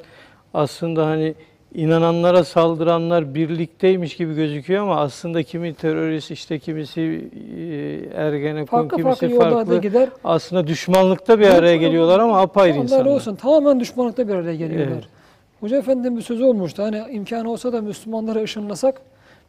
aslında 0.54 1.08
hani 1.08 1.36
inananlara 1.74 2.44
saldıranlar 2.44 3.36
birlikteymiş 3.36 4.18
gibi 4.18 4.36
gözüküyor 4.36 4.84
ama 4.84 5.02
aslında 5.02 5.44
kimi 5.44 5.74
terörist 5.74 6.32
işte 6.32 6.60
kimisi 6.60 7.02
e, 7.02 8.22
ergenekon 8.22 8.78
Farklı 8.78 8.98
kimisi 8.98 9.38
farklı 9.38 9.56
farklı 9.56 9.82
gider. 9.82 10.10
aslında 10.24 10.68
düşmanlıkta 10.68 11.40
bir 11.40 11.48
araya 11.48 11.76
geliyorlar 11.76 12.20
ama 12.20 12.42
apayrı 12.42 12.78
insanlar. 12.78 13.06
olsun 13.06 13.36
tamamen 13.36 13.80
düşmanlıkta 13.80 14.28
bir 14.28 14.34
araya 14.34 14.56
geliyorlar. 14.56 14.94
Evet. 14.94 15.19
Hoca 15.60 15.78
Efendi'nin 15.78 16.18
bir 16.18 16.22
sözü 16.22 16.44
olmuştu. 16.44 16.84
Hani 16.84 17.04
imkanı 17.12 17.52
olsa 17.52 17.74
da 17.74 17.82
Müslümanları 17.82 18.44
ışınlasak 18.44 19.02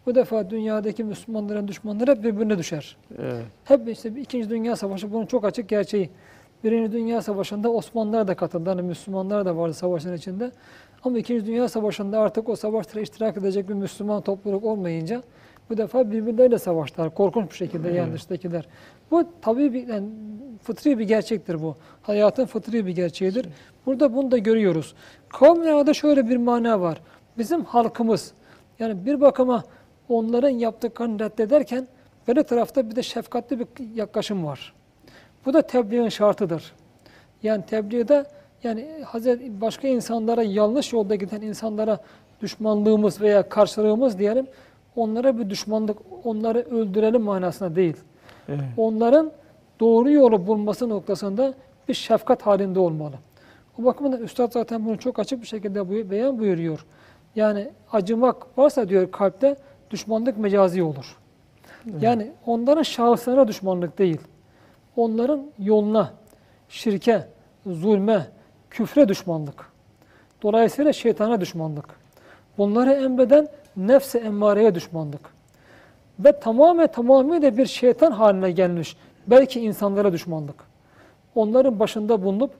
bu 0.06 0.14
defa 0.14 0.50
dünyadaki 0.50 1.04
Müslümanların 1.04 1.68
düşmanları 1.68 2.10
hep 2.10 2.24
birbirine 2.24 2.58
düşer. 2.58 2.96
Evet. 3.18 3.44
Hep 3.64 3.88
işte 3.88 4.08
İkinci 4.20 4.50
Dünya 4.50 4.76
Savaşı 4.76 5.12
bunun 5.12 5.26
çok 5.26 5.44
açık 5.44 5.68
gerçeği. 5.68 6.10
Birinci 6.64 6.92
Dünya 6.92 7.22
Savaşı'nda 7.22 7.72
Osmanlılar 7.72 8.28
da 8.28 8.34
katıldı. 8.34 8.70
Hani 8.70 8.82
Müslümanlar 8.82 9.44
da 9.44 9.56
vardı 9.56 9.74
savaşın 9.74 10.16
içinde. 10.16 10.50
Ama 11.04 11.18
İkinci 11.18 11.46
Dünya 11.46 11.68
Savaşı'nda 11.68 12.18
artık 12.18 12.48
o 12.48 12.56
savaşlara 12.56 13.02
iştirak 13.02 13.36
edecek 13.36 13.68
bir 13.68 13.74
Müslüman 13.74 14.22
topluluk 14.22 14.64
olmayınca 14.64 15.22
bu 15.70 15.76
defa 15.76 16.10
birbirleriyle 16.10 16.58
savaştılar. 16.58 17.14
Korkunç 17.14 17.50
bir 17.50 17.56
şekilde 17.56 17.90
yani 17.90 18.12
dıştakiler. 18.12 18.66
Bu 19.10 19.24
tabii 19.42 19.72
bir, 19.72 19.88
yani 19.88 20.08
fıtri 20.62 20.98
bir 20.98 21.04
gerçektir 21.04 21.62
bu. 21.62 21.76
Hayatın 22.02 22.46
fıtri 22.46 22.86
bir 22.86 22.92
gerçeğidir. 22.92 23.48
Burada 23.86 24.14
bunu 24.14 24.30
da 24.30 24.38
görüyoruz. 24.38 24.94
Kavimlerde 25.28 25.94
şöyle 25.94 26.28
bir 26.28 26.36
mana 26.36 26.80
var. 26.80 27.00
Bizim 27.38 27.64
halkımız 27.64 28.32
yani 28.78 29.06
bir 29.06 29.20
bakıma 29.20 29.64
onların 30.08 30.48
yaptıklarını 30.48 31.20
reddederken 31.20 31.88
böyle 32.28 32.42
tarafta 32.42 32.90
bir 32.90 32.96
de 32.96 33.02
şefkatli 33.02 33.58
bir 33.58 33.66
yaklaşım 33.94 34.46
var. 34.46 34.74
Bu 35.46 35.52
da 35.54 35.62
tebliğin 35.62 36.08
şartıdır. 36.08 36.72
Yani 37.42 37.66
tebliğde 37.66 38.24
yani 38.62 38.88
Hazreti 39.04 39.60
başka 39.60 39.88
insanlara 39.88 40.42
yanlış 40.42 40.92
yolda 40.92 41.14
giden 41.14 41.40
insanlara 41.40 41.98
düşmanlığımız 42.42 43.20
veya 43.20 43.48
karşılığımız 43.48 44.18
diyelim 44.18 44.46
onlara 44.96 45.38
bir 45.38 45.50
düşmanlık, 45.50 45.98
onları 46.24 46.58
öldürelim 46.58 47.22
manasına 47.22 47.76
değil. 47.76 47.96
Evet. 48.48 48.60
Onların 48.76 49.32
doğru 49.80 50.10
yolu 50.10 50.46
bulması 50.46 50.88
noktasında 50.88 51.54
bir 51.88 51.94
şefkat 51.94 52.42
halinde 52.42 52.78
olmalı. 52.78 53.14
O 53.78 53.84
bakımdan 53.84 54.22
Üstad 54.22 54.52
zaten 54.52 54.86
bunu 54.86 54.98
çok 54.98 55.18
açık 55.18 55.42
bir 55.42 55.46
şekilde 55.46 56.10
beyan 56.10 56.38
buyuruyor. 56.38 56.86
Yani 57.36 57.70
acımak 57.92 58.58
varsa 58.58 58.88
diyor 58.88 59.10
kalpte 59.10 59.56
düşmanlık 59.90 60.38
mecazi 60.38 60.82
olur. 60.82 61.16
Yani 62.00 62.30
onların 62.46 62.82
şahıslarına 62.82 63.48
düşmanlık 63.48 63.98
değil. 63.98 64.20
Onların 64.96 65.42
yoluna, 65.58 66.12
şirke, 66.68 67.26
zulme, 67.66 68.26
küfre 68.70 69.08
düşmanlık. 69.08 69.66
Dolayısıyla 70.42 70.92
şeytana 70.92 71.40
düşmanlık. 71.40 71.84
Bunları 72.58 72.92
emreden 72.92 73.48
nefse 73.76 74.18
emmareye 74.18 74.74
düşmanlık. 74.74 75.20
Ve 76.24 76.32
tamamen 76.40 76.86
tamamıyla 76.86 77.56
bir 77.56 77.66
şeytan 77.66 78.12
haline 78.12 78.50
gelmiş. 78.50 78.96
Belki 79.26 79.60
insanlara 79.60 80.12
düşmanlık. 80.12 80.54
Onların 81.34 81.78
başında 81.78 82.22
bulunup 82.22 82.50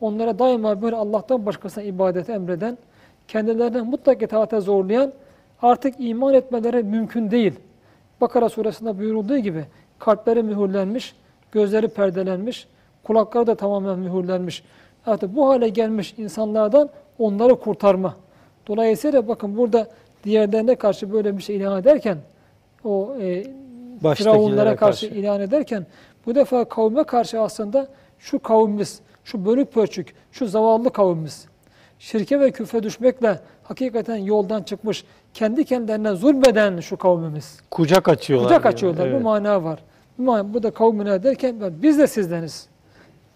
onlara 0.00 0.38
daima 0.38 0.82
böyle 0.82 0.96
Allah'tan 0.96 1.46
başkasına 1.46 1.84
ibadet 1.84 2.30
emreden, 2.30 2.78
kendilerine 3.28 3.80
mutlak 3.82 4.22
itaate 4.22 4.60
zorlayan, 4.60 5.12
artık 5.62 5.94
iman 5.98 6.34
etmeleri 6.34 6.82
mümkün 6.82 7.30
değil. 7.30 7.52
Bakara 8.20 8.48
suresinde 8.48 8.98
buyurulduğu 8.98 9.38
gibi 9.38 9.64
kalpleri 9.98 10.42
mühürlenmiş, 10.42 11.16
gözleri 11.52 11.88
perdelenmiş, 11.88 12.68
kulakları 13.02 13.46
da 13.46 13.54
tamamen 13.54 13.98
mühürlenmiş. 13.98 14.64
Artık 15.06 15.36
bu 15.36 15.48
hale 15.48 15.68
gelmiş 15.68 16.14
insanlardan 16.18 16.90
onları 17.18 17.54
kurtarma, 17.54 18.14
Dolayısıyla 18.66 19.28
bakın 19.28 19.56
burada 19.56 19.86
diğerlerine 20.24 20.74
karşı 20.74 21.12
böyle 21.12 21.36
bir 21.36 21.42
şey 21.42 21.56
ilan 21.56 21.80
ederken 21.80 22.18
o 22.84 23.16
e, 23.20 23.44
Firavunlara 24.14 24.76
karşı, 24.76 25.08
karşı. 25.08 25.20
ilan 25.20 25.40
ederken 25.40 25.86
bu 26.26 26.34
defa 26.34 26.64
kavme 26.64 27.04
karşı 27.04 27.40
aslında 27.40 27.88
şu 28.18 28.38
kavmimiz, 28.38 29.00
şu 29.24 29.44
bölük 29.44 29.72
pörçük, 29.72 30.14
şu 30.32 30.46
zavallı 30.46 30.92
kavmimiz 30.92 31.46
şirke 32.04 32.40
ve 32.40 32.50
küfre 32.50 32.82
düşmekle 32.82 33.40
hakikaten 33.62 34.16
yoldan 34.16 34.62
çıkmış, 34.62 35.04
kendi 35.34 35.64
kendilerine 35.64 36.14
zulmeden 36.14 36.80
şu 36.80 36.96
kavmimiz. 36.96 37.60
Kucak 37.70 38.08
açıyorlar. 38.08 38.48
Kucak 38.48 38.66
açıyorlar. 38.66 39.06
Evet. 39.06 39.20
Bu 39.20 39.24
mana 39.24 39.64
var. 39.64 39.78
Bu 40.18 40.62
da 40.62 40.70
kavmine 40.70 41.22
derken 41.22 41.56
biz 41.82 41.98
de 41.98 42.06
sizdeniz. 42.06 42.66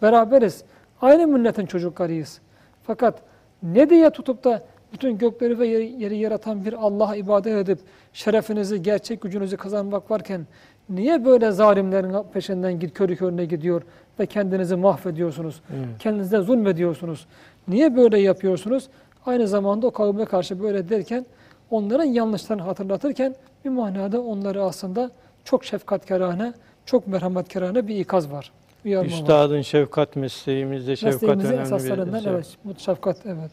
Beraberiz. 0.02 0.64
Aynı 1.02 1.26
milletin 1.26 1.66
çocuklarıyız. 1.66 2.40
Fakat 2.82 3.18
ne 3.62 3.90
diye 3.90 4.10
tutup 4.10 4.44
da 4.44 4.62
bütün 4.92 5.18
gökleri 5.18 5.58
ve 5.58 5.66
yeri, 5.66 6.02
yeri 6.02 6.16
yaratan 6.18 6.64
bir 6.64 6.72
Allah'a 6.72 7.16
ibadet 7.16 7.52
edip 7.68 7.78
şerefinizi, 8.12 8.82
gerçek 8.82 9.20
gücünüzü 9.20 9.56
kazanmak 9.56 10.10
varken 10.10 10.46
niye 10.90 11.24
böyle 11.24 11.50
zalimlerin 11.50 12.14
peşinden 12.32 12.80
git 12.80 12.94
körü 12.94 13.16
körüne 13.16 13.44
gidiyor 13.44 13.82
ve 14.20 14.26
kendinizi 14.26 14.76
mahvediyorsunuz? 14.76 15.60
Evet. 15.76 15.86
Kendinize 15.98 16.38
zulmediyorsunuz. 16.38 17.26
Niye 17.68 17.96
böyle 17.96 18.18
yapıyorsunuz? 18.18 18.88
Aynı 19.26 19.48
zamanda 19.48 19.86
o 19.86 19.90
kavme 19.90 20.24
karşı 20.24 20.62
böyle 20.62 20.88
derken 20.88 21.26
onların 21.70 22.04
yanlışlarını 22.04 22.62
hatırlatırken 22.62 23.34
bir 23.64 23.70
manada 23.70 24.20
onları 24.22 24.62
aslında 24.62 25.10
çok 25.44 25.64
şefkatkarane, 25.64 26.52
çok 26.86 27.06
merhametkarane 27.06 27.88
bir 27.88 27.96
ikaz 27.96 28.32
var. 28.32 28.52
Uyarma 28.84 29.12
var. 29.12 29.18
Üstadın 29.18 29.62
şefkat 29.62 30.16
mesleğimizde 30.16 30.96
şefkat 30.96 31.12
Mesleğimizin 31.12 31.48
önemli 31.52 31.62
esaslarından 31.62 32.14
bir 32.14 32.24
şey. 32.24 32.32
evet. 32.32 32.78
Şefkat 32.78 33.16
evet. 33.26 33.50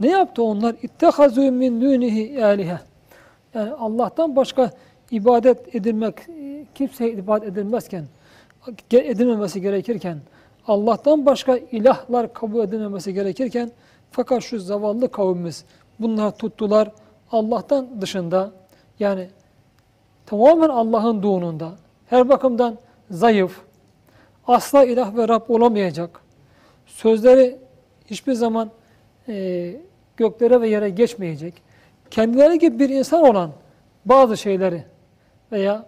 Ne 0.00 0.10
yaptı 0.10 0.42
onlar? 0.42 0.74
İttehazû 0.74 1.50
min 1.50 1.80
dûnihi 1.80 2.44
âlihe. 2.44 2.78
Yani 3.54 3.70
Allah'tan 3.70 4.36
başka 4.36 4.70
ibadet 5.10 5.74
edilmek, 5.74 6.14
kimseye 6.74 7.10
ibadet 7.10 7.48
edilmezken, 7.48 8.04
edilmemesi 8.90 9.60
gerekirken, 9.60 10.18
Allah'tan 10.66 11.26
başka 11.26 11.56
ilahlar 11.56 12.32
kabul 12.32 12.64
edilmemesi 12.64 13.14
gerekirken, 13.14 13.70
fakat 14.10 14.42
şu 14.42 14.60
zavallı 14.60 15.10
kavmimiz 15.10 15.64
bunlar 15.98 16.30
tuttular 16.30 16.92
Allah'tan 17.32 18.00
dışında, 18.00 18.50
yani 18.98 19.28
tamamen 20.26 20.68
Allah'ınduğununda, 20.68 21.72
her 22.06 22.28
bakımdan 22.28 22.76
zayıf, 23.10 23.60
asla 24.46 24.84
ilah 24.84 25.16
ve 25.16 25.28
Rab 25.28 25.48
olamayacak, 25.48 26.20
sözleri 26.86 27.58
hiçbir 28.06 28.32
zaman 28.32 28.70
e, 29.28 29.76
göklere 30.20 30.60
ve 30.60 30.68
yere 30.68 30.90
geçmeyecek, 30.90 31.54
kendileri 32.10 32.58
gibi 32.58 32.78
bir 32.78 32.88
insan 32.88 33.22
olan 33.22 33.50
bazı 34.04 34.36
şeyleri 34.36 34.84
veya 35.52 35.86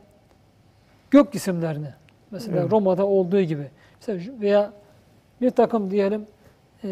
gök 1.11 1.33
cisimlerini, 1.33 1.89
mesela 2.31 2.61
Evet. 2.61 2.73
Roma'da 2.73 3.07
olduğu 3.07 3.41
gibi, 3.41 3.67
Jü- 4.07 4.41
veya 4.41 4.73
bir 5.41 5.51
takım 5.51 5.91
diyelim 5.91 6.27
e, 6.85 6.89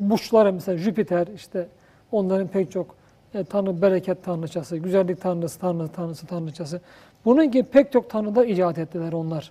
burçları 0.00 0.52
mesela 0.52 0.78
Jüpiter, 0.78 1.26
işte 1.26 1.66
onların 2.12 2.48
pek 2.48 2.70
çok 2.70 2.94
e, 3.34 3.44
tanrı, 3.44 3.82
bereket 3.82 4.24
tanrıçası, 4.24 4.76
güzellik 4.76 5.20
tanrısı, 5.20 5.60
tanrı, 5.60 5.88
tanrısı, 5.88 6.26
tanrıçası. 6.26 6.80
Bunun 7.24 7.50
gibi 7.50 7.62
pek 7.62 7.92
çok 7.92 8.10
tanrılar 8.10 8.46
icat 8.46 8.78
ettiler 8.78 9.12
onlar. 9.12 9.50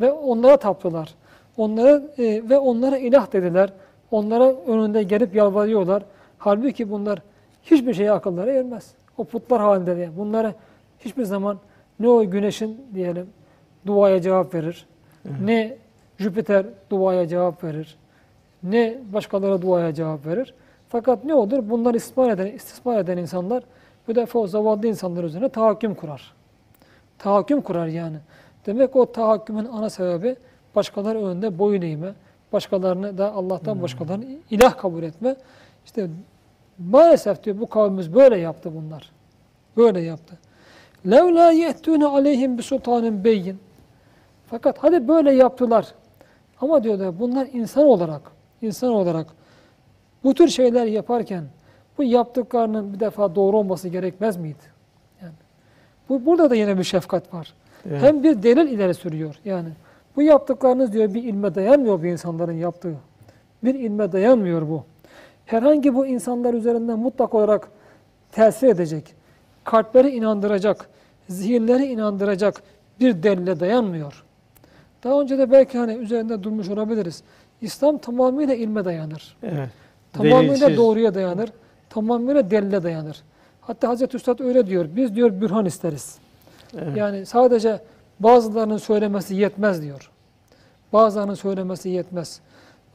Ve 0.00 0.12
onlara 0.12 0.56
taptılar. 0.56 1.14
Onlara 1.56 2.02
e, 2.18 2.48
ve 2.48 2.58
onlara 2.58 2.98
ilah 2.98 3.32
dediler. 3.32 3.72
Onlara 4.10 4.54
önünde 4.66 5.02
gelip 5.02 5.34
yalvarıyorlar. 5.34 6.02
Halbuki 6.40 6.90
bunlar 6.90 7.22
hiçbir 7.62 7.94
şeye 7.94 8.12
akılları 8.12 8.50
ermez. 8.50 8.94
O 9.18 9.24
putlar 9.24 9.60
halinde 9.60 9.90
yani. 9.90 10.16
Bunlara 10.16 10.54
hiçbir 10.98 11.24
zaman 11.24 11.58
ne 12.00 12.08
o 12.08 12.30
güneşin 12.30 12.86
diyelim 12.94 13.26
duaya 13.86 14.20
cevap 14.20 14.54
verir. 14.54 14.86
Ne 15.42 15.76
Jüpiter 16.18 16.66
duaya 16.90 17.28
cevap 17.28 17.64
verir. 17.64 17.96
Ne 18.62 18.98
başkaları 19.12 19.62
duaya 19.62 19.94
cevap 19.94 20.26
verir. 20.26 20.54
Fakat 20.88 21.24
ne 21.24 21.34
olur? 21.34 21.70
Bunlar 21.70 21.94
istismar 21.94 22.30
eden, 22.30 22.46
istismar 22.46 22.98
eden 22.98 23.16
insanlar 23.16 23.62
bu 24.08 24.14
defa 24.14 24.38
o 24.38 24.46
zavallı 24.46 24.86
insanlar 24.86 25.24
üzerine 25.24 25.48
tahakküm 25.48 25.94
kurar. 25.94 26.34
Tahakküm 27.18 27.60
kurar 27.60 27.86
yani. 27.86 28.16
Demek 28.66 28.96
o 28.96 29.12
tahakkümün 29.12 29.64
ana 29.64 29.90
sebebi 29.90 30.36
başkaları 30.74 31.26
önünde 31.26 31.58
boyun 31.58 31.82
eğme, 31.82 32.12
başkalarını 32.52 33.18
da 33.18 33.32
Allah'tan 33.32 33.82
başkalarını 33.82 34.24
ilah 34.50 34.78
kabul 34.78 35.02
etme. 35.02 35.36
İşte 35.84 36.08
Maalesef 36.88 37.44
diyor 37.44 37.60
bu 37.60 37.68
kavmimiz 37.68 38.14
böyle 38.14 38.36
yaptı 38.36 38.70
bunlar. 38.74 39.10
Böyle 39.76 40.00
yaptı. 40.00 40.38
Levla 41.06 41.50
yehtune 41.50 42.06
aleyhim 42.06 42.58
bi 42.58 42.62
sultanın 42.62 43.24
beyin. 43.24 43.58
Fakat 44.46 44.78
hadi 44.78 45.08
böyle 45.08 45.32
yaptılar. 45.32 45.94
Ama 46.60 46.84
diyorlar 46.84 47.20
bunlar 47.20 47.48
insan 47.52 47.84
olarak, 47.84 48.22
insan 48.62 48.92
olarak 48.92 49.26
bu 50.24 50.34
tür 50.34 50.48
şeyler 50.48 50.86
yaparken 50.86 51.44
bu 51.98 52.04
yaptıklarının 52.04 52.94
bir 52.94 53.00
defa 53.00 53.34
doğru 53.34 53.58
olması 53.58 53.88
gerekmez 53.88 54.36
miydi? 54.36 54.64
Yani 55.22 55.32
bu 56.08 56.26
burada 56.26 56.50
da 56.50 56.54
yine 56.54 56.78
bir 56.78 56.84
şefkat 56.84 57.34
var. 57.34 57.54
Evet. 57.90 58.02
Hem 58.02 58.22
bir 58.22 58.42
delil 58.42 58.68
ileri 58.68 58.94
sürüyor. 58.94 59.34
Yani 59.44 59.68
bu 60.16 60.22
yaptıklarınız 60.22 60.92
diyor 60.92 61.14
bir 61.14 61.22
ilme 61.22 61.54
dayanmıyor 61.54 62.02
bu 62.02 62.06
insanların 62.06 62.52
yaptığı. 62.52 62.94
Bir 63.64 63.74
ilme 63.74 64.12
dayanmıyor 64.12 64.68
bu. 64.68 64.84
Herhangi 65.50 65.94
bu 65.94 66.06
insanlar 66.06 66.54
üzerinden 66.54 66.98
mutlak 66.98 67.34
olarak 67.34 67.68
tesir 68.32 68.68
edecek, 68.68 69.14
kalpleri 69.64 70.10
inandıracak, 70.10 70.88
zihinleri 71.28 71.84
inandıracak 71.84 72.62
bir 73.00 73.22
delile 73.22 73.60
dayanmıyor. 73.60 74.24
Daha 75.04 75.20
önce 75.20 75.38
de 75.38 75.50
belki 75.50 75.78
hani 75.78 75.92
üzerinde 75.92 76.42
durmuş 76.42 76.68
olabiliriz. 76.68 77.22
İslam 77.60 77.98
tamamıyla 77.98 78.54
ilme 78.54 78.84
dayanır. 78.84 79.36
Evet. 79.42 79.68
Tamamıyla 80.12 80.42
Delilsiz. 80.42 80.76
doğruya 80.76 81.14
dayanır. 81.14 81.50
Tamamıyla 81.88 82.50
delile 82.50 82.82
dayanır. 82.82 83.22
Hatta 83.60 83.88
Hazreti 83.88 84.16
Üstad 84.16 84.40
öyle 84.40 84.66
diyor. 84.66 84.86
Biz 84.96 85.14
diyor 85.16 85.40
bürhan 85.40 85.66
isteriz. 85.66 86.18
Evet. 86.78 86.96
Yani 86.96 87.26
sadece 87.26 87.80
bazılarının 88.20 88.78
söylemesi 88.78 89.34
yetmez 89.34 89.82
diyor. 89.82 90.10
Bazılarının 90.92 91.34
söylemesi 91.34 91.88
yetmez. 91.88 92.40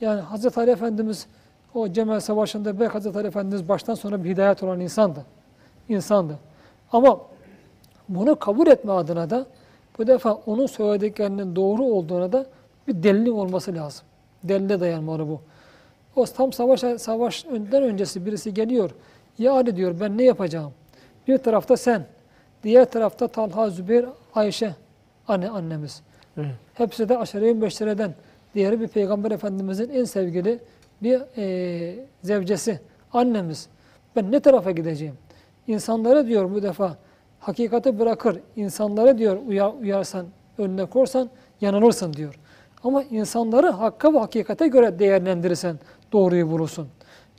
Yani 0.01 0.22
Hazreti 0.22 0.60
Ali 0.60 0.72
Efendimiz 0.72 1.28
o 1.76 1.92
Cemel 1.92 2.20
Savaşı'nda 2.20 2.80
belki 2.80 2.94
Hazreti 2.94 3.18
Ali 3.18 3.28
Efendimiz 3.28 3.70
baştan 3.70 3.94
sona 3.94 4.24
bir 4.24 4.30
hidayet 4.30 4.64
olan 4.64 4.80
insandı. 4.80 5.26
İnsandı. 5.90 6.40
Ama 6.92 7.22
bunu 8.10 8.40
kabul 8.40 8.68
etme 8.68 8.92
adına 8.92 9.30
da 9.30 9.46
bu 9.98 10.08
defa 10.08 10.34
onun 10.34 10.66
söylediklerinin 10.66 11.56
doğru 11.56 11.84
olduğuna 11.84 12.32
da 12.32 12.46
bir 12.88 13.04
delilin 13.04 13.32
olması 13.32 13.76
lazım. 13.76 14.06
Delile 14.44 14.80
dayanmalı 14.80 15.28
bu. 15.28 15.42
O 16.16 16.26
tam 16.26 16.54
savaş 16.54 16.80
savaş 16.98 17.46
önden 17.46 17.84
öncesi 17.84 18.26
birisi 18.26 18.54
geliyor. 18.54 18.92
Ya 19.38 19.54
Ali 19.54 19.76
diyor 19.76 20.00
ben 20.00 20.18
ne 20.18 20.24
yapacağım? 20.24 20.72
Bir 21.28 21.38
tarafta 21.38 21.78
sen, 21.78 22.06
diğer 22.64 22.86
tarafta 22.86 23.28
Talha, 23.28 23.70
Zübeyir, 23.70 24.06
Ayşe 24.36 24.76
anne 25.28 25.50
annemiz. 25.50 26.02
Evet. 26.38 26.48
Hepsi 26.74 27.10
de 27.10 27.18
aşere-i 27.18 27.54
meştereden. 27.54 28.14
Diğeri 28.54 28.82
bir 28.82 28.88
Peygamber 28.88 29.32
Efendimizin 29.32 29.90
en 29.90 30.04
sevgili 30.04 30.60
bir 31.04 31.22
e, 31.38 31.96
zevcesi, 32.22 32.80
annemiz. 33.14 33.68
Ben 34.16 34.32
ne 34.32 34.39
tarafa 34.39 34.72
gideceğim? 34.72 35.16
İnsanları 35.68 36.28
diyor 36.28 36.52
bu 36.52 36.64
defa 36.64 36.98
hakikati 37.39 38.00
bırakır. 38.00 38.39
İnsanları 38.56 39.18
diyor 39.18 39.38
uyar, 39.48 39.74
uyarsan, 39.82 40.26
önüne 40.58 40.86
korsan 40.86 41.30
yanılırsın 41.62 42.14
diyor. 42.14 42.39
Ama 42.84 43.04
insanları 43.04 43.70
hakka 43.70 44.14
ve 44.14 44.20
hakikate 44.20 44.68
göre 44.68 45.00
değerlendirirsen 45.00 45.80
doğruyu 46.14 46.52
bulursun. 46.52 46.88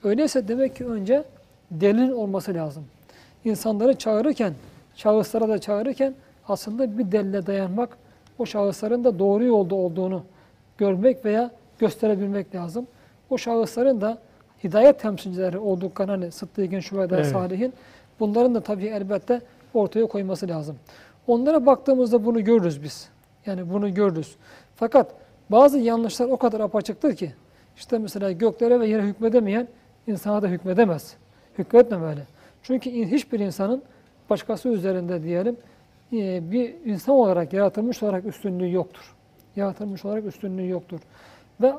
Öyleyse 0.05 0.49
demek 0.49 0.77
ki 0.77 0.87
önce 0.87 1.25
delil 1.71 2.11
olması 2.11 2.55
lazım. 2.55 2.85
İnsanları 3.45 3.95
çağırırken, 3.95 4.55
şahıslara 4.97 5.49
da 5.49 5.59
çağırırken 5.59 6.15
aslında 6.49 6.99
bir 6.99 7.13
delile 7.13 7.47
dayanmak, 7.47 7.97
o 8.39 8.47
şahısların 8.47 9.05
da 9.05 9.19
doğru 9.19 9.45
yolda 9.45 9.75
olduğunu 9.75 10.23
görmek 10.79 11.25
veya 11.25 11.51
gösterebilmek 11.79 12.55
lazım. 12.55 12.87
O 13.31 13.39
şahısların 13.39 14.01
da 14.01 14.19
hidayet 14.65 15.01
temsilcileri 15.01 15.59
olduklarını 15.59 16.13
hani 16.13 16.33
Sıddık'ın, 16.33 16.81
Şüveda, 16.81 17.17
Evet. 17.17 17.27
Salih'in 17.27 17.73
bunların 18.21 18.55
da 18.55 18.61
tabii 18.61 18.87
elbette 18.87 19.41
ortaya 19.75 20.07
koyması 20.07 20.49
lazım. 20.49 20.77
Onlara 21.27 21.67
baktığımızda 21.67 22.25
bunu 22.25 22.45
görürüz 22.45 22.83
biz. 22.83 23.09
Yani 23.47 23.71
bunu 23.71 23.95
görürüz. 23.95 24.37
Fakat 24.77 25.15
bazı 25.51 25.79
yanlışlar 25.79 26.27
o 26.27 26.37
kadar 26.37 26.61
apaçıktır 26.61 27.17
ki 27.17 27.33
işte 27.77 27.99
mesela 27.99 28.33
göklere 28.33 28.81
ve 28.81 28.87
yere 28.87 29.03
hükmedemeyen 29.03 29.69
insana 30.07 30.43
da 30.43 30.47
hükmedemez. 30.47 31.17
Hükmetmemeli. 31.59 32.21
Çünkü 32.63 32.91
hiçbir 32.91 33.41
insanın 33.41 33.83
başkası 34.31 34.69
üzerinde 34.69 35.23
diyelim 35.23 35.57
e, 36.13 36.51
bir 36.53 36.75
insan 36.85 37.15
olarak 37.15 37.53
yaratılmış 37.53 38.03
olarak 38.03 38.27
üstünlüğü 38.27 38.73
yoktur. 38.73 39.15
Yaratılmış 39.57 40.05
olarak 40.05 40.25
üstünlüğü 40.25 40.69
yoktur. 40.69 41.01
Ve 41.61 41.73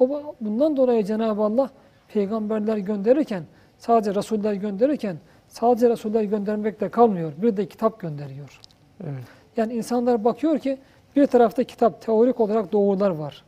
o 0.00 0.34
bundan 0.40 0.76
dolayı 0.76 1.04
Cenab-ı 1.04 1.42
Allah 1.42 1.70
peygamberler 2.08 2.76
gönderirken 2.76 3.42
sadece 3.78 4.14
Resuller 4.14 4.52
gönderirken 4.52 5.16
sadece 5.48 5.90
Resuller 5.90 6.22
göndermekle 6.22 6.88
kalmıyor. 6.88 7.32
Bir 7.42 7.56
de 7.56 7.66
kitap 7.66 8.00
gönderiyor. 8.00 8.60
Evet. 9.04 9.24
Yani 9.56 9.74
insanlar 9.74 10.24
bakıyor 10.24 10.58
ki 10.58 10.78
bir 11.16 11.26
tarafta 11.26 11.64
kitap, 11.64 12.02
teorik 12.02 12.40
olarak 12.40 12.72
doğrular 12.72 13.10
var. 13.10 13.44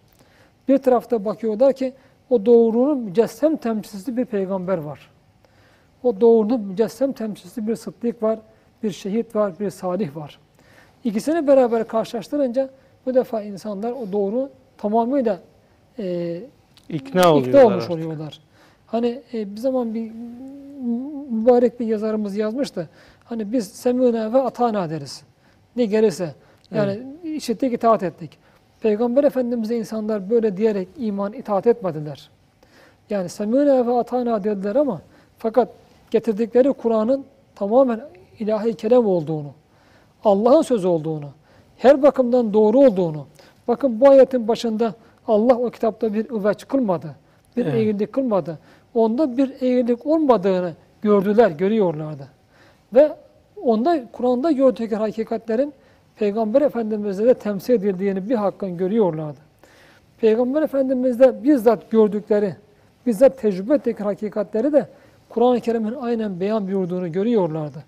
Bir 0.68 0.78
tarafta 0.78 1.24
bakıyorlar 1.24 1.72
ki 1.72 1.94
o 2.30 2.46
doğrunun 2.46 2.98
mücessem 2.98 3.57
temsilcisi 3.57 4.16
bir 4.16 4.24
peygamber 4.24 4.78
var. 4.78 5.11
O 6.03 6.20
doğrunun 6.20 6.61
mücessem 6.61 7.12
temsilcisi 7.12 7.66
bir 7.66 7.76
sıddık 7.76 8.22
var, 8.22 8.38
bir 8.82 8.90
şehit 8.90 9.36
var, 9.36 9.53
bir 9.61 9.70
salih 9.70 10.16
var. 10.16 10.38
İkisini 11.05 11.46
beraber 11.46 11.88
karşılaştırınca 11.88 12.70
bu 13.07 13.14
defa 13.14 13.42
insanlar 13.42 13.92
o 13.92 14.12
doğru 14.12 14.50
tamamıyla 14.78 15.38
e, 15.99 16.40
İkna 16.88 17.32
oluyorlar. 17.32 17.49
ikna 17.49 17.66
olmuş 17.66 17.84
artık. 17.84 17.90
oluyorlar. 17.90 18.40
Hani 18.86 19.22
e, 19.34 19.57
bir 19.57 19.61
zaman 19.61 19.95
bir 19.95 20.11
mübarek 21.30 21.80
bir 21.80 21.86
yazarımız 21.86 22.36
yazmıştı. 22.36 22.88
Hani 23.24 23.53
biz 23.53 23.68
semûne 23.68 24.32
ve 24.32 24.43
atana 24.43 24.90
deriz. 24.90 25.22
Ne 25.76 25.84
gelirse. 25.84 26.34
Yani 26.74 27.01
işittik, 27.24 27.72
itaat 27.72 28.03
ettik. 28.03 28.30
Peygamber 28.80 29.24
Efendimiz'e 29.24 29.76
insanlar 29.76 30.30
böyle 30.30 30.57
diyerek 30.57 30.88
iman, 30.97 31.32
itaat 31.32 31.66
etmediler. 31.66 32.30
Yani 33.11 33.28
semûne 33.28 33.86
ve 33.86 33.93
atana 33.99 34.45
dediler 34.45 34.76
ama 34.76 35.01
fakat 35.38 35.68
getirdikleri 36.11 36.72
Kur'an'ın 36.72 37.24
tamamen 37.55 38.01
ilahi 38.38 38.74
kelam 38.74 39.07
olduğunu, 39.07 39.49
Allah'ın 40.24 40.62
sözü 40.62 40.88
olduğunu, 40.88 41.28
her 41.78 42.03
bakımdan 42.03 42.55
doğru 42.55 42.78
olduğunu. 42.78 43.26
Bakın 43.68 44.01
bu 44.01 44.09
ayetin 44.11 44.49
başında 44.49 44.95
Allah 45.28 45.58
o 45.58 45.70
kitapta 45.70 46.14
bir 46.14 46.30
üveç 46.30 46.68
kılmadı. 46.68 47.14
Bir 47.56 47.66
Evet. 47.66 47.74
eğrilik 47.74 48.12
kılmadı. 48.12 48.58
Onda 48.94 49.36
bir 49.36 49.50
eğrilik 49.62 50.06
olmadığını 50.06 50.72
gördüler, 51.02 51.50
görüyorlardı. 51.50 52.28
Ve 52.94 53.12
onda 53.62 54.04
Kur'an'da 54.12 54.52
gördükleri 54.52 55.00
hakikatlerin 55.00 55.72
Peygamber 56.16 56.62
Efendimiz'de 56.62 57.26
de 57.26 57.34
temsil 57.34 57.74
edildiğini 57.74 58.28
bir 58.30 58.34
hakkın 58.34 58.76
görüyorlardı. 58.76 59.38
Peygamber 60.20 60.62
Efendimiz'de 60.62 61.44
bizzat 61.44 61.90
gördükleri, 61.90 62.56
bizzat 63.06 63.38
tecrübe 63.38 63.74
ettikleri 63.74 64.04
hakikatleri 64.04 64.72
de 64.72 64.88
Kur'an-ı 65.28 65.60
Kerim'in 65.60 65.94
aynen 66.00 66.40
beyan 66.40 66.66
buyurduğunu 66.66 67.12
görüyorlardı. 67.12 67.84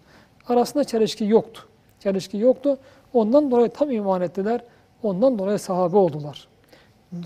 Arasında 0.49 0.85
çelişki 0.85 1.25
yoktu. 1.25 1.63
Çelişki 2.01 2.37
yoktu. 2.39 2.79
Ondan 3.13 3.51
dolayı 3.51 3.69
tam 3.69 3.91
iman 3.91 4.23
ettiler. 4.23 4.61
Ondan 5.03 5.39
dolayı 5.39 5.59
sahabe 5.59 5.97
oldular. 5.97 6.49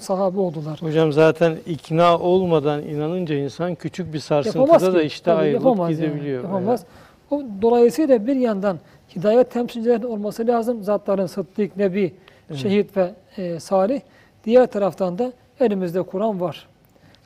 Sahabe 0.00 0.40
oldular. 0.40 0.82
Hocam 0.82 1.12
zaten 1.12 1.56
ikna 1.66 2.18
olmadan 2.18 2.82
inanınca 2.82 3.34
insan 3.34 3.74
küçük 3.74 4.12
bir 4.12 4.18
sarsıntıda 4.18 4.60
Yapamaz 4.60 4.94
da 4.94 5.00
ki. 5.00 5.06
işte 5.06 5.24
Tabii 5.24 5.40
ayrılıp 5.40 5.64
yapamaz 5.64 5.90
yani, 5.90 5.96
gidebiliyor. 5.96 6.42
Yapamaz. 6.44 6.84
O, 7.30 7.42
dolayısıyla 7.62 8.26
bir 8.26 8.36
yandan 8.36 8.78
hidayet 9.16 9.50
temsilcilerinin 9.50 10.06
olması 10.06 10.46
lazım. 10.46 10.82
Zatların 10.82 11.26
sıddık, 11.26 11.76
nebi, 11.76 12.14
şehit 12.54 12.96
ve 12.96 13.14
e, 13.36 13.60
salih. 13.60 14.00
Diğer 14.44 14.66
taraftan 14.66 15.18
da 15.18 15.32
elimizde 15.60 16.02
Kur'an 16.02 16.40
var. 16.40 16.66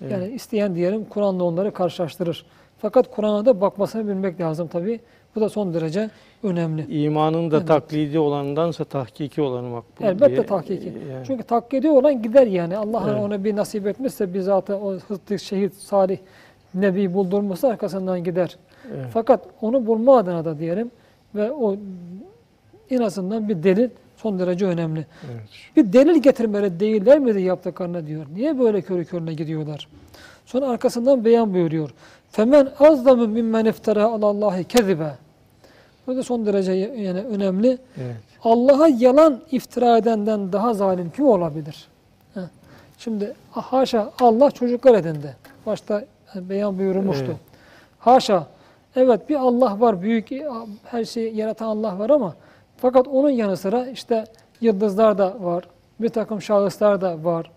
Evet. 0.01 0.13
Yani 0.13 0.29
isteyen 0.29 0.75
diyelim 0.75 1.05
Kur'an'la 1.05 1.45
onları 1.45 1.73
karşılaştırır. 1.73 2.47
Fakat 2.79 3.11
Kur'an'a 3.11 3.47
da 3.47 3.61
bakmasını 3.61 4.09
bilmek 4.09 4.41
lazım 4.41 4.69
tabii. 4.69 5.01
Bu 5.37 5.41
da 5.41 5.49
son 5.49 5.74
derece 5.74 6.11
önemli. 6.43 7.03
İmanın 7.05 7.51
da 7.51 7.57
Evet. 7.57 7.68
taklidi 7.68 8.18
olandansa 8.18 8.85
tahkiki 8.85 9.43
olanı 9.43 9.68
makbul 9.68 10.05
Elbette 10.05 10.35
diye. 10.37 10.47
tahkiki. 10.47 10.87
Yani. 11.12 11.26
Çünkü 11.26 11.43
taklidi 11.43 11.91
olan 11.91 12.22
gider 12.22 12.47
yani. 12.47 12.76
Allah 12.76 13.05
Evet. 13.11 13.20
ona 13.22 13.45
bir 13.45 13.57
nasip 13.57 13.87
etmişse 13.87 14.35
bizzat 14.35 14.70
o 14.70 14.99
sıddık, 14.99 15.41
şehit, 15.41 15.74
salih, 15.74 16.18
nebi 16.74 17.14
buldurmuşsa 17.14 17.68
arkasından 17.68 18.24
gider. 18.24 18.57
Evet. 18.95 19.07
Fakat 19.12 19.45
onu 19.61 19.87
bulma 19.87 20.16
adına 20.16 20.45
da 20.45 20.59
diyelim 20.59 20.91
ve 21.35 21.53
o 21.53 21.76
en 22.91 22.99
azından 23.03 23.49
bir 23.49 23.62
delil 23.62 23.89
son 24.16 24.39
derece 24.39 24.66
önemli. 24.66 25.07
Evet. 25.33 25.43
Bir 25.76 25.93
delil 25.93 26.22
getirmeli 26.22 26.80
değiller 26.80 27.18
miydi 27.18 27.43
yaptıklarına 27.43 28.07
diyor. 28.07 28.26
Niye 28.35 28.59
böyle 28.59 28.83
körü 28.83 29.05
körüne 29.05 29.35
gidiyorlar? 29.35 29.89
Sonra 30.47 30.66
arkasından 30.68 31.24
beyan 31.24 31.55
buyuruyor. 31.55 31.91
Femen 32.33 32.68
azlamu 32.80 33.28
mimmen 33.28 33.64
iftara 33.64 34.05
alallahi 34.05 34.64
kezibe. 34.64 35.12
Bu 36.07 36.16
da 36.16 36.22
son 36.22 36.47
derece 36.47 36.72
yani 36.72 37.20
önemli. 37.20 37.78
Evet. 38.01 38.16
Allah'a 38.45 38.89
yalan 38.89 39.41
iftira 39.51 39.97
edenden 39.97 40.53
daha 40.53 40.74
zalim 40.74 41.12
kim 41.16 41.26
olabilir? 41.26 41.89
Heh. 42.35 42.41
Şimdi 42.99 43.35
haşa 43.51 44.12
Allah 44.20 44.51
çocuklar 44.51 44.95
edindi. 44.95 45.37
Başta 45.66 46.05
beyan 46.35 46.78
buyurmuştu. 46.78 47.24
Evet. 47.24 47.37
Haşa. 47.99 48.47
Evet 48.97 49.28
bir 49.28 49.37
Allah 49.37 49.80
var. 49.80 50.03
Büyük 50.03 50.28
her 50.85 51.05
şeyi 51.05 51.37
yaratan 51.37 51.66
Allah 51.66 51.99
var 51.99 52.11
ama 52.11 52.35
fakat 52.76 53.09
onun 53.09 53.30
yanı 53.30 53.57
sıra 53.57 53.87
işte 53.87 54.24
yıldızlar 54.61 55.18
da 55.18 55.35
var. 55.41 55.64
Bir 56.01 56.09
takım 56.09 56.43
şahıslar 56.43 57.01
da 57.01 57.24
var. 57.24 57.51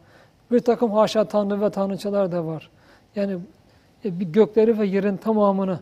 Bir 0.52 0.60
takım 0.60 0.92
haşa 0.92 1.26
tanrı 1.26 1.62
ve 1.62 1.70
tanrıçalar 1.70 2.32
da 2.32 2.46
var. 2.46 2.70
Yani 3.16 3.34
e, 3.34 3.38
gökleri 4.10 4.80
ve 4.80 4.86
yerin 4.86 5.18
tamamını 5.18 5.80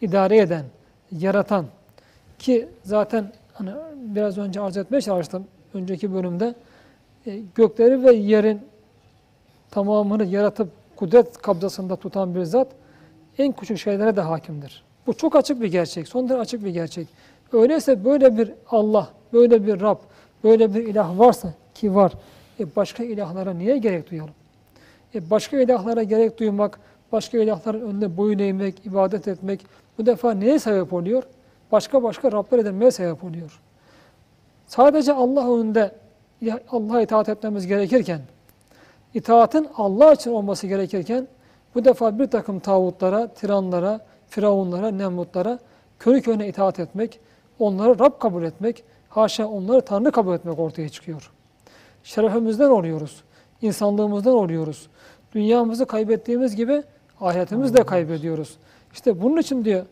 idare 0.00 0.38
eden, 0.38 0.64
yaratan 1.12 1.66
ki 2.38 2.68
zaten 2.82 3.32
hani 3.52 3.70
biraz 3.96 4.38
önce 4.38 4.60
arz 4.60 4.76
etmeye 4.76 5.00
çalıştım 5.00 5.46
önceki 5.74 6.14
bölümde 6.14 6.54
e, 7.26 7.40
gökleri 7.54 8.04
ve 8.04 8.12
yerin 8.14 8.60
tamamını 9.70 10.24
yaratıp 10.24 10.68
kudret 10.96 11.38
kabzasında 11.38 11.96
tutan 11.96 12.34
bir 12.34 12.42
zat 12.42 12.68
en 13.38 13.52
küçük 13.52 13.78
şeylere 13.78 14.16
de 14.16 14.20
hakimdir. 14.20 14.84
Bu 15.06 15.14
çok 15.14 15.36
açık 15.36 15.60
bir 15.60 15.72
gerçek, 15.72 16.08
son 16.08 16.28
derece 16.28 16.40
açık 16.40 16.64
bir 16.64 16.70
gerçek. 16.70 17.08
Öyleyse 17.52 18.04
böyle 18.04 18.38
bir 18.38 18.52
Allah, 18.70 19.08
böyle 19.32 19.66
bir 19.66 19.80
Rab, 19.80 19.98
böyle 20.44 20.74
bir 20.74 20.86
ilah 20.86 21.18
varsa 21.18 21.54
ki 21.74 21.94
var, 21.94 22.12
e 22.60 22.76
başka 22.76 23.04
ilahlara 23.04 23.52
niye 23.52 23.78
gerek 23.78 24.10
duyalım? 24.10 24.34
E 25.14 25.30
başka 25.30 25.60
ilahlara 25.60 26.02
gerek 26.02 26.38
duymak, 26.38 26.80
başka 27.12 27.38
ilahların 27.38 27.80
önünde 27.80 28.16
boyun 28.16 28.38
eğmek, 28.38 28.86
ibadet 28.86 29.28
etmek 29.28 29.66
bu 29.98 30.06
defa 30.06 30.32
neye 30.32 30.58
sebep 30.58 30.92
oluyor? 30.92 31.22
Başka 31.72 32.02
başka 32.02 32.32
Rabler 32.32 32.58
edinmeye 32.58 32.90
sebep 32.90 33.24
oluyor. 33.24 33.60
Sadece 34.66 35.12
Allah 35.12 35.54
önünde 35.54 35.94
Allah'a 36.70 37.00
itaat 37.00 37.28
etmemiz 37.28 37.66
gerekirken, 37.66 38.20
itaatin 39.14 39.68
Allah 39.76 40.12
için 40.12 40.30
olması 40.30 40.66
gerekirken 40.66 41.26
bu 41.74 41.84
defa 41.84 42.18
bir 42.18 42.26
takım 42.26 42.60
tağutlara, 42.60 43.28
tiranlara, 43.28 44.00
firavunlara, 44.28 44.90
nemrutlara 44.90 45.58
körü 45.98 46.22
körüne 46.22 46.48
itaat 46.48 46.80
etmek, 46.80 47.20
onları 47.58 47.98
Rab 47.98 48.18
kabul 48.18 48.42
etmek, 48.42 48.84
haşa 49.08 49.46
onları 49.46 49.80
Tanrı 49.80 50.12
kabul 50.12 50.34
etmek 50.34 50.58
ortaya 50.58 50.88
çıkıyor. 50.88 51.32
Şerefimizden 52.04 52.70
oluyoruz, 52.70 53.24
insanlığımızdan 53.62 54.34
oluyoruz. 54.34 54.88
Dünyamızı 55.32 55.86
kaybettiğimiz 55.86 56.56
gibi 56.56 56.82
ahiretimizi 57.20 57.74
de 57.74 57.82
kaybediyoruz. 57.82 58.56
İşte 58.92 59.22
bunun 59.22 59.36
için 59.36 59.64
diyor 59.64 59.86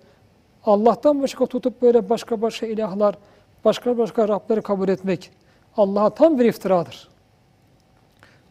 Allah'tan 0.64 1.22
başka 1.22 1.46
tutup 1.46 1.82
böyle 1.82 2.08
başka 2.08 2.42
başka 2.42 2.66
ilahlar, 2.66 3.18
başka 3.64 3.98
başka 3.98 4.28
Rableri 4.28 4.62
kabul 4.62 4.88
etmek 4.88 5.30
Allah'a 5.76 6.10
tam 6.10 6.38
bir 6.38 6.44
iftiradır. 6.44 7.08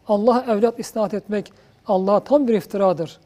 Allah'a 0.08 0.52
evlat 0.52 0.78
isnat 0.78 1.14
etmek 1.14 1.52
Allah'a 1.86 2.20
tam 2.20 2.48
bir 2.48 2.54
iftiradır. 2.54 3.20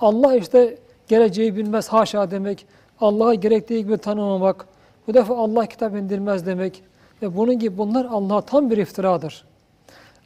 Allah 0.00 0.36
işte 0.36 0.78
geleceği 1.08 1.56
bilmez 1.56 1.88
haşa 1.88 2.30
demek, 2.30 2.66
Allah'a 3.00 3.34
gerektiği 3.34 3.84
gibi 3.84 3.98
tanımamak, 3.98 4.66
bu 5.06 5.14
defa 5.14 5.36
Allah 5.36 5.66
kitap 5.66 5.96
indirmez 5.96 6.46
demek 6.46 6.82
ve 7.22 7.36
bunun 7.36 7.58
gibi 7.58 7.78
bunlar 7.78 8.04
Allah'a 8.04 8.40
tam 8.40 8.70
bir 8.70 8.78
iftiradır. 8.78 9.44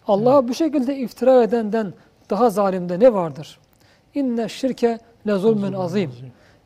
Allah'a 0.06 0.48
bu 0.48 0.54
şekilde 0.54 0.96
iftira 0.96 1.42
edenden 1.42 1.94
daha 2.30 2.50
zalimde 2.50 3.00
ne 3.00 3.12
vardır? 3.12 3.58
İnne 4.18 4.48
şirke 4.48 4.98
le 5.26 5.34
zulmün 5.34 5.72
azim. 5.72 6.10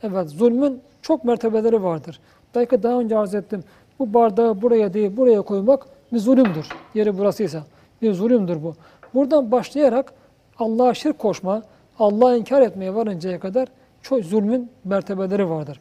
Evet 0.02 0.28
zulmün 0.28 0.80
çok 1.02 1.24
mertebeleri 1.24 1.82
vardır. 1.82 2.20
Belki 2.54 2.82
daha 2.82 3.00
önce 3.00 3.18
arz 3.18 3.34
ettim. 3.34 3.64
Bu 3.98 4.14
bardağı 4.14 4.62
buraya 4.62 4.94
değil 4.94 5.16
buraya 5.16 5.42
koymak 5.42 5.86
bir 6.12 6.18
zulümdür. 6.18 6.68
Yeri 6.94 7.18
burasıysa 7.18 7.62
bir 8.02 8.14
zulümdür 8.14 8.62
bu. 8.62 8.74
Buradan 9.14 9.52
başlayarak 9.52 10.12
Allah'a 10.58 10.94
şirk 10.94 11.18
koşma, 11.18 11.62
Allah'a 11.98 12.36
inkar 12.36 12.62
etmeye 12.62 12.94
varıncaya 12.94 13.40
kadar 13.40 13.68
çok 14.02 14.24
zulmün 14.24 14.70
mertebeleri 14.84 15.50
vardır. 15.50 15.80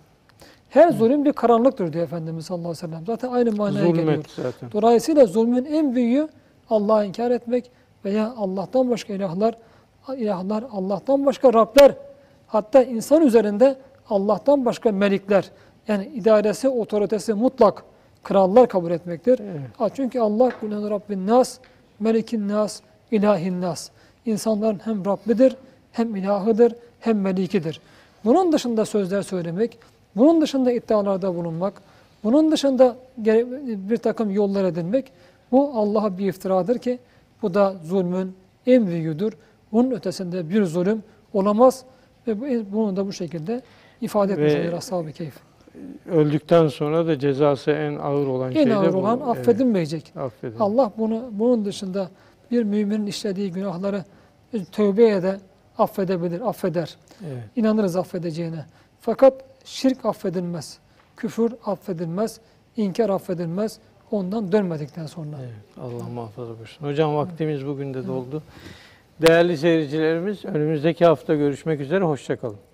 Her 0.69 0.91
zulüm 0.91 1.26
bir 1.26 1.34
karanlıktır 1.34 1.93
diyor 1.93 2.03
Efendimiz 2.03 2.45
sallallahu 2.45 2.69
aleyhi 2.69 2.86
ve 2.86 2.88
sellem. 2.88 3.05
Zaten 3.05 3.30
aynı 3.30 3.51
manaya 3.51 3.88
geliyor. 3.88 4.05
Zulmet 4.05 4.30
zaten. 4.30 4.72
Dolayısıyla 4.72 5.26
zulmün 5.26 5.65
en 5.65 5.95
büyüğü 5.95 6.28
Allah'a 6.69 7.03
inkar 7.03 7.32
etmek 7.32 7.72
veya 8.05 8.34
Allah'tan 8.38 8.89
başka 8.89 9.13
ilahlar, 9.13 9.55
ilahlar, 10.17 10.63
Allah'tan 10.71 11.25
başka 11.25 11.53
Rabler, 11.53 11.95
hatta 12.47 12.83
insan 12.83 13.21
üzerinde 13.21 13.75
Allah'tan 14.09 14.65
başka 14.65 14.91
melikler, 14.91 15.51
yani 15.87 16.05
idaresi, 16.05 16.69
otoritesi 16.69 17.33
mutlak 17.33 17.83
krallar 18.23 18.69
kabul 18.69 18.91
etmektir. 18.91 19.39
Evet. 19.79 19.91
Çünkü 19.95 20.19
Allah 20.19 20.51
kulen 20.59 20.89
Rabbin 20.89 21.27
nas, 21.27 21.57
melikin 21.99 22.47
nas, 22.47 22.81
ilahin 23.11 23.61
nas. 23.61 23.89
İnsanların 24.25 24.81
hem 24.83 25.05
Rabbidir, 25.05 25.55
hem 25.91 26.15
ilahıdır, 26.15 26.75
hem 26.99 27.21
melikidir. 27.21 27.81
bunun 28.25 28.51
dışında 28.51 28.85
sözler 28.85 29.21
söylemek, 29.21 29.79
bunun 30.15 30.41
dışında 30.41 30.71
iddialarda 30.71 31.35
bulunmak, 31.35 31.81
bunun 32.23 32.51
dışında 32.51 32.95
bir 33.89 33.97
takım 33.97 34.31
yollar 34.31 34.65
edinmek 34.65 35.11
bu 35.51 35.71
Allah'a 35.73 36.17
bir 36.17 36.27
iftiradır 36.27 36.77
ki 36.77 36.99
bu 37.41 37.53
da 37.53 37.75
zulmün 37.83 38.35
en 38.67 38.87
büyüğüdür. 38.87 39.33
Bunun 39.72 39.91
ötesinde 39.91 40.49
bir 40.49 40.63
zulüm 40.63 41.03
olamaz 41.34 41.84
ve 42.28 42.41
bu- 42.41 42.72
bunu 42.74 42.95
da 42.95 43.07
bu 43.07 43.13
şekilde 43.13 43.61
ifade 44.01 44.34
etmiş 44.34 44.53
Ve- 44.53 44.59
oluyor 44.59 44.74
Ashab-ı 44.74 45.11
Keyif. 45.11 45.36
Öldükten 46.11 46.67
sonra 46.67 47.07
da 47.07 47.19
cezası 47.19 47.72
en 47.72 47.95
ağır 47.95 48.28
olan 48.28 48.51
şey 48.51 48.61
En 48.63 48.69
de 48.69 48.76
ağır 48.76 48.93
bu. 48.93 48.97
olan 48.97 49.17
Evet, 49.19 49.28
affedilmeyecek. 49.30 50.13
affedin. 50.17 50.59
Allah 50.59 50.91
bunu 50.97 51.24
bunun 51.32 51.65
dışında 51.65 52.09
bir 52.51 52.63
müminin 52.63 53.05
işlediği 53.05 53.51
günahları 53.51 54.03
tövbeye 54.72 55.24
de 55.24 55.38
affedebilir, 55.78 56.41
affeder. 56.49 56.95
Evet. 57.28 57.43
İnanırız 57.55 57.95
affedeceğine. 57.95 58.65
Fakat 58.99 59.34
şirk 59.65 60.05
affedilmez. 60.05 60.78
Küfür 61.17 61.53
affedilmez. 61.65 62.39
inkar 62.78 63.09
affedilmez. 63.09 63.80
Ondan 64.11 64.51
dönmedikten 64.51 65.05
sonra. 65.05 65.36
Evet, 65.41 65.78
Allah 65.82 66.03
muhafaza 66.13 66.55
buyursun. 66.55 66.86
Hocam 66.88 67.15
vaktimiz 67.15 67.65
bugün 67.67 67.93
de 67.93 68.07
doldu. 68.07 68.43
Değerli 69.22 69.57
seyircilerimiz 69.57 70.45
önümüzdeki 70.45 71.05
hafta 71.05 71.36
görüşmek 71.36 71.82
üzere. 71.82 72.03
Hoşçakalın. 72.03 72.70